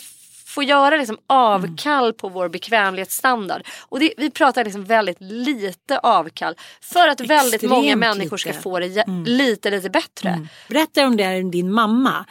få 0.48 0.62
göra 0.62 0.96
liksom 0.96 1.18
avkall 1.26 2.04
mm. 2.04 2.16
på 2.16 2.28
vår 2.28 2.48
bekvämlighetsstandard. 2.48 3.62
Och 3.88 4.00
det, 4.00 4.14
vi 4.16 4.30
pratar 4.30 4.64
liksom 4.64 4.84
väldigt 4.84 5.20
lite 5.20 5.98
avkall 5.98 6.54
för 6.80 7.08
att 7.08 7.20
Extremt 7.20 7.30
väldigt 7.30 7.62
många 7.62 7.96
människor 7.96 8.36
ska 8.36 8.52
få 8.52 8.78
det 8.78 8.96
mm. 8.96 9.24
lite 9.24 9.70
lite 9.70 9.90
bättre. 9.90 10.28
Mm. 10.28 10.48
Berätta 10.68 11.06
om 11.06 11.16
det 11.16 11.24
är 11.24 11.42
din 11.42 11.72
mamma. 11.72 12.24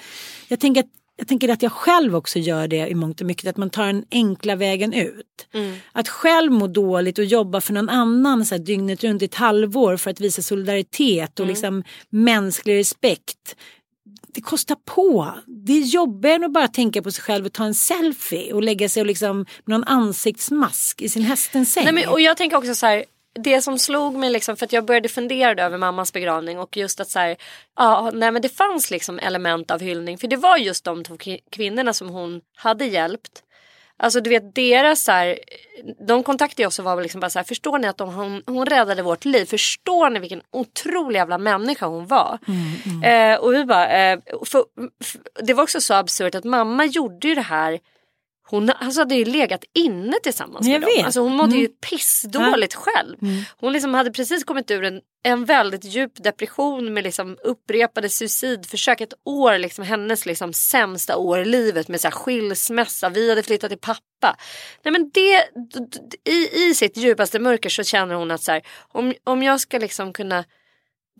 Jag 0.47 0.59
tänker 0.59 0.81
att 0.81 0.87
jag 1.19 1.27
tänker 1.27 1.49
att 1.49 1.61
jag 1.61 1.71
själv 1.71 2.15
också 2.15 2.39
gör 2.39 2.67
det 2.67 2.87
i 2.87 2.95
mångt 2.95 3.21
och 3.21 3.27
mycket, 3.27 3.49
att 3.49 3.57
man 3.57 3.69
tar 3.69 3.85
den 3.85 4.05
enkla 4.11 4.55
vägen 4.55 4.93
ut. 4.93 5.47
Mm. 5.53 5.75
Att 5.91 6.09
själv 6.09 6.51
må 6.51 6.67
dåligt 6.67 7.19
och 7.19 7.25
jobba 7.25 7.61
för 7.61 7.73
någon 7.73 7.89
annan 7.89 8.45
så 8.45 8.55
här, 8.55 8.59
dygnet 8.59 9.03
runt 9.03 9.21
i 9.21 9.25
ett 9.25 9.35
halvår 9.35 9.97
för 9.97 10.11
att 10.11 10.21
visa 10.21 10.41
solidaritet 10.41 11.39
och 11.39 11.45
mm. 11.45 11.49
liksom 11.49 11.83
mänsklig 12.09 12.79
respekt 12.79 13.55
det 14.33 14.41
kostar 14.41 14.75
på. 14.75 15.33
Det 15.45 15.73
är 15.73 15.81
jobbigare 15.81 16.35
än 16.35 16.43
att 16.43 16.53
bara 16.53 16.67
tänka 16.67 17.01
på 17.01 17.11
sig 17.11 17.23
själv 17.23 17.45
och 17.45 17.53
ta 17.53 17.63
en 17.63 17.73
selfie 17.73 18.53
och 18.53 18.63
lägga 18.63 18.89
sig 18.89 19.01
och 19.01 19.07
liksom 19.07 19.37
med 19.37 19.47
någon 19.65 19.83
ansiktsmask 19.83 21.01
i 21.01 21.09
sin 21.09 21.23
hästens 21.23 21.73
säng. 21.73 21.83
Nej, 21.83 21.93
men, 21.93 22.09
och 22.09 22.21
jag 22.21 22.37
tänker 22.37 22.57
också 22.57 22.75
så 22.75 22.85
här, 22.85 23.05
det 23.43 23.61
som 23.61 23.79
slog 23.79 24.15
mig 24.15 24.29
liksom 24.29 24.55
för 24.57 24.65
att 24.65 24.73
jag 24.73 24.85
började 24.85 25.09
fundera 25.09 25.63
över 25.63 25.77
mammas 25.77 26.13
begravning 26.13 26.59
och 26.59 26.77
just 26.77 26.99
att 26.99 27.09
så 27.09 27.19
här, 27.19 27.37
ja, 27.75 28.11
nej 28.13 28.31
men 28.31 28.41
det 28.41 28.49
fanns 28.49 28.91
liksom 28.91 29.19
element 29.19 29.71
av 29.71 29.79
hyllning 29.79 30.17
för 30.17 30.27
det 30.27 30.37
var 30.37 30.57
just 30.57 30.83
de 30.83 31.03
två 31.03 31.17
kvinnorna 31.49 31.93
som 31.93 32.09
hon 32.09 32.41
hade 32.55 32.85
hjälpt 32.85 33.43
Alltså 33.99 34.21
du 34.21 34.29
vet 34.29 34.55
deras 34.55 35.03
så 35.03 35.11
här, 35.11 35.39
de 36.07 36.23
kontaktade 36.23 36.67
oss 36.67 36.79
och 36.79 36.85
var 36.85 37.01
liksom 37.01 37.21
bara 37.21 37.29
så 37.29 37.39
här, 37.39 37.43
förstår 37.43 37.79
ni 37.79 37.87
att 37.87 37.97
de, 37.97 38.13
hon, 38.13 38.43
hon 38.45 38.65
räddade 38.65 39.01
vårt 39.01 39.25
liv? 39.25 39.45
Förstår 39.45 40.09
ni 40.09 40.19
vilken 40.19 40.41
otrolig 40.51 41.19
jävla 41.19 41.37
människa 41.37 41.85
hon 41.85 42.07
var? 42.07 42.39
Mm, 42.47 43.03
mm. 43.03 43.33
Eh, 43.33 43.39
och 43.39 43.53
vi 43.53 43.65
bara, 43.65 43.87
eh, 43.87 44.19
för, 44.45 44.63
för, 45.03 45.21
det 45.43 45.53
var 45.53 45.63
också 45.63 45.81
så 45.81 45.93
absurt 45.93 46.35
att 46.35 46.43
mamma 46.43 46.85
gjorde 46.85 47.27
ju 47.27 47.35
det 47.35 47.41
här 47.41 47.79
hon 48.49 48.69
alltså, 48.69 49.01
hade 49.01 49.15
ju 49.15 49.25
legat 49.25 49.63
inne 49.73 50.17
tillsammans 50.23 50.67
med 50.67 50.81
dem. 50.81 50.89
Alltså, 51.03 51.19
hon 51.19 51.33
mådde 51.33 51.51
mm. 51.51 51.59
ju 51.59 51.67
pissdåligt 51.67 52.73
ja. 52.73 52.79
själv. 52.79 53.17
Mm. 53.21 53.43
Hon 53.57 53.73
liksom 53.73 53.93
hade 53.93 54.11
precis 54.11 54.43
kommit 54.43 54.71
ur 54.71 54.83
en, 54.83 55.01
en 55.23 55.45
väldigt 55.45 55.83
djup 55.83 56.23
depression 56.23 56.93
med 56.93 57.03
liksom 57.03 57.37
upprepade 57.43 58.09
suicidförsök. 58.09 59.01
Ett 59.01 59.13
år, 59.23 59.57
liksom, 59.57 59.83
hennes 59.83 60.25
liksom, 60.25 60.53
sämsta 60.53 61.17
år 61.17 61.39
i 61.39 61.45
livet 61.45 61.87
med 61.87 62.01
så 62.01 62.07
här, 62.07 62.15
skilsmässa. 62.15 63.09
Vi 63.09 63.29
hade 63.29 63.43
flyttat 63.43 63.69
till 63.69 63.79
pappa. 63.79 64.37
Nej, 64.83 64.91
men 64.91 65.09
det, 65.13 65.43
i, 66.31 66.67
I 66.67 66.75
sitt 66.75 66.97
djupaste 66.97 67.39
mörker 67.39 67.69
så 67.69 67.83
känner 67.83 68.15
hon 68.15 68.31
att 68.31 68.41
så 68.41 68.51
här, 68.51 68.61
om, 68.87 69.13
om 69.23 69.43
jag 69.43 69.59
ska 69.59 69.77
liksom 69.77 70.13
kunna... 70.13 70.43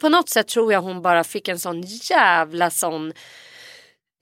På 0.02 0.10
något 0.10 0.30
sätt 0.30 0.48
tror 0.48 0.74
jag 0.74 0.82
hon 0.82 1.02
bara 1.02 1.24
fick 1.24 1.48
en 1.48 1.60
sån 1.60 1.82
jävla 1.82 2.70
sån 2.70 3.14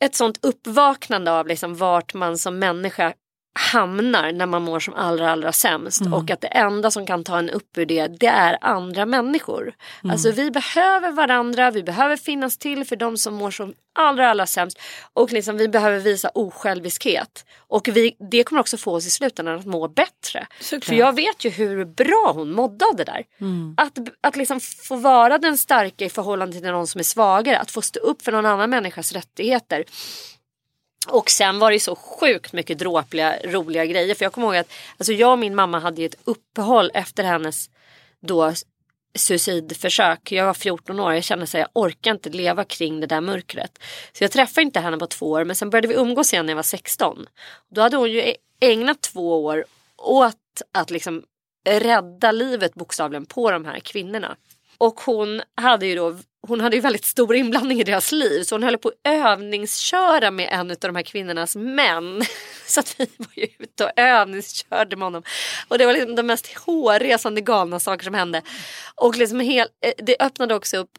ett 0.04 0.16
sånt 0.16 0.46
uppvaknande 0.46 1.32
av 1.32 1.48
liksom 1.48 1.76
vart 1.76 2.14
man 2.14 2.38
som 2.38 2.60
människa 2.60 3.14
hamnar 3.60 4.32
när 4.32 4.46
man 4.46 4.62
mår 4.62 4.80
som 4.80 4.94
allra 4.94 5.32
allra 5.32 5.52
sämst 5.52 6.02
mm. 6.02 6.14
och 6.14 6.32
att 6.32 6.42
det 6.42 6.48
enda 6.48 6.92
som 6.92 7.06
kan 7.06 7.24
ta 7.24 7.40
en 7.40 7.50
upp 7.50 7.78
ur 7.78 7.86
det 7.86 8.08
det 8.08 8.28
är 8.28 8.58
andra 8.62 9.06
människor. 9.06 9.74
Mm. 10.04 10.12
Alltså 10.12 10.32
vi 10.32 10.52
behöver 10.52 11.12
varandra, 11.12 11.72
vi 11.72 11.84
behöver 11.84 12.18
finnas 12.18 12.58
till 12.58 12.86
för 12.86 12.96
de 12.96 13.18
som 13.18 13.34
mår 13.34 13.52
som 13.52 13.74
allra 13.96 14.30
allra 14.30 14.46
sämst 14.46 14.80
och 15.14 15.32
liksom 15.32 15.58
vi 15.58 15.68
behöver 15.68 16.00
visa 16.00 16.30
osjälviskhet 16.34 17.46
och 17.58 17.88
vi, 17.88 18.16
det 18.32 18.44
kommer 18.44 18.62
också 18.62 18.78
få 18.78 18.96
oss 18.96 19.08
i 19.08 19.10
slutändan 19.10 19.60
att 19.60 19.66
må 19.66 19.88
bättre. 19.88 20.48
Såklart. 20.60 20.84
För 20.84 20.96
jag 20.96 21.16
vet 21.16 21.46
ju 21.46 21.50
hur 21.50 21.86
bra 21.86 22.32
hon 22.36 22.52
mådde 22.52 22.86
av 22.86 22.96
det 22.96 23.04
där. 23.04 23.24
Mm. 23.42 23.74
Att, 23.78 23.98
att 24.22 24.36
liksom 24.36 24.60
få 24.60 24.96
vara 24.96 25.38
den 25.38 25.58
starka 25.58 26.06
i 26.06 26.10
förhållande 26.10 26.60
till 26.60 26.72
någon 26.72 26.88
som 26.88 27.00
är 27.00 27.04
svagare, 27.04 27.60
att 27.60 27.72
få 27.72 27.82
stå 27.82 28.00
upp 28.00 28.22
för 28.22 28.32
någon 28.32 28.46
annan 28.46 28.70
människas 28.70 29.12
rättigheter 29.12 29.86
och 31.08 31.30
sen 31.30 31.60
var 31.60 31.72
det 31.72 31.80
så 31.80 31.96
sjukt 31.96 32.54
mycket 32.54 32.80
dråpliga 32.80 33.36
roliga 33.44 33.86
grejer. 33.86 34.16
För 34.16 34.26
jag 34.26 34.34
kommer 34.34 34.48
ihåg 34.48 34.56
att 34.56 34.72
alltså 34.98 35.14
jag 35.14 35.32
och 35.32 35.40
min 35.40 35.56
mamma 35.56 35.80
hade 35.80 36.04
ett 36.04 36.16
uppehåll 36.24 36.92
efter 36.94 37.24
hennes 37.24 37.70
då 38.22 38.54
suicidförsök. 39.16 40.32
Jag 40.32 40.46
var 40.46 40.54
14 40.54 41.00
år. 41.00 41.14
Jag 41.14 41.24
kände 41.24 41.44
att 41.44 41.54
jag 41.54 41.68
orkar 41.74 42.12
inte 42.12 42.30
leva 42.30 42.64
kring 42.64 43.00
det 43.00 43.08
där 43.08 43.22
mörkret. 43.22 43.80
Så 44.14 44.24
jag 44.24 44.32
träffade 44.32 44.62
inte 44.62 44.80
henne 44.80 44.98
på 44.98 45.08
två 45.08 45.30
år. 45.30 45.44
Men 45.44 45.56
sen 45.56 45.70
började 45.70 45.88
vi 45.88 45.94
umgås 45.94 46.34
igen 46.34 46.46
när 46.46 46.52
jag 46.52 46.56
var 46.56 46.64
16. 46.64 47.26
Då 47.72 47.82
hade 47.82 47.98
hon 47.98 48.12
ju 48.12 48.34
ägnat 48.60 49.02
två 49.02 49.46
år 49.46 49.66
åt 49.98 50.36
att 50.72 50.90
liksom 50.92 51.24
rädda 51.70 52.32
livet 52.32 52.74
bokstavligen 52.74 53.26
på 53.26 53.52
de 53.52 53.66
här 53.66 53.80
kvinnorna. 53.80 54.36
Och 54.78 55.00
hon 55.00 55.42
hade 55.56 55.86
ju 55.86 55.96
då 55.96 56.16
hon 56.48 56.62
hade 56.62 56.76
ju 56.76 56.82
väldigt 56.82 57.06
stor 57.06 57.36
inblandning 57.36 57.80
i 57.80 57.84
deras 57.84 58.12
liv 58.12 58.44
så 58.44 58.56
hon 58.56 58.64
höll 58.64 58.78
på 58.78 58.88
att 58.88 59.12
övningsköra 59.14 60.32
med 60.32 60.50
en 60.52 60.72
av 60.72 60.78
de 60.80 60.96
här 60.96 61.04
kvinnornas 61.04 61.56
män. 61.56 62.22
Så 62.68 62.80
att 62.80 62.96
vi 63.00 63.08
var 63.18 63.28
ju 63.36 63.48
ute 63.60 63.86
och 63.86 63.92
övningskörde 63.96 64.96
med 64.96 65.06
honom. 65.06 65.24
Och 65.68 65.78
det 65.78 65.86
var 65.86 65.94
liksom 65.94 66.16
de 66.16 66.24
mest 66.24 66.58
hårresande 66.58 67.42
galna 67.42 67.80
saker 67.80 68.04
som 68.04 68.14
hände. 68.14 68.42
Och 68.96 69.18
liksom 69.18 69.40
hel, 69.40 69.68
eh, 69.86 69.94
det 69.98 70.16
öppnade 70.20 70.56
också 70.56 70.78
upp 70.78 70.90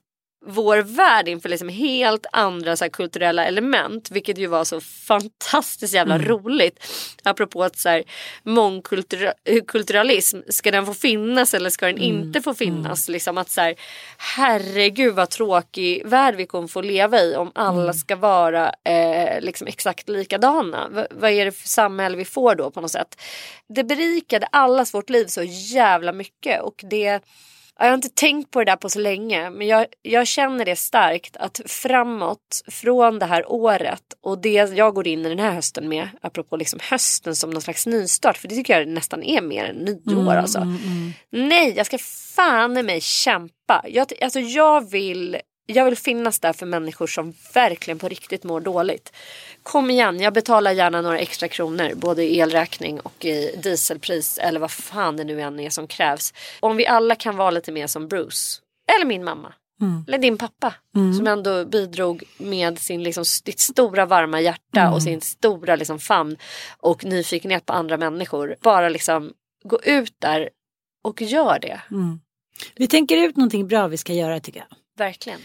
vår 0.47 0.78
värld 0.78 1.28
inför 1.28 1.49
liksom 1.49 1.68
helt 1.68 2.26
andra 2.32 2.76
så 2.76 2.84
här, 2.84 2.90
kulturella 2.90 3.44
element. 3.44 4.11
Vilket 4.11 4.38
ju 4.38 4.47
var 4.47 4.64
så 4.64 4.80
fantastiskt 4.80 5.94
jävla 5.94 6.14
mm. 6.14 6.28
roligt. 6.28 6.84
Apropå 7.22 7.64
att 7.64 7.78
så 7.78 7.88
här, 7.88 8.05
mångkulturalism, 8.42 10.40
ska 10.49 10.70
den 10.70 10.86
få 10.86 10.94
finnas 10.94 11.55
eller 11.55 11.70
ska 11.70 11.86
den 11.86 11.97
mm. 11.97 12.09
inte 12.09 12.42
få 12.42 12.55
finnas? 12.55 13.09
Mm. 13.09 13.12
Liksom 13.12 13.38
att 13.38 13.51
så 13.51 13.61
här, 13.61 13.74
herregud 14.16 15.14
vad 15.14 15.30
tråkig 15.30 16.07
värld 16.07 16.34
vi 16.34 16.47
kommer 16.47 16.68
få 16.68 16.80
leva 16.80 17.22
i 17.22 17.36
om 17.36 17.53
alla 17.55 17.82
mm. 17.82 17.94
ska 17.94 18.16
vara 18.16 18.72
eh, 18.84 19.40
liksom 19.40 19.66
exakt 19.66 20.09
likadana. 20.09 20.88
V 20.88 21.07
vad 21.11 21.30
är 21.30 21.44
det 21.44 21.53
för 21.53 21.68
samhälle 21.68 22.16
vi 22.16 22.24
får 22.24 22.55
då 22.55 22.70
på 22.70 22.80
något 22.80 22.90
sätt? 22.90 23.20
Det 23.68 23.84
berikade 23.84 24.47
allas 24.47 24.94
vårt 24.94 25.11
liv 25.11 25.26
så 25.26 25.42
jävla 25.42 26.12
mycket 26.12 26.62
och 26.62 26.84
det 26.90 27.20
jag 27.78 27.86
har 27.86 27.94
inte 27.94 28.08
tänkt 28.08 28.50
på 28.50 28.58
det 28.58 28.64
där 28.64 28.76
på 28.76 28.88
så 28.88 28.98
länge 28.98 29.50
men 29.50 29.66
jag, 29.66 29.86
jag 30.02 30.26
känner 30.26 30.64
det 30.64 30.76
starkt 30.76 31.36
att 31.36 31.60
framåt 31.66 32.62
från 32.68 33.18
det 33.18 33.26
här 33.26 33.52
året 33.52 34.02
och 34.20 34.38
det 34.38 34.74
jag 34.74 34.94
går 34.94 35.06
in 35.06 35.26
i 35.26 35.28
den 35.28 35.38
här 35.38 35.52
hösten 35.52 35.88
med 35.88 36.08
apropå 36.20 36.56
liksom 36.56 36.80
hösten 36.82 37.36
som 37.36 37.50
någon 37.50 37.62
slags 37.62 37.86
nystart 37.86 38.36
för 38.36 38.48
det 38.48 38.54
tycker 38.54 38.78
jag 38.78 38.88
nästan 38.88 39.22
är 39.22 39.40
mer 39.40 39.64
än 39.64 39.76
nyår 39.76 40.22
mm, 40.22 40.28
alltså. 40.28 40.58
Mm, 40.58 40.76
mm. 40.76 41.12
Nej 41.30 41.74
jag 41.76 41.86
ska 41.86 41.98
fan 42.36 42.76
i 42.76 42.82
mig 42.82 43.00
kämpa. 43.00 43.84
Jag, 43.88 44.12
alltså 44.22 44.40
jag 44.40 44.90
vill 44.90 45.36
jag 45.66 45.84
vill 45.84 45.96
finnas 45.96 46.40
där 46.40 46.52
för 46.52 46.66
människor 46.66 47.06
som 47.06 47.34
verkligen 47.54 47.98
på 47.98 48.08
riktigt 48.08 48.44
mår 48.44 48.60
dåligt. 48.60 49.12
Kom 49.62 49.90
igen, 49.90 50.20
jag 50.20 50.32
betalar 50.32 50.72
gärna 50.72 51.00
några 51.00 51.18
extra 51.18 51.48
kronor 51.48 51.94
både 51.94 52.24
i 52.24 52.38
elräkning 52.38 53.00
och 53.00 53.24
i 53.24 53.56
dieselpris 53.62 54.38
eller 54.38 54.60
vad 54.60 54.70
fan 54.70 55.16
det 55.16 55.24
nu 55.24 55.40
än 55.40 55.60
är 55.60 55.70
som 55.70 55.86
krävs. 55.86 56.34
Om 56.60 56.76
vi 56.76 56.86
alla 56.86 57.14
kan 57.14 57.36
vara 57.36 57.50
lite 57.50 57.72
mer 57.72 57.86
som 57.86 58.08
Bruce 58.08 58.60
eller 58.96 59.06
min 59.06 59.24
mamma 59.24 59.54
Mm. 59.80 60.04
Eller 60.08 60.18
din 60.18 60.38
pappa 60.38 60.74
som 61.16 61.26
ändå 61.26 61.64
bidrog 61.64 62.22
med 62.38 62.78
sin, 62.78 63.02
liksom, 63.02 63.24
sitt 63.24 63.60
stora 63.60 64.06
varma 64.06 64.40
hjärta 64.40 64.80
Mm. 64.80 64.92
och 64.92 65.02
sin 65.02 65.20
stora 65.20 65.76
liksom, 65.76 65.98
famn 65.98 66.36
och 66.78 67.04
nyfikenhet 67.04 67.66
på 67.66 67.72
andra 67.72 67.96
människor. 67.96 68.56
Bara 68.60 68.88
liksom 68.88 69.32
gå 69.64 69.80
ut 69.82 70.14
där 70.18 70.50
och 71.04 71.22
gör 71.22 71.58
det. 71.58 71.80
Mm. 71.90 72.20
Vi 72.74 72.86
tänker 72.86 73.16
ut 73.16 73.36
någonting 73.36 73.66
bra 73.68 73.88
vi 73.88 73.96
ska 73.96 74.12
göra 74.12 74.40
tycker 74.40 74.60
jag. 74.60 74.68
Verkligen. 74.97 75.40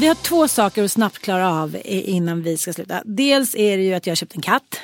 Vi 0.00 0.06
har 0.06 0.14
två 0.14 0.48
saker 0.48 0.84
att 0.84 0.92
snabbt 0.92 1.18
klara 1.18 1.50
av 1.52 1.76
innan 1.84 2.42
vi 2.42 2.56
ska 2.56 2.72
sluta. 2.72 3.02
Dels 3.04 3.54
är 3.54 3.76
det 3.76 3.82
ju 3.82 3.94
att 3.94 4.06
jag 4.06 4.10
har 4.10 4.16
köpt 4.16 4.34
en 4.34 4.42
katt. 4.42 4.80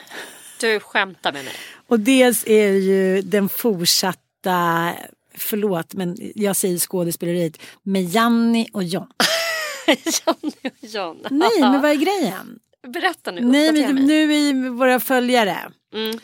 Du 0.60 0.80
skämtar 0.80 1.32
med 1.32 1.44
mig. 1.44 1.54
Och 1.88 2.00
dels 2.00 2.46
är 2.46 2.72
det 2.72 2.78
ju 2.78 3.22
den 3.22 3.48
fortsatta, 3.48 4.90
förlåt 5.34 5.94
men 5.94 6.16
jag 6.34 6.56
säger 6.56 6.78
skådespeleriet, 6.78 7.58
med 7.82 8.04
Janni 8.04 8.68
och 8.72 8.84
John. 8.84 9.06
Johnny 9.86 10.52
och 10.62 10.88
John. 10.88 11.26
Nej 11.30 11.60
men 11.60 11.82
vad 11.82 11.90
är 11.90 11.94
grejen? 11.94 12.58
Berätta 12.86 13.30
nu, 13.30 13.40
Nej 13.40 13.72
men 13.72 13.94
mig. 13.94 14.04
nu 14.04 14.34
är 14.34 14.70
våra 14.70 15.00
följare. 15.00 15.58
Mm. 15.94 16.18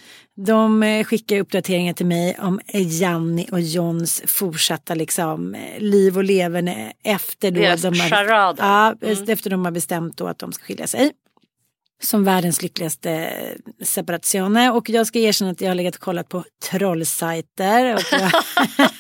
De 0.47 0.83
eh, 0.83 1.05
skickar 1.05 1.39
uppdateringar 1.39 1.93
till 1.93 2.07
mig 2.07 2.37
om 2.41 2.61
Janni 2.73 3.49
och 3.53 3.61
Johns 3.61 4.23
fortsatta 4.27 4.95
liksom, 4.95 5.55
eh, 5.55 5.79
liv 5.81 6.17
och 6.17 6.25
leverne 6.25 6.93
efter 7.05 7.51
då 7.51 7.61
Deras 7.61 7.83
de 7.83 8.01
har, 8.01 8.09
ja, 8.59 8.95
Mm. 9.03 9.25
efter 9.29 9.51
de 9.51 9.65
har 9.65 9.73
bestämt 9.73 10.17
då 10.17 10.27
att 10.27 10.39
de 10.39 10.53
ska 10.53 10.65
skilja 10.65 10.87
sig. 10.87 11.11
Som 12.03 12.25
världens 12.25 12.63
lyckligaste 12.63 13.33
separazione 13.83 14.71
och 14.71 14.89
jag 14.91 15.07
ska 15.07 15.19
erkänna 15.19 15.51
att 15.51 15.61
jag 15.61 15.69
har 15.71 15.75
legat 15.75 15.95
och 15.95 16.01
kollat 16.01 16.29
på 16.29 16.45
trollsajter. 16.71 17.95
Och 17.95 18.03
jag, 18.13 18.31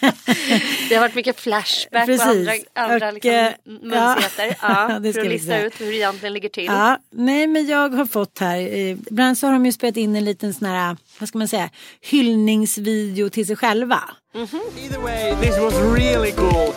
Det 0.88 0.94
har 0.94 1.00
varit 1.00 1.14
mycket 1.14 1.40
flashback 1.40 2.06
Precis. 2.06 2.26
och 2.26 2.32
andra, 2.32 2.52
andra 2.74 3.08
Och, 3.08 3.14
liksom, 3.14 3.30
eh, 3.30 3.48
mönsigheter. 3.64 4.56
ja. 4.62 5.00
För 5.12 5.20
att 5.20 5.26
lista 5.26 5.58
ut 5.60 5.80
hur 5.80 5.86
det 5.86 5.96
egentligen 5.96 6.32
ligger 6.32 6.48
till. 6.48 6.64
Ja, 6.64 6.98
nej 7.10 7.46
men 7.46 7.66
jag 7.66 7.88
har 7.88 8.06
fått 8.06 8.38
här, 8.38 8.56
eh, 8.58 8.90
ibland 8.90 9.38
så 9.38 9.46
har 9.46 9.52
de 9.52 9.66
ju 9.66 9.72
spelat 9.72 9.96
in 9.96 10.16
en 10.16 10.24
liten 10.24 10.54
sån 10.54 10.68
här, 10.68 10.96
vad 11.18 11.28
ska 11.28 11.38
man 11.38 11.48
säga, 11.48 11.70
hyllningsvideo 12.00 13.30
till 13.30 13.46
sig 13.46 13.56
själva. 13.56 14.00
Either 14.34 14.98
way, 15.02 15.34
this 15.40 15.58
was 15.58 15.74
really 15.74 16.32
cool. 16.32 16.72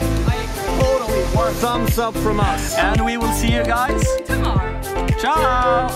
Totally 0.79 1.23
thumbs 1.61 1.97
up 1.97 2.15
from 2.15 2.39
us. 2.39 2.77
And 2.77 3.05
we 3.05 3.17
will 3.17 3.33
see 3.33 3.51
you 3.51 3.63
guys 3.63 4.03
tomorrow. 4.27 4.81
Ciao! 5.21 5.89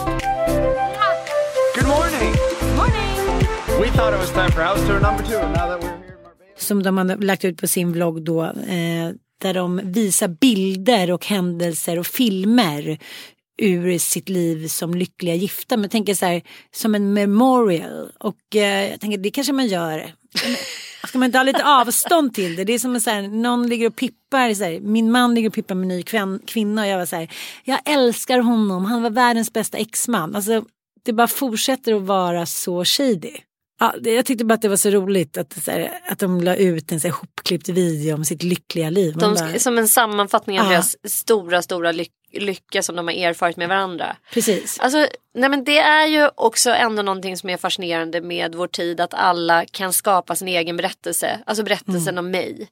Good 1.76 1.88
morning! 1.88 2.34
Morning! 2.76 3.82
We 3.82 3.90
thought 3.90 4.14
it 4.14 4.20
was 4.20 4.32
time 4.32 4.52
for 4.52 4.62
house 4.62 4.86
tour 4.88 5.00
number 5.00 5.24
two, 5.24 5.38
and 5.38 5.54
now 5.54 5.68
that 5.68 5.82
we're 5.82 5.90
here. 5.90 6.07
Som 6.68 6.84
de 6.84 6.98
har 6.98 7.24
lagt 7.24 7.46
ut 7.46 7.58
på 7.58 7.68
sin 7.68 7.92
vlogg 7.92 8.22
då, 8.22 8.44
eh, 8.44 9.10
där 9.42 9.54
de 9.54 9.82
visar 9.84 10.28
bilder 10.28 11.12
och 11.12 11.26
händelser 11.26 12.00
och 12.00 12.08
filmer 12.08 13.00
ur 13.58 13.98
sitt 13.98 14.30
liv 14.30 14.68
som 14.68 14.94
lyckliga 14.94 15.36
gifta. 15.36 15.78
Men 15.78 15.84
jag 15.84 15.92
tänker 15.92 16.16
så 16.16 16.26
här, 16.26 16.42
som 16.76 16.96
en 16.96 17.14
memorial. 17.14 18.12
Och 18.20 18.56
eh, 18.56 18.90
jag 18.92 19.00
tänker 19.00 19.18
det 19.18 19.32
kanske 19.32 19.54
man 19.54 19.68
gör. 19.68 20.12
Ska 21.08 21.18
man 21.18 21.26
inte 21.26 21.38
ha 21.38 21.44
lite 21.44 21.66
avstånd 21.66 22.34
till 22.34 22.56
det? 22.56 22.64
Det 22.64 22.74
är 22.74 22.80
som 22.80 23.02
så 23.02 23.10
här, 23.10 23.22
någon 23.22 23.68
ligger 23.68 23.88
och 23.88 23.96
pippar, 23.96 24.54
så 24.54 24.64
här, 24.64 24.80
min 24.80 25.12
man 25.12 25.36
ligger 25.36 25.50
och 25.50 25.56
pippar 25.56 25.76
med 25.76 25.82
en 25.84 25.88
ny 25.88 26.04
kvän, 26.04 26.40
kvinna 26.46 26.82
och 26.82 26.88
jag 26.88 26.98
var 26.98 27.06
så 27.06 27.16
här, 27.16 27.30
jag 27.64 27.80
älskar 27.86 28.40
honom, 28.40 28.86
han 28.86 29.04
var 29.04 29.10
världens 29.10 29.54
bästa 29.54 29.78
exman. 29.78 30.36
Alltså 30.36 30.64
det 31.04 31.14
bara 31.14 31.28
fortsätter 31.28 31.94
att 31.94 32.02
vara 32.02 32.46
så 32.46 32.86
shady. 32.86 33.34
Ja, 33.80 33.96
det, 34.02 34.14
jag 34.14 34.26
tyckte 34.26 34.46
bara 34.46 34.54
att 34.54 34.62
det 34.62 34.70
var 34.70 34.76
så 34.76 34.90
roligt 34.90 35.38
att, 35.38 35.64
så 35.64 35.72
här, 35.72 36.00
att 36.10 36.20
de 36.20 36.42
la 36.42 36.56
ut 36.56 36.92
en 36.92 37.00
så 37.00 37.08
här, 37.08 37.16
hopklippt 37.16 37.70
video 37.70 38.16
om 38.16 38.26
sitt 38.26 38.44
lyckliga 38.44 38.90
liv. 38.90 39.14
De, 39.18 39.34
bara, 39.34 39.60
som 39.60 39.78
en 39.78 39.88
sammanfattning 39.88 40.60
av 40.60 40.66
Ja. 40.66 40.72
deras 40.72 40.96
stora, 41.12 41.62
stora 41.62 41.92
ly- 41.92 42.06
lycka 42.34 42.84
som 42.84 42.96
de 42.96 43.08
har 43.08 43.14
erfarit 43.16 43.58
med 43.58 43.70
varandra. 43.70 44.16
precis. 44.34 44.80
Alltså, 44.80 45.08
nej 45.36 45.50
men 45.50 45.64
det 45.64 45.78
är 45.78 46.08
ju 46.08 46.30
också 46.36 46.70
ändå 46.70 47.02
någonting 47.02 47.38
som 47.38 47.50
är 47.50 47.58
fascinerande 47.58 48.22
med 48.22 48.56
vår 48.56 48.68
tid 48.68 49.00
att 49.00 49.14
alla 49.14 49.66
kan 49.66 49.94
skapa 49.94 50.36
sin 50.36 50.48
egen 50.48 50.78
berättelse. 50.78 51.40
Alltså 51.46 51.64
berättelsen 51.64 52.18
Mm. 52.18 52.26
om 52.26 52.32
mig. 52.32 52.70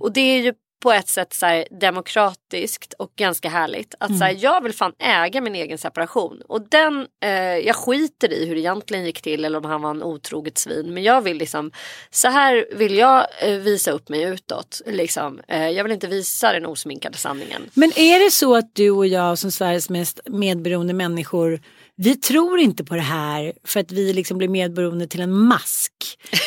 Och 0.00 0.12
det 0.12 0.20
är 0.20 0.42
ju 0.42 0.52
på 0.86 0.92
ett 0.92 1.08
sätt 1.08 1.34
så 1.34 1.46
här 1.46 1.64
demokratiskt 1.80 2.92
och 2.98 3.12
ganska 3.16 3.48
härligt. 3.48 3.94
Att 4.00 4.18
så 4.18 4.24
här, 4.24 4.30
Mm. 4.30 4.42
jag 4.42 4.62
vill 4.62 4.72
fan 4.72 4.92
äga 4.98 5.40
min 5.40 5.54
egen 5.54 5.78
separation. 5.78 6.42
Och 6.48 6.68
den, 6.70 7.06
eh, 7.24 7.30
jag 7.58 7.76
skiter 7.76 8.32
i 8.32 8.46
hur 8.46 8.54
det 8.54 8.60
egentligen 8.60 9.04
gick 9.04 9.22
till 9.22 9.44
eller 9.44 9.58
om 9.58 9.64
han 9.64 9.82
var 9.82 9.90
en 9.90 10.02
otroget 10.02 10.58
svin. 10.58 10.94
Men 10.94 11.02
jag 11.02 11.22
vill 11.22 11.36
liksom, 11.38 11.70
så 12.10 12.28
här 12.28 12.66
vill 12.72 12.96
jag 12.96 13.26
eh, 13.42 13.50
visa 13.58 13.90
upp 13.90 14.08
mig 14.08 14.22
utåt. 14.22 14.80
Liksom. 14.86 15.40
Eh, 15.48 15.68
jag 15.68 15.84
vill 15.84 15.92
inte 15.92 16.06
visa 16.06 16.52
den 16.52 16.66
osminkade 16.66 17.18
sanningen. 17.18 17.62
Men 17.74 17.98
är 17.98 18.24
det 18.24 18.30
så 18.30 18.56
att 18.56 18.74
du 18.74 18.90
och 18.90 19.06
jag 19.06 19.38
som 19.38 19.50
Sveriges 19.50 19.90
mest 19.90 20.20
medberoende 20.26 20.94
människor 20.94 21.60
vi 21.98 22.16
tror 22.16 22.58
inte 22.58 22.84
på 22.84 22.94
det 22.94 23.00
här 23.00 23.52
för 23.64 23.80
att 23.80 23.92
vi 23.92 24.12
liksom 24.12 24.38
blir 24.38 24.48
medberoende 24.48 25.06
till 25.06 25.20
en 25.20 25.32
mask. 25.38 25.92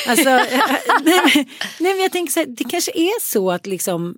Alltså, 0.08 0.30
nej, 0.30 0.46
men, 1.04 1.46
nej 1.80 1.94
men 1.94 2.00
jag 2.00 2.12
tänker 2.12 2.32
så 2.34 2.40
här, 2.40 2.48
det 2.48 2.64
kanske 2.64 2.92
är 2.92 3.22
så 3.22 3.52
att 3.52 3.68
liksom 3.68 4.16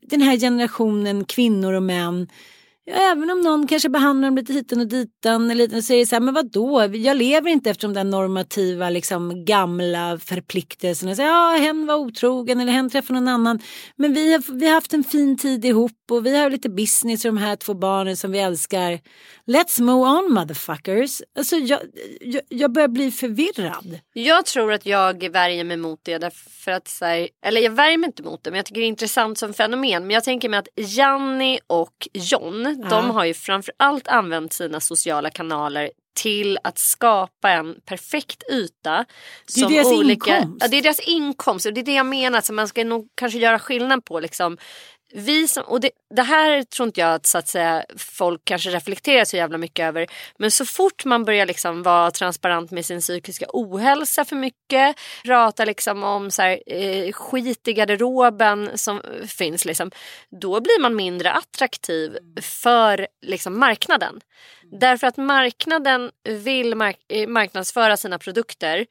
den 0.00 0.20
här 0.20 0.36
generationen 0.36 1.24
kvinnor 1.24 1.72
och 1.72 1.82
män 1.82 2.28
Ja, 2.90 2.94
även 2.94 3.30
om 3.30 3.40
någon 3.40 3.66
kanske 3.66 3.88
behandlar 3.88 4.28
dem 4.28 4.36
lite 4.36 4.52
hitan 4.52 4.80
och 4.80 4.86
ditan 4.86 5.50
eller 5.50 5.80
så 5.80 5.92
är 5.92 5.98
det 5.98 6.06
så 6.06 6.14
här, 6.14 6.20
men 6.20 6.34
vadå, 6.34 6.88
jag 6.94 7.16
lever 7.16 7.50
inte 7.50 7.70
efter 7.70 7.88
de 7.88 7.94
där 7.94 8.04
normativa 8.04 8.90
liksom 8.90 9.44
gamla 9.44 10.18
förpliktelserna. 10.18 11.14
Så, 11.14 11.22
ja, 11.22 11.56
hen 11.60 11.86
var 11.86 11.94
otrogen 11.94 12.60
eller 12.60 12.72
hen 12.72 12.90
träffade 12.90 13.20
någon 13.20 13.28
annan. 13.28 13.60
Men 13.96 14.14
vi 14.14 14.32
har, 14.32 14.58
vi 14.58 14.66
har 14.66 14.74
haft 14.74 14.92
en 14.92 15.04
fin 15.04 15.36
tid 15.36 15.64
ihop 15.64 15.92
och 16.10 16.26
vi 16.26 16.36
har 16.36 16.50
lite 16.50 16.68
business 16.68 17.24
och 17.24 17.28
de 17.28 17.38
här 17.38 17.56
två 17.56 17.74
barnen 17.74 18.16
som 18.16 18.32
vi 18.32 18.38
älskar. 18.38 19.00
Let's 19.46 19.82
move 19.82 20.08
on 20.10 20.32
motherfuckers. 20.32 21.22
Alltså 21.38 21.56
jag, 21.56 21.80
jag, 22.20 22.42
jag 22.48 22.72
börjar 22.72 22.88
bli 22.88 23.10
förvirrad. 23.10 23.98
Jag 24.12 24.46
tror 24.46 24.72
att 24.72 24.86
jag 24.86 25.28
värjer 25.32 25.64
mig 25.64 25.76
mot 25.76 26.00
det 26.02 26.18
därför 26.18 26.70
att 26.70 26.88
så 26.88 27.04
här, 27.04 27.28
eller 27.46 27.60
jag 27.60 27.70
värjer 27.70 27.98
mig 27.98 28.06
inte 28.06 28.22
mot 28.22 28.44
det 28.44 28.50
men 28.50 28.56
jag 28.56 28.66
tycker 28.66 28.80
det 28.80 28.86
är 28.86 28.88
intressant 28.88 29.38
som 29.38 29.54
fenomen. 29.54 30.02
Men 30.06 30.14
jag 30.14 30.24
tänker 30.24 30.48
mig 30.48 30.58
att 30.58 30.68
Janni 30.76 31.58
och 31.66 32.08
John 32.12 32.77
de 32.90 33.10
har 33.10 33.24
ju 33.24 33.34
framförallt 33.34 34.08
använt 34.08 34.52
sina 34.52 34.80
sociala 34.80 35.30
kanaler 35.30 35.90
till 36.22 36.58
att 36.64 36.78
skapa 36.78 37.50
en 37.50 37.76
perfekt 37.84 38.42
yta. 38.50 39.04
Det 39.54 39.60
är 39.60 39.68
deras 39.68 39.92
inkomst. 39.92 40.56
Ja, 40.60 40.68
det 40.68 40.78
är 40.78 40.82
deras 40.82 41.00
inkomst 41.00 41.66
och 41.66 41.72
det 41.72 41.80
är 41.80 41.84
det 41.84 41.94
jag 41.94 42.06
menar. 42.06 42.40
Så 42.40 42.52
man 42.52 42.68
ska 42.68 42.84
nog 42.84 43.08
kanske 43.14 43.38
göra 43.38 43.58
skillnad 43.58 44.04
på 44.04 44.20
liksom 44.20 44.58
vi 45.14 45.48
som, 45.48 45.64
och 45.64 45.80
det, 45.80 45.90
det 46.14 46.22
här 46.22 46.62
tror 46.62 46.86
inte 46.86 47.00
jag 47.00 47.14
att, 47.14 47.26
så 47.26 47.38
att 47.38 47.48
säga, 47.48 47.84
folk 47.96 48.40
kanske 48.44 48.70
reflekterar 48.70 49.24
så 49.24 49.36
jävla 49.36 49.58
mycket 49.58 49.84
över. 49.84 50.06
Men 50.38 50.50
så 50.50 50.64
fort 50.64 51.04
man 51.04 51.24
börjar 51.24 51.46
liksom 51.46 51.82
vara 51.82 52.10
transparent 52.10 52.70
med 52.70 52.86
sin 52.86 53.00
psykiska 53.00 53.46
ohälsa 53.48 54.24
för 54.24 54.36
mycket. 54.36 54.96
Prata 55.24 55.64
liksom 55.64 56.02
om 56.02 56.30
så 56.30 56.42
här, 56.42 56.62
eh, 56.66 57.12
skit 57.12 57.68
i 57.68 57.72
garderoben 57.72 58.78
som 58.78 59.02
finns. 59.26 59.64
Liksom, 59.64 59.90
då 60.40 60.60
blir 60.60 60.80
man 60.80 60.96
mindre 60.96 61.32
attraktiv 61.32 62.18
för 62.42 63.06
liksom, 63.22 63.58
marknaden. 63.58 64.20
Därför 64.80 65.06
att 65.06 65.16
marknaden 65.16 66.10
vill 66.24 66.74
mark- 66.74 67.04
eh, 67.08 67.28
marknadsföra 67.28 67.96
sina 67.96 68.18
produkter 68.18 68.86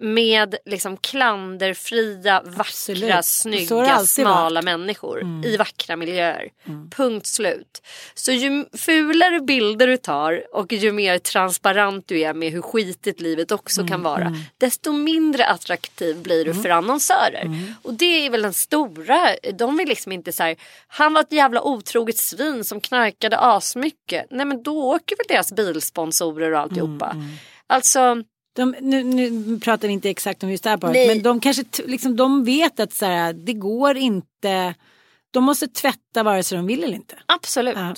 med 0.00 0.54
liksom 0.66 0.96
klanderfria, 0.96 2.42
vackra, 2.44 2.60
Absolut. 2.60 3.24
Snygga, 3.24 3.98
smala 3.98 4.54
varit. 4.54 4.64
människor 4.64 5.20
Mm. 5.20 5.44
i 5.44 5.56
vackra 5.56 5.96
miljöer. 5.96 6.48
Punkt 6.96 7.26
slut. 7.26 7.82
Så 8.14 8.32
ju 8.32 8.64
fulare 8.78 9.40
bilder 9.40 9.86
du 9.86 9.96
tar 9.96 10.42
och 10.52 10.72
ju 10.72 10.92
mer 10.92 11.18
transparent 11.18 12.08
du 12.08 12.20
är 12.20 12.34
med 12.34 12.52
hur 12.52 12.62
skitigt 12.62 13.20
livet 13.20 13.52
också 13.52 13.80
Mm, 13.80 13.90
kan 13.90 14.02
vara 14.02 14.32
desto 14.58 14.92
mindre 14.92 15.46
attraktiv 15.46 16.22
blir 16.22 16.44
du 16.44 16.54
för 16.54 16.68
annonsörer. 16.68 17.42
Mm. 17.44 17.74
Och 17.82 17.94
det 17.94 18.26
är 18.26 18.30
väl 18.30 18.42
den 18.42 18.52
stora, 18.52 19.20
de 19.54 19.76
vill 19.76 19.88
liksom 19.88 20.12
inte 20.12 20.32
så 20.32 20.42
här, 20.42 20.56
han 20.88 21.14
var 21.14 21.20
ett 21.20 21.32
jävla 21.32 21.62
otroget 21.62 22.18
svin 22.18 22.64
som 22.64 22.80
knarkade 22.80 23.38
asmycket. 23.38 24.26
Nej 24.30 24.46
men 24.46 24.62
då 24.62 24.82
åker 24.94 25.16
väl 25.16 25.26
deras 25.28 25.52
bilsponsorer 25.52 26.52
och 26.52 26.60
alltihopa. 26.60 27.10
Mm, 27.10 27.26
Alltså 27.70 28.22
De, 28.58 28.74
nu, 28.80 29.04
nu 29.04 29.58
pratar 29.60 29.88
vi 29.88 29.94
inte 29.94 30.10
exakt 30.10 30.42
om 30.42 30.50
just 30.50 30.64
det 30.64 30.70
här 30.70 30.76
paret, 30.76 31.06
men 31.06 31.22
de 31.22 31.40
kanske 31.40 31.64
liksom, 31.86 32.16
de 32.16 32.44
vet 32.44 32.80
att 32.80 32.92
så 32.92 33.06
här, 33.06 33.32
det 33.32 33.52
går 33.52 33.96
inte. 33.96 34.74
De 35.30 35.44
måste 35.44 35.68
tvätta 35.68 36.22
vare 36.22 36.42
sig 36.42 36.56
de 36.56 36.66
vill 36.66 36.84
eller 36.84 36.94
inte. 36.96 37.14
Absolut. 37.26 37.76
Ja. 37.76 37.94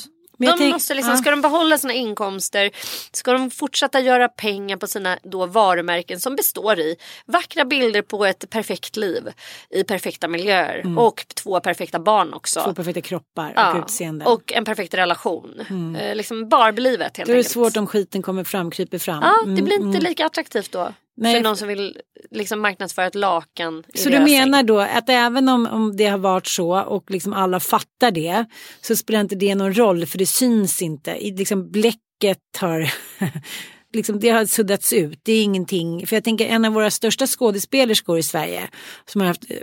Men 0.49 0.59
De 0.59 0.70
måste 0.70 0.95
liksom, 0.95 1.12
ja. 1.14 1.18
Ska 1.20 1.30
de 1.30 1.41
behålla 1.41 1.78
sina 1.78 1.93
inkomster, 1.93 2.70
ska 3.12 3.32
de 3.32 3.51
fortsätta 3.51 4.01
göra 4.01 4.28
pengar 4.28 4.76
på 4.76 4.86
sina 4.86 5.18
då 5.22 5.47
varumärken 5.47 6.20
som 6.20 6.36
består 6.36 6.78
i 6.78 6.97
vackra 7.26 7.64
bilder 7.64 8.03
på 8.03 8.24
ett 8.26 8.51
perfekt 8.51 8.97
liv 8.97 9.28
i 9.70 9.84
perfekta 9.84 10.28
miljöer 10.28 10.99
och 10.99 11.24
två 11.34 11.61
perfekta 11.61 11.99
barn 11.99 12.34
också. 12.34 12.61
Mm. 12.61 12.74
Två 12.74 12.74
perfekta 12.82 13.01
kroppar 13.01 13.53
Ja, 13.57 13.72
och 13.78 13.84
utseende. 13.84 14.24
och 14.24 14.53
en 14.53 14.64
perfekt 14.64 14.95
relation. 14.95 15.61
Eh, 16.01 16.14
liksom 16.14 16.49
Barbie-livet 16.49 17.16
helt 17.16 17.26
Då 17.26 17.32
är 17.32 17.36
det 17.36 17.41
enkelt. 17.41 17.53
svårt 17.53 17.76
om 17.76 17.86
skiten 17.86 18.22
kommer 18.22 18.45
fram, 18.45 18.70
kryper 18.70 18.99
fram. 18.99 19.22
Ja, 19.22 19.34
det 19.45 19.51
Mm, 19.51 19.64
blir 19.64 19.74
inte 19.76 19.99
mm. 19.99 20.03
lika 20.03 20.26
attraktivt 20.26 20.72
då. 20.72 20.93
Nej. 21.17 21.35
För 21.35 21.43
någon 21.43 21.57
som 21.57 21.69
vill 21.69 21.97
liksom 22.31 22.61
marknadsföra 22.61 23.07
ett 23.07 23.15
lakan. 23.15 23.85
Så 23.95 24.09
du 24.09 24.21
menar 24.21 24.59
säng. 24.59 24.67
då 24.67 24.81
att 24.81 25.09
även 25.09 25.49
om, 25.49 25.67
om 25.67 25.97
det 25.97 26.07
har 26.07 26.19
varit 26.19 26.47
så 26.47 26.81
och 26.83 27.11
liksom 27.11 27.33
alla 27.33 27.61
fattar 27.61 28.11
det 28.11 28.45
så 28.81 28.97
spelar 28.97 29.21
inte 29.21 29.35
det 29.35 29.55
någon 29.55 29.75
roll 29.75 30.07
för 30.07 30.19
det 30.19 30.27
syns 30.27 30.83
inte. 30.83 31.11
I, 31.11 31.37
liksom 31.37 31.71
bläcket 31.71 32.39
har 32.61 32.93
liksom, 33.93 34.21
det 34.21 34.29
har 34.29 34.47
suddats 34.47 34.93
ut. 34.93 35.21
Det 35.23 35.33
är 35.33 35.43
ingenting. 35.43 36.07
För 36.07 36.17
jag 36.17 36.25
tänker 36.25 36.47
en 36.47 36.65
av 36.65 36.73
våra 36.73 36.91
största 36.91 37.27
skådespelerskor 37.27 38.19
i 38.19 38.23
Sverige 38.23 38.69
som 39.05 39.21
har 39.21 39.29
haft 39.29 39.51
eh, 39.51 39.57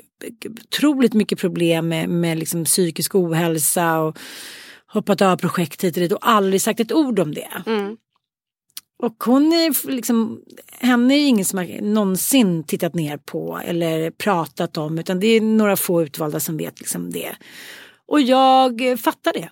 otroligt 0.65 1.13
mycket 1.13 1.39
problem 1.39 1.87
med, 1.87 2.09
med 2.09 2.39
liksom 2.39 2.65
psykisk 2.65 3.15
ohälsa 3.15 3.99
och 3.99 4.17
hoppat 4.87 5.21
av 5.21 5.37
projekt 5.37 5.83
hit 5.83 5.97
och 5.97 6.01
dit 6.01 6.11
och 6.11 6.29
aldrig 6.29 6.61
sagt 6.61 6.79
ett 6.79 6.91
ord 6.91 7.19
om 7.19 7.33
det. 7.33 7.63
Mm. 7.65 7.97
Och 8.99 9.23
hon 9.23 9.53
är 9.53 9.91
liksom, 9.91 10.41
henne 10.79 11.13
är 11.13 11.27
ingen 11.27 11.45
som 11.45 11.59
har 11.59 11.81
någonsin 11.81 12.63
tittat 12.63 12.95
ner 12.95 13.17
på 13.17 13.59
eller 13.65 14.11
pratat 14.11 14.77
om 14.77 14.99
utan 14.99 15.19
det 15.19 15.27
är 15.27 15.41
några 15.41 15.75
få 15.77 16.03
utvalda 16.03 16.39
som 16.39 16.57
vet 16.57 16.79
liksom 16.79 17.11
det. 17.11 17.35
Och 18.05 18.21
jag 18.21 18.99
fattar 18.99 19.33
det. 19.33 19.49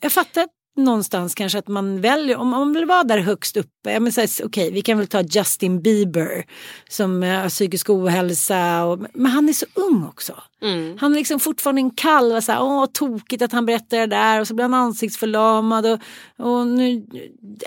Jag 0.00 0.12
fattar 0.12 0.48
någonstans 0.76 1.34
kanske 1.34 1.58
att 1.58 1.68
man 1.68 2.00
väljer, 2.00 2.36
om 2.36 2.48
man 2.48 2.72
vill 2.72 2.84
vara 2.84 3.04
där 3.04 3.18
högst 3.18 3.56
uppe, 3.56 3.92
ja, 3.92 4.00
men 4.00 4.12
så 4.12 4.20
här, 4.20 4.30
okej 4.44 4.70
vi 4.70 4.82
kan 4.82 4.98
väl 4.98 5.06
ta 5.06 5.20
Justin 5.20 5.82
Bieber 5.82 6.44
som 6.88 7.22
eh, 7.22 7.40
har 7.40 7.48
psykisk 7.48 7.90
ohälsa, 7.90 8.84
och, 8.84 8.98
men 9.14 9.32
han 9.32 9.48
är 9.48 9.52
så 9.52 9.66
ung 9.74 10.06
också. 10.06 10.34
Mm. 10.62 10.98
Han 11.00 11.12
är 11.12 11.16
liksom 11.16 11.40
fortfarande 11.40 11.80
en 11.80 11.90
kalv, 11.90 12.40
så 12.40 12.52
här, 12.52 12.62
åh 12.62 12.86
tokigt 12.92 13.42
att 13.42 13.52
han 13.52 13.66
berättar 13.66 13.98
det 13.98 14.06
där 14.06 14.40
och 14.40 14.48
så 14.48 14.54
blir 14.54 14.64
han 14.64 14.74
ansiktsförlamad 14.74 15.86
och, 15.86 16.00
och 16.38 16.66
nu 16.66 17.06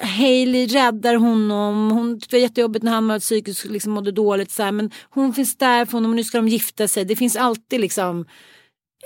Hailey 0.02 0.68
räddar 0.68 1.16
honom, 1.16 1.92
hon 1.92 2.20
det 2.20 2.32
var 2.32 2.40
jättejobbigt 2.40 2.84
när 2.84 2.92
han 2.92 3.08
var 3.08 3.20
psykiskt 3.20 3.66
liksom 3.66 3.92
mådde 3.92 4.12
dåligt 4.12 4.52
så 4.52 4.64
här, 4.64 4.72
men 4.72 4.92
hon 5.10 5.34
finns 5.34 5.58
där 5.58 5.86
för 5.86 5.94
honom 5.94 6.12
och 6.12 6.16
nu 6.16 6.24
ska 6.24 6.38
de 6.38 6.48
gifta 6.48 6.88
sig. 6.88 7.06
Det 7.06 7.16
finns 7.16 7.36
alltid 7.36 7.82
liksom 7.82 8.26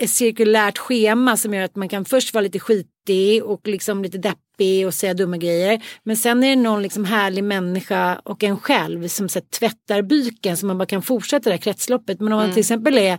ett 0.00 0.10
cirkulärt 0.10 0.78
schema 0.78 1.36
som 1.36 1.54
gör 1.54 1.62
att 1.62 1.76
man 1.76 1.88
kan 1.88 2.04
först 2.04 2.34
vara 2.34 2.42
lite 2.42 2.58
skitig 2.60 3.44
och 3.44 3.68
liksom 3.68 4.02
lite 4.02 4.18
deppig 4.18 4.86
och 4.86 4.94
säga 4.94 5.14
dumma 5.14 5.36
grejer. 5.36 5.84
Men 6.02 6.16
sen 6.16 6.44
är 6.44 6.48
det 6.48 6.62
någon 6.62 6.82
liksom 6.82 7.04
härlig 7.04 7.44
människa 7.44 8.20
och 8.24 8.44
en 8.44 8.58
själv 8.58 9.08
som 9.08 9.28
så 9.28 9.38
här, 9.38 9.46
tvättar 9.46 10.02
byken 10.02 10.56
så 10.56 10.66
man 10.66 10.78
bara 10.78 10.86
kan 10.86 11.02
fortsätta 11.02 11.50
det 11.50 11.56
här 11.56 11.62
kretsloppet. 11.62 12.20
Men 12.20 12.32
om 12.32 12.36
man 12.36 12.44
Mm. 12.44 12.54
till 12.54 12.60
exempel 12.60 12.98
är, 12.98 13.18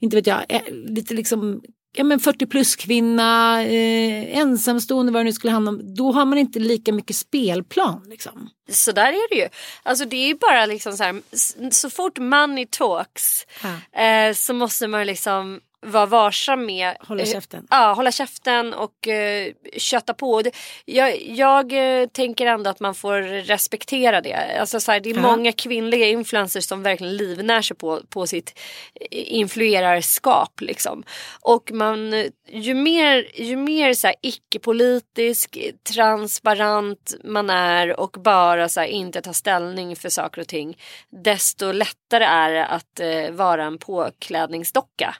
inte 0.00 0.16
vet 0.16 0.26
jag, 0.26 0.40
eh, 0.48 0.60
lite 0.72 1.14
liksom 1.14 1.62
Ja, 1.96 2.04
men 2.04 2.20
40 2.20 2.46
plus 2.46 2.76
kvinna, 2.76 3.62
eh, 3.64 4.38
ensamstående 4.38 5.12
vad 5.12 5.20
det 5.20 5.24
nu 5.24 5.32
skulle 5.32 5.52
handla 5.52 5.68
om. 5.70 5.94
Då 5.94 6.12
har 6.12 6.24
man 6.24 6.38
inte 6.38 6.58
lika 6.58 6.92
mycket 6.92 7.16
spelplan. 7.16 8.02
Liksom. 8.08 8.48
Så 8.70 8.92
där 8.92 9.06
är 9.08 9.28
det 9.34 9.42
ju. 9.42 9.48
Alltså 9.82 10.04
det 10.04 10.16
är 10.30 10.34
bara 10.34 10.66
liksom 10.66 10.92
så 10.96 11.02
här, 11.04 11.22
så 11.70 11.90
fort 11.90 12.18
money 12.18 12.66
talks 12.70 13.46
eh, 13.96 14.34
så 14.34 14.54
måste 14.54 14.88
man 14.88 15.06
liksom 15.06 15.60
vara 15.84 16.06
varsam 16.06 16.66
med. 16.66 16.96
Hålla 17.00 17.22
eh, 17.22 17.28
käften. 17.32 17.66
Ja, 17.70 17.92
hålla 17.92 18.12
käften 18.12 18.74
och 18.74 19.08
eh, 19.08 19.52
kötta 19.76 20.14
på. 20.14 20.42
Det, 20.42 20.54
jag 20.84 21.22
jag 21.22 21.72
eh, 22.02 22.06
tänker 22.08 22.46
ändå 22.46 22.70
att 22.70 22.80
man 22.80 22.94
får 22.94 23.22
respektera 23.22 24.20
det. 24.20 24.58
Alltså 24.60 24.80
så 24.80 24.92
här, 24.92 25.00
det 25.00 25.10
är 25.10 25.14
Ja. 25.14 25.20
många 25.20 25.52
kvinnliga 25.52 26.06
influencers 26.08 26.64
som 26.64 26.82
verkligen 26.82 27.16
livnär 27.16 27.62
sig 27.62 27.76
på, 27.76 28.00
på 28.08 28.26
sitt 28.26 28.58
eh, 29.10 29.34
influerarskap. 29.34 30.60
Liksom. 30.60 31.02
Och 31.40 31.70
man, 31.72 32.24
ju 32.48 32.74
mer, 32.74 33.26
ju 33.34 33.56
mer 33.56 33.94
så 33.94 34.06
här, 34.06 34.16
icke-politisk, 34.22 35.58
transparent 35.94 37.14
man 37.24 37.50
är 37.50 38.00
och 38.00 38.10
bara 38.24 38.68
så 38.68 38.80
här, 38.80 38.86
inte 38.86 39.20
tar 39.20 39.32
ställning 39.32 39.96
för 39.96 40.08
saker 40.08 40.40
och 40.40 40.48
ting. 40.48 40.76
Desto 41.24 41.72
lättare 41.72 42.24
är 42.24 42.50
det 42.50 42.66
att 42.66 43.00
eh, 43.00 43.30
vara 43.30 43.64
en 43.64 43.78
påklädningsdocka. 43.78 45.14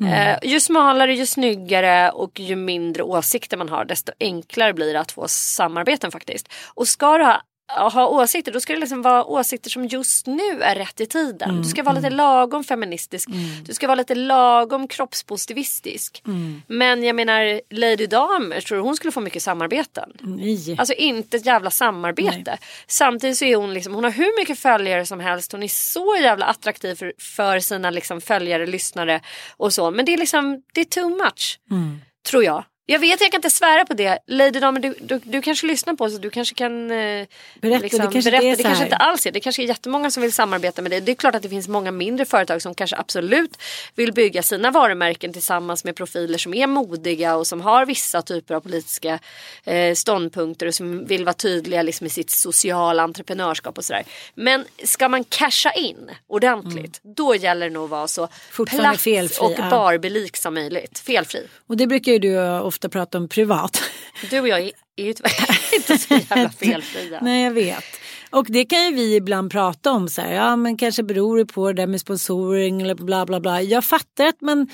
Mm. 0.00 0.12
Eh, 0.12 0.38
ju 0.42 0.60
smalare, 0.60 1.14
ju 1.14 1.26
snyggare 1.26 2.10
och 2.10 2.40
ju 2.40 2.56
mindre 2.56 3.02
åsikter 3.02 3.56
man 3.56 3.68
har 3.68 3.84
desto 3.84 4.12
enklare 4.20 4.72
blir 4.72 4.92
det 4.92 5.00
att 5.00 5.12
få 5.12 5.28
samarbeten 5.28 6.10
faktiskt. 6.10 6.48
Och 6.74 6.88
ska 6.88 7.18
du 7.18 7.24
ha, 7.24 7.42
ha 7.68 8.06
åsikter 8.08 8.52
då 8.52 8.60
ska 8.60 8.72
det 8.72 8.78
liksom 8.78 9.02
vara 9.02 9.24
åsikter 9.24 9.70
som 9.70 9.86
just 9.86 10.26
nu 10.26 10.62
är 10.62 10.74
rätt 10.74 11.00
i 11.00 11.06
tiden. 11.06 11.50
Mm, 11.50 11.62
Du 11.62 11.68
ska 11.68 11.82
vara 11.82 11.94
lite 11.94 12.10
lagom 12.10 12.64
feministisk. 12.64 13.28
Du 13.64 13.74
ska 13.74 13.86
vara 13.86 13.94
lite 13.94 14.14
lagom 14.14 14.88
kroppspositivistisk. 14.88 16.22
Mm. 16.26 16.62
Men 16.66 17.02
jag 17.04 17.16
menar 17.16 17.60
Lady 17.70 18.06
Damer, 18.06 18.60
tror 18.60 18.76
du 18.78 18.82
hon 18.82 18.96
skulle 18.96 19.12
få 19.12 19.20
mycket 19.20 19.42
samarbeten? 19.42 20.12
Nej. 20.20 20.76
Alltså 20.78 20.94
inte 20.94 21.36
ett 21.36 21.46
jävla 21.46 21.70
samarbete. 21.70 22.58
Samtidigt 22.86 23.38
så 23.38 23.44
är 23.44 23.56
hon 23.56 23.74
liksom, 23.74 23.94
hon 23.94 24.04
har 24.04 24.10
hur 24.10 24.40
mycket 24.40 24.58
följare 24.58 25.06
som 25.06 25.20
helst. 25.20 25.52
Hon 25.52 25.62
är 25.62 25.68
så 25.68 26.16
jävla 26.20 26.46
attraktiv 26.46 26.94
för, 26.94 27.12
för 27.18 27.60
sina 27.60 27.90
liksom 27.90 28.20
följare, 28.20 28.66
lyssnare 28.66 29.20
och 29.56 29.72
så. 29.72 29.90
Men 29.90 30.04
det 30.04 30.12
är 30.14 30.18
liksom, 30.18 30.62
det 30.74 30.80
är 30.80 30.84
too 30.84 31.08
much. 31.08 31.58
Mm. 31.70 32.00
Tror 32.30 32.44
jag. 32.44 32.64
Jag 32.90 32.98
vet, 32.98 33.20
jag 33.20 33.30
kan 33.30 33.38
inte 33.38 33.50
svära 33.50 33.84
på 33.84 33.94
det. 33.94 34.18
Lady 34.26 34.60
Damer, 34.60 34.80
du, 34.80 34.94
du, 35.00 35.20
du 35.24 35.42
kanske 35.42 35.66
lyssnar 35.66 35.94
på 35.94 36.04
oss 36.04 36.14
och 36.14 36.20
du 36.20 36.30
kanske 36.30 36.54
kan 36.54 36.90
eh, 36.90 37.26
Berätta, 37.60 37.78
liksom, 37.82 38.06
det 38.06 38.12
kanske 38.12 38.30
berätta. 38.30 38.46
det 38.46 38.56
så 38.56 38.62
kanske 38.62 38.84
inte 38.84 38.96
alls 38.96 39.26
är. 39.26 39.32
Det 39.32 39.40
kanske 39.40 39.62
är 39.62 39.66
jättemånga 39.66 40.10
som 40.10 40.22
vill 40.22 40.32
samarbeta 40.32 40.82
med 40.82 40.90
dig. 40.90 41.00
Det 41.00 41.12
är 41.12 41.14
klart 41.14 41.34
att 41.34 41.42
det 41.42 41.48
finns 41.48 41.68
många 41.68 41.90
mindre 41.90 42.24
företag 42.24 42.62
som 42.62 42.74
kanske 42.74 42.96
absolut 42.96 43.58
vill 43.94 44.12
bygga 44.12 44.42
sina 44.42 44.70
varumärken 44.70 45.32
tillsammans 45.32 45.84
med 45.84 45.96
profiler 45.96 46.38
som 46.38 46.54
är 46.54 46.66
modiga 46.66 47.36
och 47.36 47.46
som 47.46 47.60
har 47.60 47.86
vissa 47.86 48.22
typer 48.22 48.54
av 48.54 48.60
politiska 48.60 49.18
eh, 49.64 49.94
ståndpunkter 49.94 50.66
och 50.66 50.74
som 50.74 51.06
vill 51.06 51.24
vara 51.24 51.34
tydliga 51.34 51.82
liksom, 51.82 52.06
i 52.06 52.10
sitt 52.10 52.30
sociala 52.30 53.02
entreprenörskap 53.02 53.78
och 53.78 53.84
sådär. 53.84 54.04
Men 54.34 54.64
ska 54.84 55.08
man 55.08 55.24
casha 55.24 55.72
in 55.72 56.10
ordentligt 56.26 57.00
då 57.02 57.34
gäller 57.34 57.66
det 57.66 57.72
nog 57.72 57.84
att 57.84 57.90
vara 57.90 58.08
så 58.08 58.28
Mm. 58.68 58.96
Felfri, 58.96 59.28
och 59.40 59.70
barbelik 59.70 60.36
som 60.36 60.54
möjligt. 60.54 60.98
Felfri. 60.98 61.46
Och 61.66 61.76
det 61.76 61.86
brukar 61.86 62.12
ju 62.12 62.18
du 62.18 62.58
ofta 62.58 62.77
prata 62.88 63.18
om 63.18 63.28
privat. 63.28 63.82
Du 64.30 64.40
och 64.40 64.48
jag 64.48 64.60
är, 64.60 64.70
är 64.96 65.04
ju 65.04 65.12
tyvärr 65.12 65.74
inte 65.74 65.98
så 65.98 66.14
jävla 66.14 66.50
felfria. 66.50 67.18
Nej 67.22 67.44
jag 67.44 67.50
vet. 67.50 67.84
Och 68.30 68.46
det 68.48 68.64
kan 68.64 68.84
ju 68.84 68.94
vi 68.94 69.16
ibland 69.16 69.52
prata 69.52 69.92
om 69.92 70.08
så 70.08 70.22
här, 70.22 70.32
ja 70.32 70.56
men 70.56 70.76
kanske 70.76 71.02
beror 71.02 71.38
det 71.38 71.46
på 71.46 71.72
det 71.72 71.82
där 71.82 71.86
med 71.86 72.00
sponsoring 72.00 72.82
eller 72.82 72.94
bla 72.94 73.26
bla 73.26 73.40
bla. 73.40 73.62
Jag 73.62 73.84
fattar 73.84 74.26
att 74.26 74.40
man, 74.40 74.68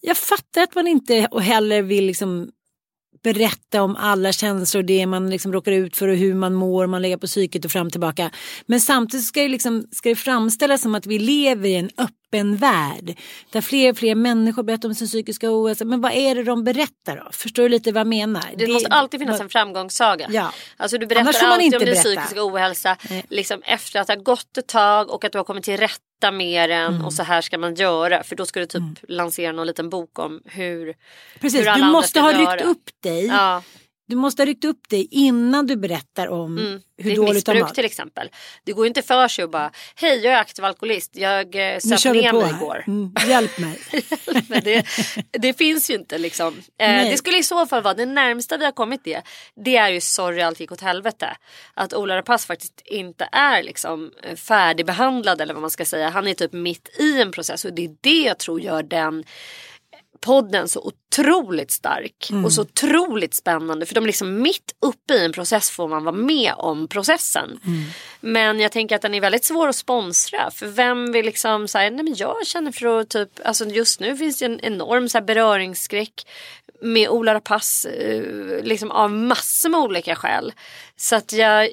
jag 0.00 0.16
fattar 0.16 0.62
att 0.62 0.74
man 0.74 0.86
inte 0.86 1.28
och 1.30 1.42
heller 1.42 1.82
vill 1.82 2.06
liksom 2.06 2.50
berätta 3.22 3.82
om 3.82 3.96
alla 3.96 4.32
känslor, 4.32 4.82
det 4.82 5.06
man 5.06 5.30
liksom 5.30 5.52
råkar 5.52 5.72
ut 5.72 5.96
för 5.96 6.08
och 6.08 6.16
hur 6.16 6.34
man 6.34 6.54
mår, 6.54 6.86
man 6.86 7.02
lägger 7.02 7.16
på 7.16 7.26
psyket 7.26 7.64
och 7.64 7.70
fram 7.70 7.86
och 7.86 7.92
tillbaka. 7.92 8.30
Men 8.66 8.80
samtidigt 8.80 9.26
ska 9.26 9.42
det, 9.42 9.48
liksom, 9.48 9.86
ska 9.92 10.08
det 10.08 10.16
framställas 10.16 10.82
som 10.82 10.94
att 10.94 11.06
vi 11.06 11.18
lever 11.18 11.68
i 11.68 11.74
en 11.74 11.90
öppen 11.98 12.56
värld. 12.56 13.18
Där 13.50 13.60
fler 13.60 13.90
och 13.90 13.98
fler 13.98 14.14
människor 14.14 14.62
berättar 14.62 14.88
om 14.88 14.94
sin 14.94 15.06
psykiska 15.06 15.50
ohälsa. 15.50 15.84
Men 15.84 16.00
vad 16.00 16.12
är 16.12 16.34
det 16.34 16.42
de 16.42 16.64
berättar 16.64 17.16
då? 17.24 17.32
Förstår 17.32 17.62
du 17.62 17.68
lite 17.68 17.92
vad 17.92 18.00
jag 18.00 18.06
menar? 18.06 18.44
Det, 18.56 18.66
måste 18.66 18.88
alltid 18.88 19.20
finnas 19.20 19.40
en 19.40 19.48
framgångssaga. 19.48 20.26
Ja. 20.30 20.52
Alltså 20.76 20.98
du 20.98 21.06
berättar 21.06 21.28
alltid 21.28 21.48
om 21.48 21.58
din 21.58 21.70
berätta. 21.70 22.02
psykiska 22.02 22.46
ohälsa 22.46 22.96
liksom 23.28 23.62
efter 23.62 24.00
att 24.00 24.06
det 24.06 24.12
har 24.12 24.20
gått 24.20 24.58
ett 24.58 24.66
tag 24.66 25.10
och 25.10 25.24
att 25.24 25.32
du 25.32 25.38
har 25.38 25.44
kommit 25.44 25.64
till 25.64 25.76
rätta 25.76 26.05
med 26.30 26.70
den 26.70 26.94
Mm. 26.94 27.04
och 27.06 27.12
så 27.12 27.22
här 27.22 27.40
ska 27.40 27.58
man 27.58 27.74
göra. 27.74 28.22
För 28.22 28.36
då 28.36 28.46
ska 28.46 28.60
du 28.60 28.66
typ 28.66 28.82
lansera 29.08 29.52
någon 29.52 29.66
liten 29.66 29.90
bok 29.90 30.18
om 30.18 30.42
hur, 30.44 30.94
Precis, 31.40 31.60
hur 31.60 31.68
alla 31.68 31.86
du 31.86 31.92
måste 31.92 32.20
ha 32.20 32.32
ryckt 32.32 32.64
upp 32.64 32.90
dig. 33.02 33.26
Ja. 33.26 33.62
Du 34.08 34.16
måste 34.16 34.42
ha 34.42 34.46
ryckt 34.46 34.64
upp 34.64 34.88
dig 34.88 35.08
innan 35.10 35.66
du 35.66 35.76
berättar 35.76 36.28
om 36.28 36.58
Mm. 36.58 36.80
hur 36.98 37.16
dåligt 37.16 37.46
du 37.46 37.52
har 37.52 37.60
mått. 37.60 37.74
till 37.74 37.84
exempel. 37.84 38.30
Det 38.64 38.72
går 38.72 38.84
ju 38.84 38.88
inte 38.88 39.02
för 39.02 39.28
sig 39.28 39.44
att 39.44 39.50
bara 39.50 39.70
hej 39.96 40.18
jag 40.24 40.32
är 40.34 40.38
aktiv 40.38 40.64
alkoholist. 40.64 41.10
Jag 41.16 41.74
eh, 41.74 41.78
söp 41.78 42.04
ner 42.14 42.32
mig 42.32 42.42
här. 42.42 42.56
igår. 42.56 42.84
Mm, 42.86 43.12
hjälp 43.28 43.58
mig. 43.58 43.78
Men 44.48 44.64
det, 44.64 44.86
det 45.30 45.52
finns 45.58 45.90
ju 45.90 45.94
inte 45.94 46.18
liksom. 46.18 46.54
Eh, 46.78 47.04
det 47.10 47.16
skulle 47.16 47.38
i 47.38 47.42
så 47.42 47.66
fall 47.66 47.82
vara 47.82 47.94
det 47.94 48.06
närmsta 48.06 48.56
vi 48.56 48.64
har 48.64 48.72
kommit 48.72 49.04
det. 49.04 49.22
Det 49.64 49.76
är 49.76 49.88
ju 49.90 50.00
sorry 50.00 50.40
allt 50.40 50.60
gick 50.60 50.72
åt 50.72 50.80
helvete. 50.80 51.36
Att 51.74 51.94
Ola 51.94 52.16
Rapace 52.16 52.46
faktiskt 52.46 52.82
inte 52.84 53.28
är 53.32 53.62
liksom 53.62 54.12
eh, 54.22 54.36
färdigbehandlad 54.36 55.40
eller 55.40 55.54
vad 55.54 55.60
man 55.60 55.70
ska 55.70 55.84
säga. 55.84 56.08
Han 56.08 56.28
är 56.28 56.34
typ 56.34 56.52
mitt 56.52 56.88
i 57.00 57.20
en 57.20 57.32
process 57.32 57.64
och 57.64 57.72
det 57.72 57.84
är 57.84 57.96
det 58.00 58.22
jag 58.22 58.38
tror 58.38 58.60
gör 58.60 58.82
den 58.82 59.24
podden 60.26 60.68
så 60.68 60.80
otroligt 60.80 61.70
stark 61.70 62.30
Mm. 62.30 62.44
och 62.44 62.52
så 62.52 62.62
otroligt 62.62 63.34
spännande 63.34 63.86
för 63.86 63.94
de 63.94 64.04
är 64.04 64.06
liksom 64.06 64.42
mitt 64.42 64.74
uppe 64.80 65.14
i 65.14 65.24
en 65.24 65.32
process 65.32 65.70
får 65.70 65.88
man 65.88 66.04
vara 66.04 66.14
med 66.16 66.52
om 66.56 66.88
processen. 66.88 67.60
Mm. 67.66 67.84
Men 68.20 68.60
jag 68.60 68.72
tänker 68.72 68.96
att 68.96 69.02
den 69.02 69.14
är 69.14 69.20
väldigt 69.20 69.44
svår 69.44 69.68
att 69.68 69.76
sponsra 69.76 70.50
för 70.50 70.66
vem 70.66 71.12
vill 71.12 71.26
liksom 71.26 71.68
säga 71.68 71.90
nej 71.90 72.04
men 72.04 72.14
jag 72.16 72.46
känner 72.46 72.72
för 72.72 73.00
att 73.00 73.08
typ 73.08 73.28
alltså 73.44 73.64
just 73.64 74.00
nu 74.00 74.16
finns 74.16 74.38
det 74.38 74.44
en 74.44 74.60
enorm 74.60 75.08
så 75.08 75.20
beröringsskräck 75.20 76.26
med 76.80 77.08
Ola 77.08 77.34
Rapace 77.34 77.90
eh, 77.90 78.22
liksom 78.64 78.90
av 78.90 79.10
massor 79.10 79.68
med 79.68 79.80
olika 79.80 80.14
skäl. 80.14 80.52
Så 80.96 81.16
att 81.16 81.32
jag, 81.32 81.70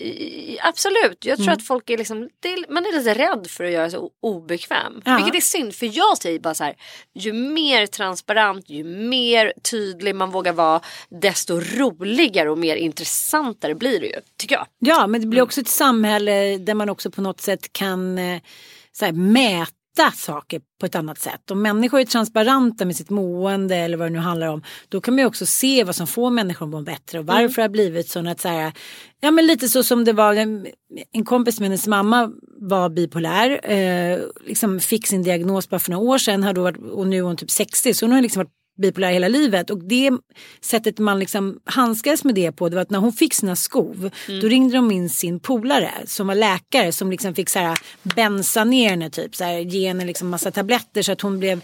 absolut, 0.61 1.25
jag 1.25 1.37
tror 1.37 1.47
Mm. 1.47 1.53
att 1.57 1.67
folk 1.67 1.89
är 1.89 1.97
liksom, 1.97 2.29
man 2.69 2.85
är 2.85 2.97
lite 2.97 3.13
rädd 3.13 3.47
för 3.49 3.63
att 3.63 3.71
göra 3.71 3.89
sig 3.89 3.99
obekväm. 4.21 5.01
Ja. 5.05 5.15
Vilket 5.15 5.35
är 5.35 5.41
synd 5.41 5.75
för 5.75 5.97
jag 5.97 6.17
säger 6.17 6.39
bara 6.39 6.53
så 6.53 6.63
här, 6.63 6.75
ju 7.13 7.33
mer 7.33 7.87
transparent, 7.87 8.69
ju 8.69 8.83
mer 8.83 9.53
tydlig 9.71 10.15
man 10.15 10.31
vågar 10.31 10.53
vara, 10.53 10.81
desto 11.09 11.59
roligare 11.59 12.49
och 12.49 12.57
mer 12.57 12.75
intressantare 12.75 13.75
blir 13.75 13.99
det 13.99 14.07
ju, 14.07 14.19
tycker 14.37 14.55
jag. 14.55 14.65
Ja, 14.79 15.07
men 15.07 15.21
det 15.21 15.27
blir 15.27 15.41
också 15.41 15.61
ett 15.61 15.67
samhälle 15.67 16.57
där 16.57 16.73
man 16.73 16.89
också 16.89 17.11
på 17.11 17.21
något 17.21 17.41
sätt 17.41 17.73
kan 17.73 18.17
eh, 18.17 18.41
så 18.91 19.05
här, 19.05 19.11
mäta 19.11 19.71
saker 20.15 20.61
på 20.79 20.85
ett 20.85 20.95
annat 20.95 21.19
sätt. 21.19 21.51
Om 21.51 21.61
människor 21.61 21.99
är 21.99 22.05
transparenta 22.05 22.85
med 22.85 22.95
sitt 22.95 23.09
mående 23.09 23.75
eller 23.75 23.97
vad 23.97 24.07
det 24.07 24.13
nu 24.13 24.19
handlar 24.19 24.47
om, 24.47 24.63
då 24.89 25.01
kan 25.01 25.13
man 25.13 25.19
ju 25.19 25.25
också 25.25 25.45
se 25.45 25.83
vad 25.83 25.95
som 25.95 26.07
får 26.07 26.29
människor 26.29 26.65
att 26.65 26.71
må 26.71 26.81
bättre 26.81 27.19
och 27.19 27.25
varför 27.25 27.55
det 27.55 27.61
har 27.61 27.69
blivit 27.69 28.09
så 28.09 28.29
att 28.29 28.41
så 28.41 28.47
här, 28.47 28.73
ja 29.21 29.31
men 29.31 29.45
lite 29.45 29.69
så 29.69 29.83
som 29.83 30.03
det 30.03 30.13
var, 30.13 30.33
en, 30.33 30.67
en 31.11 31.25
kompis 31.25 31.59
med 31.59 31.69
hennes 31.69 31.87
mamma 31.87 32.31
var 32.57 32.89
bipolär, 32.89 33.71
eh, 33.71 34.19
liksom 34.45 34.79
fick 34.79 35.07
sin 35.07 35.23
diagnos 35.23 35.69
bara 35.69 35.79
för 35.79 35.91
några 35.91 36.09
år 36.09 36.17
sedan 36.17 36.43
har 36.43 36.53
då 36.53 36.63
varit, 36.63 36.77
och 36.77 37.07
nu 37.07 37.17
är 37.17 37.21
hon 37.21 37.37
typ 37.37 37.51
60 37.51 37.93
så 37.93 38.05
hon 38.05 38.11
har 38.11 38.21
liksom 38.21 38.39
varit 38.39 38.62
bipolär 38.75 39.11
hela 39.11 39.27
livet. 39.27 39.69
Och 39.69 39.83
det 39.83 40.11
sättet 40.61 40.99
man 40.99 41.19
liksom 41.19 41.59
handskades 41.65 42.23
med 42.23 42.35
det 42.35 42.51
på 42.51 42.69
det 42.69 42.75
var 42.75 42.81
att 42.81 42.89
när 42.89 42.99
hon 42.99 43.13
fick 43.13 43.33
sina 43.33 43.55
skov 43.55 44.09
då 44.41 44.47
ringde 44.47 44.75
de 44.75 44.91
in 44.91 45.09
sin 45.09 45.39
polare 45.39 45.91
som 46.05 46.27
var 46.27 46.35
läkare 46.35 46.91
som 46.91 47.11
liksom 47.11 47.35
fick 47.35 47.49
så 47.49 47.59
här 47.59 47.79
bensa 48.03 48.63
ner 48.63 48.89
henne 48.89 49.09
typ 49.09 49.35
så 49.35 49.43
här, 49.43 49.59
ge 49.59 49.87
henne 49.87 50.05
liksom 50.05 50.29
massa 50.29 50.51
tabletter 50.51 51.01
så 51.01 51.11
att 51.11 51.21
hon 51.21 51.39
blev 51.39 51.61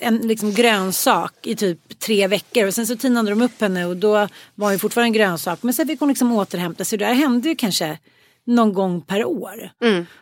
en 0.00 0.16
liksom 0.16 0.52
grönsak 0.52 1.34
i 1.42 1.56
typ 1.56 1.98
tre 1.98 2.26
veckor. 2.26 2.66
Och 2.66 2.74
sen 2.74 2.86
så 2.86 2.96
tinade 2.96 3.30
de 3.30 3.42
upp 3.42 3.60
henne 3.60 3.86
och 3.86 3.96
då 3.96 4.28
var 4.54 4.70
hon 4.70 4.78
fortfarande 4.78 5.08
en 5.08 5.12
grönsak. 5.12 5.62
Men 5.62 5.74
sen 5.74 5.86
fick 5.86 6.00
hon 6.00 6.08
liksom 6.08 6.32
återhämta 6.32 6.84
sig. 6.84 6.98
Det 6.98 7.04
här 7.04 7.14
hände 7.14 7.48
ju 7.48 7.54
kanske 7.54 7.98
någon 8.46 8.72
gång 8.72 9.00
per 9.02 9.24
år. 9.24 9.70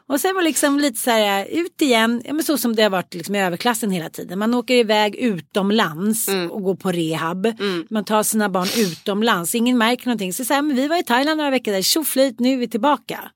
Och 0.08 0.20
sen 0.20 0.34
var 0.34 0.42
liksom 0.42 0.78
lite 0.78 1.00
så 1.00 1.10
här 1.10 1.46
ut 1.50 1.82
igen, 1.82 2.22
ja, 2.24 2.32
men 2.32 2.44
så 2.44 2.58
som 2.58 2.76
det 2.76 2.82
har 2.82 2.90
varit 2.90 3.14
liksom 3.14 3.34
i 3.34 3.42
överklassen 3.42 3.90
hela 3.90 4.10
tiden. 4.10 4.38
Man 4.38 4.54
åker 4.54 4.74
iväg 4.74 5.16
utomlands 5.16 6.28
och 6.50 6.62
går 6.62 6.74
på 6.74 6.92
rehab. 6.92 7.46
Man 7.90 8.04
tar 8.04 8.22
sina 8.22 8.48
barn 8.48 8.68
utomlands, 8.76 9.54
ingen 9.54 9.78
märker 9.78 10.06
någonting. 10.06 10.32
Så, 10.32 10.44
så 10.44 10.54
här, 10.54 10.62
men 10.62 10.76
vi 10.76 10.88
var 10.88 10.96
i 11.00 11.02
Thailand 11.02 11.36
några 11.38 11.50
veckor 11.50 11.72
där, 11.72 11.82
tjoflöjt 11.82 12.40
nu 12.40 12.52
är 12.52 12.56
vi 12.56 12.68
tillbaka. 12.68 13.30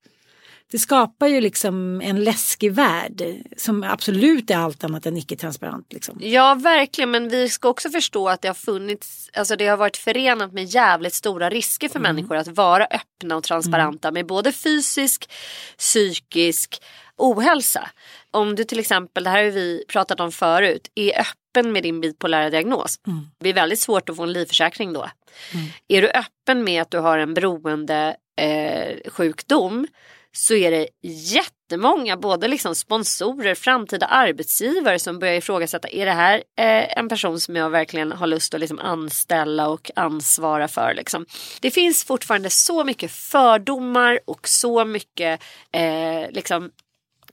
Det 0.74 0.78
skapar 0.78 1.26
ju 1.26 1.40
liksom 1.40 2.00
en 2.00 2.24
läskig 2.24 2.72
värld 2.72 3.22
som 3.56 3.82
absolut 3.82 4.50
är 4.50 4.56
allt 4.56 4.84
annat 4.84 5.06
än 5.06 5.16
icke-transparent. 5.16 5.92
Liksom. 5.92 6.18
Ja 6.20 6.54
verkligen 6.54 7.10
men 7.10 7.28
vi 7.28 7.48
ska 7.48 7.68
också 7.68 7.90
förstå 7.90 8.28
att 8.28 8.42
det 8.42 8.48
har 8.48 8.54
funnits, 8.54 9.30
alltså 9.32 9.56
det 9.56 9.66
har 9.66 9.76
varit 9.76 9.96
förenat 9.96 10.52
med 10.52 10.64
jävligt 10.64 11.14
stora 11.14 11.50
risker 11.50 11.88
för 11.88 12.00
människor 12.00 12.36
att 12.36 12.48
vara 12.48 12.84
öppna 12.84 13.36
och 13.36 13.42
transparenta 13.42 14.10
med 14.10 14.26
både 14.26 14.52
fysisk, 14.52 15.30
psykisk 15.78 16.82
ohälsa. 17.16 17.90
Om 18.30 18.54
du 18.54 18.64
till 18.64 18.78
exempel, 18.78 19.24
det 19.24 19.30
här 19.30 19.44
har 19.44 19.50
vi 19.50 19.84
pratat 19.88 20.20
om 20.20 20.32
förut, 20.32 20.90
är 20.94 21.20
öppen 21.20 21.72
med 21.72 21.82
din 21.82 22.00
bipolära 22.00 22.50
diagnos. 22.50 22.98
Det 23.04 23.42
blir 23.42 23.54
väldigt 23.54 23.80
svårt 23.80 24.08
att 24.08 24.16
få 24.16 24.22
en 24.22 24.32
livförsäkring 24.32 24.92
då. 24.92 25.08
Är 25.88 26.02
du 26.02 26.08
öppen 26.08 26.64
med 26.64 26.82
att 26.82 26.90
du 26.90 26.98
har 26.98 27.18
en 27.18 27.34
beroende 27.34 28.16
eh, 28.36 29.10
sjukdom 29.10 29.86
så 30.36 30.54
är 30.54 30.70
det 30.70 30.88
jättemånga, 31.02 32.16
både 32.16 32.48
liksom 32.48 32.74
sponsorer, 32.74 33.54
framtida 33.54 34.06
arbetsgivare 34.06 34.98
som 34.98 35.18
börjar 35.18 35.34
ifrågasätta, 35.34 35.88
är 35.88 36.06
det 36.06 36.12
här 36.12 36.36
eh, 36.36 36.98
en 36.98 37.08
person 37.08 37.40
som 37.40 37.56
jag 37.56 37.70
verkligen 37.70 38.12
har 38.12 38.26
lust 38.26 38.54
att 38.54 38.60
liksom 38.60 38.78
anställa 38.78 39.68
och 39.68 39.90
ansvara 39.96 40.68
för? 40.68 40.94
Liksom. 40.94 41.26
Det 41.60 41.70
finns 41.70 42.04
fortfarande 42.04 42.50
så 42.50 42.84
mycket 42.84 43.10
fördomar 43.10 44.20
och 44.24 44.48
så 44.48 44.84
mycket 44.84 45.42
eh, 45.72 46.30
liksom, 46.30 46.70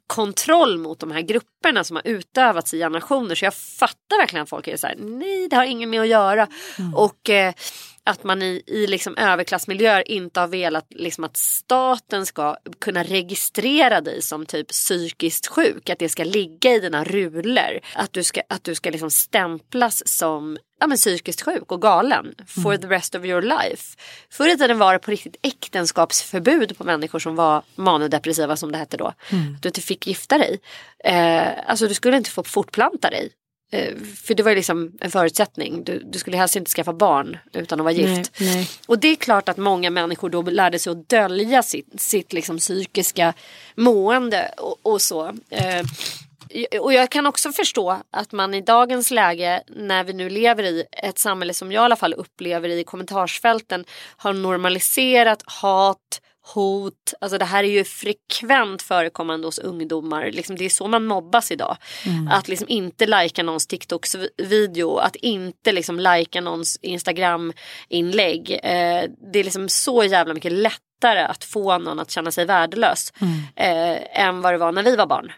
kontroll 0.08 0.78
mot 0.78 1.00
de 1.00 1.12
här 1.12 1.22
grupperna 1.22 1.84
som 1.84 1.96
har 1.96 2.08
utövats 2.08 2.74
i 2.74 2.80
generationer. 2.80 3.36
Så 3.36 3.46
jag 3.46 3.54
fattar 3.54 4.18
verkligen 4.18 4.44
att 4.44 4.50
folk 4.50 4.68
är 4.68 4.78
så 4.78 4.88
här, 4.88 4.96
nej 5.00 5.48
det 5.48 5.56
har 5.56 5.64
ingen 5.64 5.90
med 5.90 6.02
att 6.02 6.08
göra. 6.08 6.48
Och 6.96 7.30
eh, 7.30 7.54
att 8.04 8.24
man 8.24 8.42
i, 8.42 8.64
i 8.68 8.88
liksom 8.88 9.18
överklassmiljöer 9.18 10.12
inte 10.12 10.40
har 10.40 10.48
velat 10.48 10.86
liksom 10.90 11.24
att 11.24 11.38
staten 11.38 12.26
ska 12.26 12.56
kunna 12.80 13.04
registrera 13.04 14.02
dig 14.02 14.22
som 14.22 14.46
typ 14.46 14.68
psykiskt 14.68 15.48
sjuk. 15.48 15.90
Att 15.90 16.00
det 16.00 16.10
ska 16.10 16.24
ligga 16.24 16.76
i 16.76 16.80
dina 16.80 17.04
rulor. 17.04 17.80
Att 17.96 18.14
du 18.14 18.24
ska, 18.24 18.42
att 18.48 18.64
du 18.64 18.76
ska 18.76 18.90
liksom 18.90 19.12
stämplas 19.12 20.08
som 20.08 20.58
ja, 20.80 20.88
men 20.88 20.98
psykiskt 20.98 21.42
sjuk 21.42 21.72
och 21.72 21.82
galen 21.82 22.36
for 22.48 22.78
the 22.78 22.88
rest 22.88 23.16
of 23.16 23.26
your 23.26 23.42
life. 23.42 23.98
Förr 24.30 24.48
i 24.48 24.58
tiden 24.58 24.78
var 24.78 24.94
det 24.94 25.00
på 25.00 25.12
riktigt 25.12 25.36
äktenskapsförbud 25.42 26.78
på 26.78 26.84
människor 26.84 27.20
som 27.20 27.36
var 27.36 27.64
manodepressiva 27.76 28.56
som 28.56 28.72
det 28.72 28.78
hette 28.78 28.98
då. 28.98 29.14
Att 29.56 29.62
du 29.62 29.70
inte 29.70 29.82
fick 29.82 30.08
gifta 30.08 30.38
dig. 30.38 30.60
Eh, 31.04 31.70
alltså 31.70 31.88
du 31.88 31.94
skulle 31.94 32.18
inte 32.18 32.30
få 32.30 32.44
fortplanta 32.44 33.10
dig. 33.10 33.32
Eh, 33.72 33.96
för 34.24 34.34
det 34.34 34.44
var 34.44 34.52
ju 34.52 34.56
liksom 34.56 34.92
en 35.02 35.12
förutsättning. 35.12 35.84
Du, 35.84 36.00
du 36.00 36.20
skulle 36.20 36.38
helst 36.38 36.56
inte 36.56 36.72
skaffa 36.72 36.94
barn 36.94 37.38
utan 37.54 37.80
att 37.80 37.84
vara 37.84 37.94
gift. 37.94 38.32
Nej, 38.40 38.56
nej. 38.56 38.70
Och 38.88 39.00
det 39.00 39.08
är 39.08 39.16
klart 39.16 39.50
att 39.50 39.58
många 39.58 39.90
människor 39.90 40.30
då 40.30 40.42
lärde 40.42 40.80
sig 40.80 40.92
att 40.92 41.10
dölja 41.10 41.64
sitt, 41.64 42.02
sitt 42.02 42.34
liksom 42.34 42.58
psykiska 42.58 43.34
mående 43.76 44.52
och, 44.58 44.80
och 44.82 45.02
så. 45.02 45.28
Eh, 45.50 45.86
och 46.80 46.94
jag 46.94 47.10
kan 47.10 47.28
också 47.28 47.52
förstå 47.52 48.02
att 48.12 48.32
man 48.32 48.54
i 48.54 48.62
dagens 48.62 49.12
läge 49.12 49.64
när 49.68 50.04
vi 50.04 50.14
nu 50.14 50.30
lever 50.30 50.64
i 50.64 50.84
ett 50.92 51.20
samhälle 51.20 51.54
som 51.54 51.72
jag 51.72 51.82
i 51.82 51.86
alla 51.86 51.96
fall 51.96 52.14
upplever 52.14 52.70
i 52.70 52.84
kommentarsfälten 52.84 53.86
har 54.18 54.34
normaliserat 54.34 55.44
hat, 55.46 56.22
hot. 56.44 57.14
Alltså 57.22 57.38
det 57.38 57.46
här 57.46 57.64
är 57.64 57.68
ju 57.68 57.84
frekvent 57.84 58.82
förekommande 58.82 59.48
hos 59.48 59.60
ungdomar. 59.60 60.32
Liksom 60.32 60.56
det 60.56 60.66
är 60.66 60.70
så 60.70 60.88
man 60.88 61.06
mobbas 61.06 61.52
idag. 61.52 61.78
Att 62.32 62.48
liksom 62.48 62.68
inte 62.70 63.06
lajka 63.06 63.44
någons 63.44 63.68
TikToks-video. 63.68 64.98
Att 64.98 65.16
inte 65.16 65.72
liksom 65.72 66.00
lajka 66.00 66.42
någons 66.42 66.78
Instagram-inlägg. 66.82 68.52
Eh, 68.52 69.04
det 69.34 69.40
är 69.40 69.44
liksom 69.44 69.70
så 69.70 70.04
jävla 70.04 70.34
mycket 70.34 70.52
lättare 70.52 71.20
att 71.20 71.44
få 71.44 71.78
någon 71.78 72.00
att 72.00 72.12
känna 72.12 72.32
sig 72.32 72.46
värdelös. 72.46 73.14
Eh, 73.56 74.22
än 74.26 74.42
vad 74.42 74.54
det 74.54 74.58
var 74.58 74.72
när 74.72 74.84
vi 74.84 74.96
var 74.96 75.08
barn. 75.08 75.32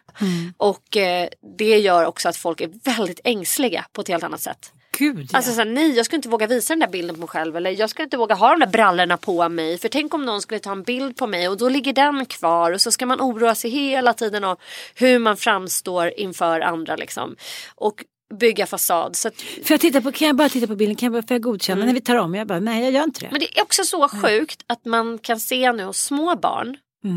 Och 0.58 0.97
eh, 0.97 1.30
det 1.58 1.78
gör 1.80 2.06
också 2.06 2.30
att 2.30 2.38
folk 2.38 2.62
är 2.62 2.70
väldigt 2.84 3.20
ängsliga 3.24 3.86
på 3.91 4.01
ett 4.01 4.08
helt 4.08 4.24
annat 4.24 4.41
sätt. 4.41 4.73
Gud 4.98 5.30
ja. 5.32 5.38
Alltså 5.38 5.52
såhär, 5.52 5.66
nej 5.66 5.91
jag 5.91 6.06
skulle 6.06 6.18
inte 6.18 6.30
våga 6.30 6.48
visa 6.48 6.74
den 6.74 6.80
där 6.80 6.88
bilden 6.88 7.16
på 7.16 7.20
mig 7.20 7.28
själv. 7.30 7.58
Eller 7.58 7.72
jag 7.72 7.89
skulle 7.89 8.04
inte 8.04 8.18
våga 8.18 8.36
ha 8.36 8.50
de 8.52 8.60
där 8.60 8.68
brallorna 8.68 9.18
på 9.18 9.50
mig. 9.50 9.78
För 9.78 9.89
tänk 9.89 10.14
om 10.14 10.26
någon 10.26 10.41
skulle 10.41 10.60
ta 10.60 10.72
en 10.72 10.84
bild 10.84 11.18
på 11.18 11.28
mig 11.28 11.48
och 11.50 11.58
då 11.58 11.70
ligger 11.70 11.94
den 11.94 12.26
kvar. 12.26 12.72
Och 12.72 12.82
så 12.82 12.91
ska 12.91 13.06
man 13.06 13.22
oroa 13.22 13.56
sig 13.56 13.70
hela 13.72 14.14
tiden 14.14 14.44
om 14.44 14.56
hur 14.96 15.20
man 15.20 15.38
framstår 15.38 16.12
inför 16.18 16.60
andra 16.62 16.96
liksom. 16.96 17.36
Och 17.76 18.04
bygga 18.39 18.66
fasad. 18.66 19.16
Så 19.16 19.28
att, 19.28 19.41
Får 19.41 19.72
jag 19.74 19.80
titta 19.82 20.02
på, 20.02 20.12
kan 20.12 20.28
jag 20.28 20.36
bara 20.36 20.50
titta 20.50 20.68
på 20.68 20.76
bilden? 20.76 20.96
Kan 20.96 21.06
jag, 21.06 21.14
bara- 21.14 21.28
får 21.28 21.36
jag 21.36 21.41
godkänna 21.41 21.86
när 21.86 21.94
vi 21.94 22.02
tar 22.02 22.16
om? 22.16 22.36
Jag 22.36 22.48
bara, 22.48 22.60
nej 22.60 22.84
jag 22.84 22.91
gör 22.91 23.04
inte 23.04 23.20
det. 23.20 23.28
men 23.32 23.39
det 23.39 23.58
är 23.58 23.62
också 23.64 23.84
så 23.84 24.10
sjukt 24.10 24.64
att 24.68 24.86
man 24.86 25.18
kan 25.18 25.39
se 25.39 25.72
nu 25.72 25.84
hos 25.84 25.98
små 26.00 26.36
barn. 26.36 26.78
Eh, 27.06 27.12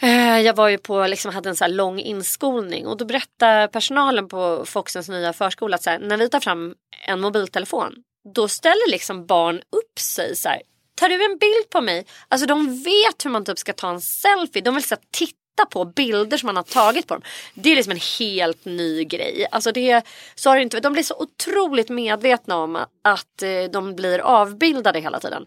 Eh, 0.00 0.40
jag 0.40 0.56
var 0.56 0.68
ju 0.68 0.78
på, 0.78 1.06
liksom, 1.06 1.34
hade 1.34 1.48
en 1.48 1.56
så 1.56 1.64
här 1.64 1.72
lång 1.72 2.00
inskolning 2.00 2.86
och 2.86 2.96
då 2.96 3.04
berättade 3.04 3.68
personalen 3.68 4.28
på 4.28 4.64
Foxens 4.66 5.08
nya 5.08 5.32
förskola 5.32 5.74
att 5.74 5.82
så 5.82 5.90
här, 5.90 5.98
när 5.98 6.16
vi 6.16 6.28
tar 6.28 6.40
fram 6.40 6.74
en 7.06 7.20
mobiltelefon 7.20 7.94
då 8.34 8.48
ställer 8.48 8.90
liksom 8.90 9.26
barn 9.26 9.56
upp 9.56 9.98
sig 9.98 10.36
så 10.36 10.48
här. 10.48 10.62
Tar 10.94 11.08
du 11.08 11.24
en 11.24 11.38
bild 11.38 11.70
på 11.70 11.80
mig? 11.80 12.06
Alltså 12.28 12.46
de 12.46 12.82
vet 12.82 13.24
hur 13.24 13.30
man 13.30 13.44
typ 13.44 13.58
ska 13.58 13.72
ta 13.72 13.90
en 13.90 14.00
selfie. 14.00 14.62
De 14.62 14.74
vill 14.74 14.84
så 14.84 14.94
här, 14.94 15.02
titta 15.10 15.66
på 15.70 15.84
bilder 15.84 16.36
som 16.36 16.46
man 16.46 16.56
har 16.56 16.62
tagit 16.62 17.06
på 17.06 17.14
dem. 17.14 17.22
Det 17.54 17.72
är 17.72 17.76
liksom 17.76 17.90
en 17.90 18.00
helt 18.18 18.64
ny 18.64 19.04
grej. 19.04 19.46
Alltså 19.50 19.72
det, 19.72 20.06
så 20.34 20.50
har 20.50 20.56
det 20.56 20.62
inte, 20.62 20.80
de 20.80 20.92
blir 20.92 21.02
så 21.02 21.14
otroligt 21.14 21.88
medvetna 21.88 22.56
om 22.56 22.76
att, 23.02 23.42
eh, 23.42 23.64
de 23.72 23.94
blir 23.94 24.18
avbildade 24.18 25.00
hela 25.00 25.20
tiden. 25.20 25.46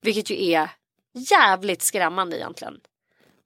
Vilket 0.00 0.30
ju 0.30 0.50
är 0.50 0.70
jävligt 1.30 1.82
skrämmande 1.82 2.36
egentligen. 2.36 2.80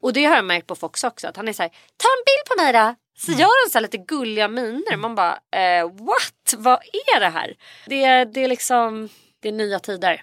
Och 0.03 0.13
det 0.13 0.25
har 0.25 0.37
jag 0.37 0.45
märkt 0.45 0.67
på 0.67 0.77
Fox 0.77 1.05
också. 1.05 1.29
Att 1.29 1.37
han 1.37 1.49
är 1.49 1.53
så 1.53 1.63
här, 1.63 1.69
ta 1.69 2.09
en 2.09 2.25
bild 2.27 2.49
på 2.59 2.63
mig 2.63 2.73
då. 2.73 2.95
Så 3.19 3.33
gör 3.33 3.65
han 3.65 3.71
så 3.71 3.79
här 3.79 3.83
lite 3.83 3.99
gulliga 3.99 4.49
miner. 4.49 4.97
Man 4.97 5.15
bara, 5.15 5.33
eh, 5.57 5.85
what? 5.85 6.55
Vad 6.57 6.79
är 7.17 7.21
det 7.21 7.29
här? 7.29 7.55
Det, 7.87 8.05
är- 8.05 8.25
det 8.27 8.45
är 8.45 8.49
liksom, 8.49 9.09
det 9.41 9.49
är 9.49 9.53
nya 9.53 9.79
tider. 9.79 10.23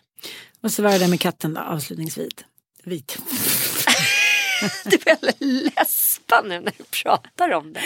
Och 0.64 0.72
så 0.72 0.84
var 0.84 0.92
det 0.92 0.98
där 0.98 1.08
med 1.08 1.20
katten 1.22 1.54
då, 1.54 1.62
avslutningsvis. 1.62 2.30
Vit. 2.84 3.18
Du 4.86 4.98
börjar 4.98 5.20
läspa 5.76 6.42
nu 6.42 6.60
när 6.60 6.74
du 6.78 6.84
pratar 7.04 7.52
om 7.54 7.74
det. 7.74 7.82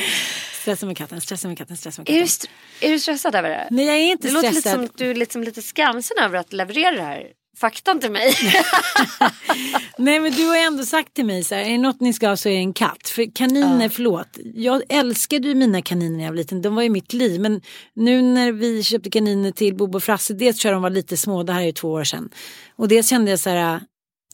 Stressa 0.61 0.85
med 0.85 0.97
katten, 0.97 1.21
stressa 1.21 1.47
med 1.47 1.57
katten, 1.57 1.77
stressa 1.77 2.01
med 2.01 2.09
Är 2.09 2.13
katten. 2.13 2.19
du, 2.21 2.25
st- 2.25 2.47
är 2.81 2.89
du 2.89 2.99
stressad 2.99 3.35
över 3.35 3.49
det? 3.49 3.67
Nej 3.71 3.85
jag 3.85 3.95
är 3.95 3.99
inte 4.11 4.27
Det 4.27 4.33
låter 4.33 4.49
lite 4.49 4.61
stressad. 4.61 4.79
som 4.79 4.85
att 4.85 4.97
du 4.97 5.11
är 5.11 5.15
liksom 5.15 5.43
lite 5.43 5.61
skamsen 5.61 6.17
över 6.17 6.37
att 6.37 6.53
leverera 6.53 6.95
det 6.95 7.01
här. 7.03 7.27
Fakta 7.57 7.91
inte 7.91 8.09
mig. 8.09 8.33
Nej 9.97 10.19
men 10.19 10.31
du 10.31 10.47
har 10.47 10.57
ändå 10.57 10.85
sagt 10.85 11.13
till 11.13 11.25
mig 11.25 11.43
så 11.43 11.55
här, 11.55 11.61
är 11.61 11.69
det 11.69 11.77
något 11.77 11.99
ni 12.01 12.13
ska 12.13 12.27
ha 12.27 12.37
så 12.37 12.49
är 12.49 12.53
det 12.53 12.59
en 12.59 12.73
katt. 12.73 13.09
För 13.09 13.35
kaniner, 13.35 13.83
Ja. 13.83 13.89
förlåt, 13.89 14.27
jag 14.55 14.81
älskade 14.89 15.47
ju 15.47 15.55
mina 15.55 15.81
kaniner 15.81 16.17
när 16.17 16.23
jag 16.23 16.31
var 16.31 16.37
liten, 16.37 16.61
de 16.61 16.75
var 16.75 16.83
ju 16.83 16.89
mitt 16.89 17.13
liv. 17.13 17.41
Men 17.41 17.61
nu 17.93 18.21
när 18.21 18.51
vi 18.51 18.83
köpte 18.83 19.09
kaniner 19.09 19.51
till 19.51 19.75
Bobo 19.75 19.97
och 19.97 20.03
Frasse, 20.03 20.33
dels 20.33 20.57
tror 20.59 20.69
jag 20.69 20.75
de 20.75 20.83
var 20.83 20.89
lite 20.89 21.17
små, 21.17 21.43
det 21.43 21.53
här 21.53 21.61
är 21.61 21.65
ju 21.65 21.71
två 21.71 21.91
år 21.91 22.03
sedan. 22.03 22.29
Och 22.75 22.87
dels 22.87 23.09
kände 23.09 23.31
jag 23.31 23.39
så 23.39 23.49
här, 23.49 23.81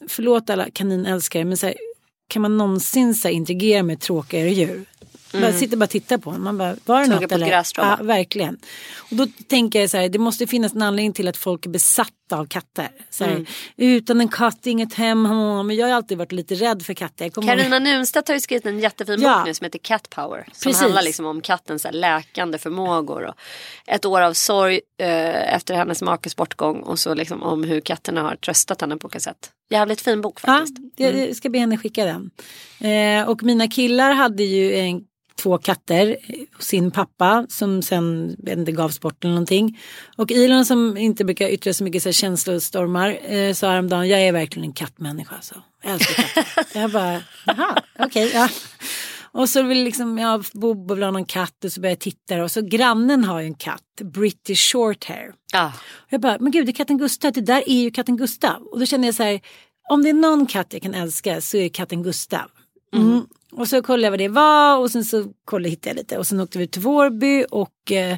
förlåt 0.08 0.50
alla 0.50 0.70
kaninälskare, 0.70 1.44
men 1.44 1.56
så 1.56 1.66
här, 1.66 1.74
kan 2.28 2.42
man 2.42 2.56
någonsin 2.56 3.14
så 3.14 3.28
här, 3.28 3.34
interagera 3.34 3.82
med 3.82 4.00
tråkigare 4.00 4.50
djur? 4.50 4.84
Mm. 5.38 5.52
sitter 5.52 5.76
bara 5.76 5.84
och 5.84 5.90
tittar 5.90 6.18
på 6.18 6.30
honom. 6.30 6.44
Man 6.44 6.58
bara, 6.58 6.76
var 6.84 7.00
det 7.00 7.04
Tugga 7.06 7.20
något 7.20 7.28
på 7.28 7.34
eller? 7.34 7.64
Ja, 7.76 7.98
verkligen. 8.02 8.58
Och 9.10 9.16
då 9.16 9.26
tänker 9.48 9.80
jag 9.80 9.90
så 9.90 9.96
här, 9.96 10.08
det 10.08 10.18
måste 10.18 10.46
finnas 10.46 10.74
en 10.74 10.82
anledning 10.82 11.12
till 11.12 11.28
att 11.28 11.36
folk 11.36 11.66
är 11.66 11.70
besatta 11.70 12.10
av 12.32 12.46
katter. 12.46 12.88
Så 13.10 13.24
här, 13.24 13.30
Mm. 13.32 13.46
Utan 13.76 14.20
en 14.20 14.28
katt, 14.28 14.66
inget 14.66 14.94
hem. 14.94 15.26
mm, 15.26 15.66
Men 15.66 15.76
jag 15.76 15.86
har 15.86 15.94
alltid 15.94 16.18
varit 16.18 16.32
lite 16.32 16.54
rädd 16.54 16.82
för 16.86 16.94
katter. 16.94 17.28
Carina 17.28 17.78
Nunstedt 17.78 18.28
har 18.28 18.34
ju 18.34 18.40
skrivit 18.40 18.66
en 18.66 18.78
jättefin 18.78 19.20
Ja. 19.22 19.36
bok 19.38 19.46
nu 19.46 19.54
som 19.54 19.64
heter 19.64 19.78
Cat 19.78 20.10
Power. 20.10 20.44
Som 20.52 20.70
Precis. 20.70 20.82
handlar 20.82 21.02
liksom 21.02 21.26
om 21.26 21.40
kattens 21.40 21.84
här 21.84 21.92
läkande 21.92 22.58
förmågor. 22.58 23.22
Och 23.26 23.34
ett 23.86 24.04
år 24.04 24.20
av 24.20 24.32
sorg 24.32 24.80
eh, 24.98 25.54
efter 25.54 25.74
hennes 25.74 26.02
makes 26.02 26.36
bortgång. 26.36 26.80
Och 26.80 26.98
så 26.98 27.14
liksom 27.14 27.42
om 27.42 27.64
hur 27.64 27.80
katterna 27.80 28.22
har 28.22 28.36
tröstat 28.36 28.80
henne 28.80 28.96
på 28.96 29.06
olika 29.06 29.20
sätt. 29.20 29.50
Jävligt 29.70 30.00
fin 30.00 30.20
bok 30.20 30.40
faktiskt. 30.40 30.76
Ja, 30.96 31.06
jag 31.06 31.28
jag 31.28 31.36
ska 31.36 31.48
be 31.48 31.58
henne 31.58 31.76
skicka 31.76 32.04
den. 32.04 32.30
Eh, 32.80 33.28
och 33.28 33.42
mina 33.42 33.68
killar 33.68 34.12
hade 34.12 34.42
ju 34.44 34.74
en, 34.76 35.00
två 35.42 35.58
katter 35.58 36.16
hos 36.56 36.66
sin 36.66 36.90
pappa 36.90 37.46
som 37.48 37.82
sen 37.82 38.36
inte, 38.48 38.72
gavs 38.72 39.00
bort 39.00 39.24
eller 39.24 39.34
någonting. 39.34 39.80
Och 40.16 40.32
Elon 40.32 40.64
som 40.64 40.96
inte 40.96 41.24
brukar 41.24 41.48
yttra 41.48 41.72
så 41.72 41.84
mycket 41.84 42.02
så 42.02 42.08
här 42.08 42.12
känslostormar 42.12 43.32
eh, 43.32 43.54
sa 43.54 43.70
häromdagen 43.70 44.08
jag 44.08 44.20
är 44.20 44.32
verkligen 44.32 44.68
en 44.68 44.72
kattmänniska. 44.72 45.34
Alltså. 45.34 45.54
Jag 45.82 45.92
älskar 45.92 46.22
katter. 46.22 46.66
jag 46.80 46.90
bara, 46.90 47.22
jaha, 47.46 47.82
okej. 47.98 48.30
ja. 48.34 48.48
Och 49.32 49.48
så 49.48 49.62
vill 49.62 49.84
liksom, 49.84 50.18
ja, 50.18 50.42
Bobo 50.52 50.94
vill 50.94 51.04
ha 51.04 51.10
någon 51.10 51.24
katt 51.24 51.64
och 51.64 51.72
så 51.72 51.80
börjar 51.80 51.92
jag 51.92 52.00
titta 52.00 52.42
och 52.42 52.50
så 52.50 52.62
grannen 52.62 53.24
har 53.24 53.40
ju 53.40 53.46
en 53.46 53.54
katt, 53.54 54.00
British 54.02 54.72
Shorthair. 54.72 55.32
Och 55.78 56.12
jag 56.12 56.20
bara, 56.20 56.38
men 56.40 56.52
gud 56.52 56.66
det 56.66 56.70
är 56.70 56.74
katten 56.74 56.98
Gustav, 56.98 57.32
det 57.32 57.40
där 57.40 57.68
är 57.68 57.82
ju 57.82 57.90
katten 57.90 58.16
Gustav. 58.16 58.62
Och 58.62 58.78
då 58.78 58.86
känner 58.86 59.08
jag 59.08 59.14
så 59.14 59.22
här, 59.22 59.40
om 59.90 60.02
det 60.02 60.08
är 60.08 60.14
någon 60.14 60.46
katt 60.46 60.72
jag 60.72 60.82
kan 60.82 60.94
älska 60.94 61.40
så 61.40 61.56
är 61.56 61.62
det 61.62 61.68
katten 61.68 62.02
Gustav. 62.02 62.50
Mm. 62.96 63.26
Och 63.52 63.68
så 63.68 63.82
kollade 63.82 64.04
jag 64.06 64.10
vad 64.10 64.18
det 64.20 64.28
var 64.28 64.78
och 64.78 64.90
sen 64.90 65.04
så 65.04 65.24
kollade, 65.44 65.70
hittade 65.70 65.88
jag 65.90 65.96
lite 65.96 66.18
och 66.18 66.26
sen 66.26 66.40
åkte 66.40 66.58
vi 66.58 66.66
till 66.68 66.82
Vårby 66.82 67.44
och 67.50 67.92
eh, 67.92 68.16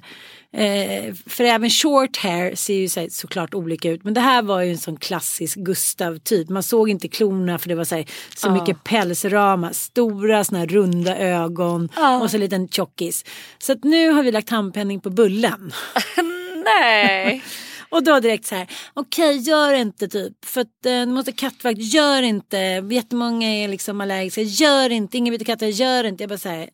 eh, 0.66 1.14
för 1.27 1.45
även 1.45 1.70
short 1.70 2.16
hair 2.16 2.55
ser 2.55 2.75
ju 2.75 2.89
så 2.89 3.07
såklart 3.11 3.55
olika 3.55 3.91
ut 3.91 4.05
men 4.05 4.14
det 4.14 4.20
här 4.20 4.43
var 4.43 4.62
ju 4.62 4.70
en 4.70 4.79
sån 4.79 4.97
klassisk 4.97 5.59
Gustav 5.59 6.18
typ. 6.18 6.49
Man 6.49 6.62
såg 6.62 6.89
inte 6.89 7.09
klorna 7.09 7.59
för 7.59 7.68
det 7.68 7.75
var 7.75 7.85
så, 7.85 7.95
här, 7.95 8.07
så 8.37 8.47
Ja. 8.49 8.55
mycket 8.55 8.85
pälsrama, 8.85 9.73
stora 9.73 10.45
såna 10.45 10.59
här 10.59 10.66
runda 10.66 11.18
ögon 11.18 11.89
och 12.23 12.31
så 12.31 12.37
en 12.37 12.41
liten 12.41 12.68
tjockis. 12.68 13.25
Så 13.59 13.73
att 13.73 13.85
nu 13.85 14.11
har 14.11 14.23
vi 14.23 14.33
lagt 14.33 14.51
handpenning 14.51 15.01
på 15.01 15.11
bullen. 15.11 15.73
Nej. 16.64 17.43
Och 17.93 18.03
då 18.05 18.20
direkt 18.20 18.47
så 18.47 18.55
här, 18.55 18.66
okej 18.95 19.36
gör 19.36 19.72
inte 19.74 20.09
typ, 20.09 20.45
för 20.45 20.61
att 20.61 20.86
eh, 20.86 21.01
du 21.01 21.07
måste 21.07 21.32
kattvakt, 21.32 21.78
gör 21.78 22.22
inte, 22.22 22.57
jättemånga 22.90 23.49
är 23.49 23.68
liksom 23.68 24.01
allergiska, 24.01 24.40
gör 24.43 24.90
inte, 24.90 25.18
ingen 25.18 25.32
byter 25.34 25.45
katter, 25.45 25.66
gör 25.66 26.05
inte. 26.05 26.22
Jag 26.22 26.28
bara 26.28 26.38
så 26.38 26.49
här, 26.49 26.68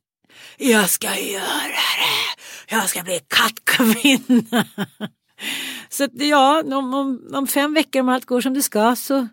jag 0.59 0.91
ska 0.91 1.07
göra 1.07 1.43
det, 2.69 2.75
jag 2.75 2.89
ska 2.89 3.03
bli 3.03 3.21
kattkvinna. 3.29 4.65
så 5.89 6.05
att 6.05 6.11
ja, 6.15 6.63
om, 6.67 6.95
om, 6.95 7.31
om 7.35 7.47
fem 7.47 7.75
veckor 7.75 8.01
om 8.01 8.09
allt 8.09 8.25
går 8.25 8.41
som 8.41 8.55
det 8.55 8.63
ska 8.63 8.97
så 8.97 9.29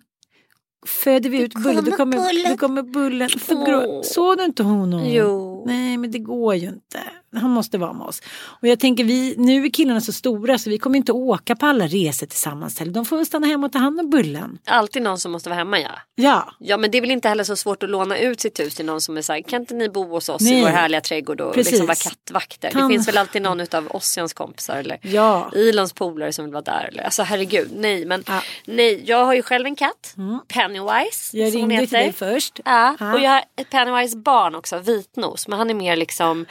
föder 0.88 1.30
vi 1.30 1.38
ut 1.42 1.54
bullen. 1.54 1.86
Då 1.86 1.92
kommer 1.92 2.18
bullen. 2.18 2.52
Då 2.52 2.58
kommer 2.58 2.84
bullen. 2.84 3.30
Förgrå- 3.30 4.04
Såg 4.04 4.38
du 4.38 4.44
inte 4.46 4.64
honom? 4.64 5.06
Jo. 5.10 5.64
Nej 5.68 5.98
men 5.98 6.12
det 6.12 6.20
går 6.20 6.56
ju 6.56 6.68
inte. 6.68 7.00
Han 7.38 7.50
måste 7.52 7.78
vara 7.78 7.94
med 7.94 8.08
oss. 8.08 8.22
Och 8.62 8.68
jag 8.68 8.80
tänker 8.80 9.04
vi, 9.04 9.36
nu 9.38 9.66
är 9.66 9.70
killarna 9.70 10.02
så 10.02 10.14
stora 10.14 10.58
så 10.58 10.70
vi 10.70 10.78
kommer 10.78 10.98
inte 10.98 11.12
åka 11.12 11.56
på 11.56 11.66
alla 11.66 11.88
resor 11.88 12.28
tillsammans 12.28 12.80
heller. 12.80 12.92
De 12.94 13.06
får 13.06 13.18
väl 13.18 13.26
stanna 13.26 13.48
hemma 13.48 13.66
och 13.68 13.72
ta 13.74 13.80
hand 13.80 14.00
om 14.00 14.10
bullen. 14.10 14.58
Alltid 14.66 15.02
någon 15.02 15.20
som 15.20 15.32
måste 15.32 15.50
vara 15.50 15.58
hemma 15.60 15.80
ja. 15.80 15.90
Ja. 16.16 16.54
Ja 16.60 16.78
men 16.78 16.92
det 16.92 16.98
är 16.98 17.02
väl 17.02 17.12
inte 17.12 17.30
heller 17.30 17.44
så 17.44 17.56
svårt 17.56 17.84
att 17.84 17.90
låna 17.90 18.18
ut 18.18 18.42
sitt 18.42 18.60
hus 18.60 18.76
till 18.76 18.86
någon 18.86 19.02
som 19.02 19.18
är 19.18 19.22
såhär, 19.22 19.42
kan 19.42 19.62
inte 19.62 19.74
ni 19.74 19.90
bo 19.90 20.10
hos 20.10 20.30
oss 20.30 20.42
Nej. 20.42 20.60
i 20.60 20.62
vår 20.62 20.70
härliga 20.70 21.02
trädgård 21.02 21.42
och 21.42 21.54
Precis. 21.54 21.72
liksom 21.72 21.88
vara 21.88 21.96
kattvakter. 21.96 22.70
Kan- 22.72 22.88
Det 22.88 22.94
finns 22.94 23.08
väl 23.08 23.18
alltid 23.18 23.42
någon 23.42 23.60
utav 23.60 23.88
Ossians 23.90 24.34
kompisar 24.34 24.76
eller 24.78 24.98
Ja. 25.02 25.52
Ilons 25.56 25.94
polare 25.94 26.34
som 26.34 26.46
vill 26.46 26.54
vara 26.54 26.64
där. 26.64 26.90
Eller, 26.92 27.04
alltså 27.04 27.24
herregud, 27.24 27.70
nej 27.76 28.06
men 28.06 28.24
nej, 28.66 29.04
jag 29.06 29.26
har 29.26 29.34
ju 29.34 29.42
själv 29.42 29.66
en 29.66 29.76
katt, 29.76 30.16
Pennywise. 30.48 31.38
Jag 31.38 31.52
som 31.52 31.60
ringde 31.62 31.76
till 31.88 31.98
heter. 31.98 31.98
dig 31.98 32.14
först. 32.14 32.60
Ja, 32.66 32.96
Ja. 33.00 33.14
och 33.14 33.20
jag 33.20 33.30
har 33.30 33.44
ett 33.58 33.70
Pennywise 33.70 34.18
barn 34.18 34.56
också, 34.56 34.80
vitnos. 34.80 35.48
Men 35.48 35.58
han 35.60 35.70
är 35.70 35.74
mer 35.74 35.96
liksom 35.96 36.46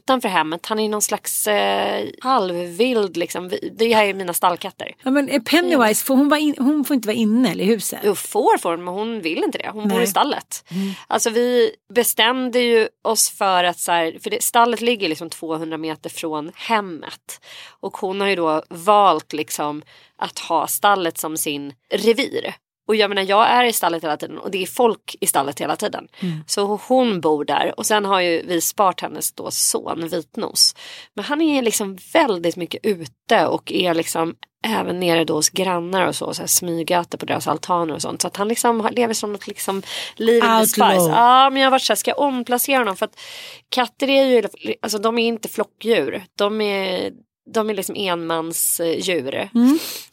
utanför 0.00 0.28
hemmet. 0.28 0.66
Han 0.66 0.78
är 0.78 0.88
någon 0.88 1.02
slags 1.02 1.46
eh, 1.46 2.06
halvvild 2.20 3.16
liksom. 3.16 3.50
Det 3.72 3.94
här 3.94 4.04
är 4.04 4.14
mina 4.14 4.32
stallkatter. 4.32 4.94
Ja, 5.02 5.10
men 5.10 5.28
är 5.28 5.40
Pennywise, 5.40 6.04
får 6.04 6.16
hon, 6.16 6.28
vara 6.28 6.40
in, 6.40 6.54
hon 6.58 6.84
får 6.84 6.94
inte 6.94 7.08
vara 7.08 7.16
inne 7.16 7.50
eller 7.50 7.64
i 7.64 7.66
huset? 7.66 8.00
Jo, 8.04 8.14
får 8.14 8.58
får 8.58 8.70
hon, 8.70 8.84
men 8.84 8.94
hon 8.94 9.20
vill 9.20 9.44
inte 9.44 9.58
det. 9.58 9.70
Hon 9.72 9.88
bor 9.88 9.96
Nej. 9.96 10.04
i 10.04 10.06
stallet. 10.06 10.64
Alltså 11.06 11.30
vi 11.30 11.70
bestämde 11.94 12.60
ju 12.60 12.88
oss 13.04 13.30
för 13.30 13.64
att 13.64 13.78
så 13.78 13.92
här, 13.92 14.18
för 14.22 14.30
det, 14.30 14.42
stallet 14.42 14.80
ligger 14.80 15.08
liksom 15.08 15.30
200 15.30 15.76
meter 15.78 16.10
från 16.10 16.52
hemmet. 16.54 17.40
Och 17.80 17.96
hon 17.96 18.20
har 18.20 18.28
ju 18.28 18.36
då 18.36 18.62
valt 18.68 19.32
liksom 19.32 19.82
att 20.18 20.38
ha 20.38 20.66
stallet 20.66 21.18
som 21.18 21.36
sin 21.36 21.72
revir. 21.94 22.54
Och 22.90 22.96
jag 22.96 23.08
menar 23.08 23.22
jag 23.22 23.48
är 23.48 23.64
i 23.64 23.72
stallet 23.72 24.04
hela 24.04 24.16
tiden 24.16 24.38
och 24.38 24.50
det 24.50 24.62
är 24.62 24.66
folk 24.66 25.16
i 25.20 25.26
stallet 25.26 25.60
hela 25.60 25.76
tiden. 25.76 26.08
Så 26.46 26.80
hon 26.86 27.20
bor 27.20 27.44
där 27.44 27.74
och 27.76 27.86
sen 27.86 28.04
har 28.04 28.20
ju 28.20 28.42
vi 28.46 28.60
sparat 28.60 29.00
hennes 29.00 29.32
då 29.32 29.50
son 29.50 30.08
Vitnos. 30.08 30.74
Men 31.14 31.24
han 31.24 31.40
är 31.40 31.62
liksom 31.62 31.98
väldigt 32.12 32.56
mycket 32.56 32.86
ute 32.86 33.46
och 33.46 33.72
är 33.72 33.94
liksom 33.94 34.34
även 34.66 35.00
nere 35.00 35.24
då 35.24 35.34
hos 35.34 35.50
grannar 35.50 36.06
och 36.06 36.16
så, 36.16 36.34
så 36.34 36.42
här 36.42 36.46
smygäter 36.46 37.18
på 37.18 37.26
deras 37.26 37.48
altaner 37.48 37.94
och 37.94 38.02
sånt. 38.02 38.22
Så 38.22 38.28
att 38.28 38.36
han 38.36 38.48
liksom 38.48 38.88
lever 38.92 39.14
som 39.14 39.32
något 39.32 39.46
liksom 39.46 39.82
liv 40.16 40.42
Outlaw. 40.42 40.64
spice. 40.66 41.10
Ja 41.10 41.50
men 41.50 41.62
jag 41.62 41.66
har 41.66 41.70
varit 41.70 41.82
så 41.82 41.92
här, 41.92 41.96
ska 41.96 42.10
jag 42.10 42.18
omplacera 42.18 42.78
honom? 42.78 42.96
För 42.96 43.06
att 43.06 43.20
katter 43.68 44.10
är 44.10 44.24
ju, 44.24 44.48
alltså 44.82 44.98
de 44.98 45.18
är 45.18 45.26
inte 45.28 45.48
flockdjur. 45.48 46.24
De 46.38 46.60
är, 46.60 47.12
de 47.54 47.70
är 47.70 47.74
liksom 47.74 47.94
enmansdjur. 47.98 49.48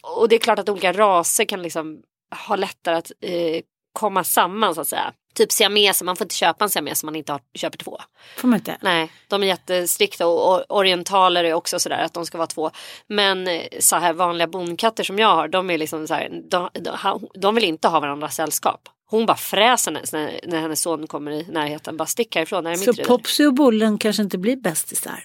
Och 0.04 0.30
det 0.30 0.36
är 0.36 0.40
klart 0.40 0.60
att 0.60 0.70
olika 0.70 0.94
raser 0.94 1.46
kan 1.46 1.62
liksom 1.62 2.02
ha 2.48 2.56
lättare 2.56 2.96
att 2.96 3.12
eh, 3.22 3.62
komma 3.94 4.24
samman 4.24 4.76
så 4.76 4.82
att 4.82 4.88
säga. 4.88 5.14
Typ 5.36 5.52
siameser, 5.52 6.06
man 6.06 6.16
får 6.16 6.26
inte 6.26 6.36
köpa 6.36 6.64
en 6.64 6.70
siames 6.70 7.04
om 7.04 7.08
man 7.08 7.16
inte 7.16 7.32
har, 7.32 7.42
köper 7.54 7.78
två. 7.78 8.02
Får 8.38 8.48
man 8.48 8.60
inte? 8.60 8.78
Nej, 8.82 9.12
de 9.28 9.44
är 9.44 9.48
jättestrikta 9.48 10.28
och 10.28 10.54
och 10.54 10.78
orientaler 10.78 11.44
är 11.44 11.54
också 11.54 11.80
sådär 11.80 12.04
att 12.04 12.14
de 12.14 12.26
ska 12.26 12.38
vara 12.38 12.48
två. 12.48 12.72
Men 13.08 13.48
eh, 13.48 13.62
så 13.80 13.96
här 13.96 14.14
vanliga 14.14 14.48
bondkatter 14.48 15.04
som 15.04 15.20
jag 15.20 15.36
har, 15.36 15.48
de 15.48 15.70
är 15.70 15.78
liksom 15.78 16.08
så 16.08 16.14
här, 16.14 16.42
de, 16.50 16.70
de, 16.74 17.28
de 17.34 17.56
vill 17.56 17.64
inte 17.64 17.88
ha 17.88 18.00
varandras 18.00 18.36
sällskap. 18.36 18.90
Hon 19.10 19.26
bara 19.26 19.38
fräser 19.38 19.92
när, 19.92 20.40
när, 20.48 20.62
hennes 20.62 20.82
son 20.82 21.08
kommer 21.08 21.32
i 21.32 21.44
närheten. 21.44 21.98
Bara 21.98 22.06
stick 22.06 22.36
härifrån, 22.36 22.64
det 22.64 22.70
här 22.70 22.88
är 22.88 22.94
Så. 22.94 23.04
Popsy 23.04 23.46
och 23.46 23.54
Bullen 23.54 23.98
kanske 23.98 24.24
inte 24.24 24.38
blir 24.38 24.56
bästisar? 24.56 25.24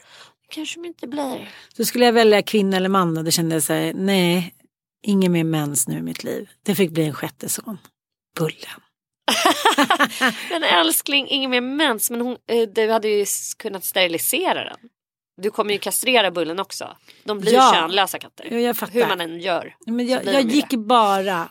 Kanske 0.48 0.80
de 0.80 0.86
inte 0.86 1.06
blir. 1.06 1.50
Så 1.76 1.84
skulle 1.84 2.04
jag 2.04 2.12
välja 2.12 2.42
kvinna 2.42 2.76
eller 2.76 2.88
man 2.88 3.18
och 3.18 3.24
då 3.24 3.30
kände 3.30 3.54
jag 3.54 3.62
så 3.62 3.72
här, 3.72 3.92
nej, 3.94 4.54
ingen 5.02 5.32
mer 5.32 5.44
mens 5.44 5.88
nu 5.88 5.98
i 5.98 6.02
mitt 6.02 6.24
liv. 6.24 6.48
Det 6.62 6.74
fick 6.74 6.90
bli 6.90 7.04
en 7.04 7.14
sjätte 7.14 7.48
son. 7.48 7.78
Bullen. 8.38 8.80
Men 10.50 10.62
älskling, 10.62 11.26
ingen 11.28 11.50
mer 11.50 11.60
mens. 11.60 12.10
Men 12.10 12.20
hon, 12.20 12.36
eh, 12.48 12.68
du 12.74 12.90
hade 12.90 13.08
ju 13.08 13.26
kunnat 13.58 13.84
sterilisera 13.84 14.64
den. 14.64 14.76
Du 15.42 15.50
kommer 15.50 15.72
ju 15.72 15.78
kastrera 15.78 16.30
bullen 16.30 16.60
också. 16.60 16.96
De 17.24 17.38
blir 17.40 17.52
Ja. 17.52 17.72
könlösa 17.74 18.18
katter. 18.18 18.48
Ja, 18.50 18.58
jag 18.58 18.76
fattar. 18.76 18.92
Hur 18.92 19.06
man 19.06 19.20
än 19.20 19.40
gör. 19.40 19.74
Men 19.86 20.06
jag, 20.06 20.26
jag 20.26 20.42
gick 20.42 20.70
det. 20.70 20.76
bara 20.76 21.48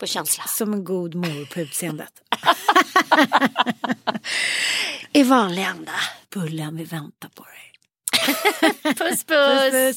på 0.00 0.06
känsla. 0.06 0.44
som 0.44 0.72
en 0.72 0.84
god 0.84 1.14
mor 1.14 1.54
på 1.54 1.60
utseendet. 1.60 2.12
I 5.12 5.22
vanlig 5.22 5.62
anda. 5.62 5.92
Bullen, 6.34 6.76
vi 6.76 6.84
väntar 6.84 7.28
på 7.28 7.44
dig. 7.44 7.72
Puss 8.94 9.24
puss. 9.24 9.70
puss. 9.72 9.96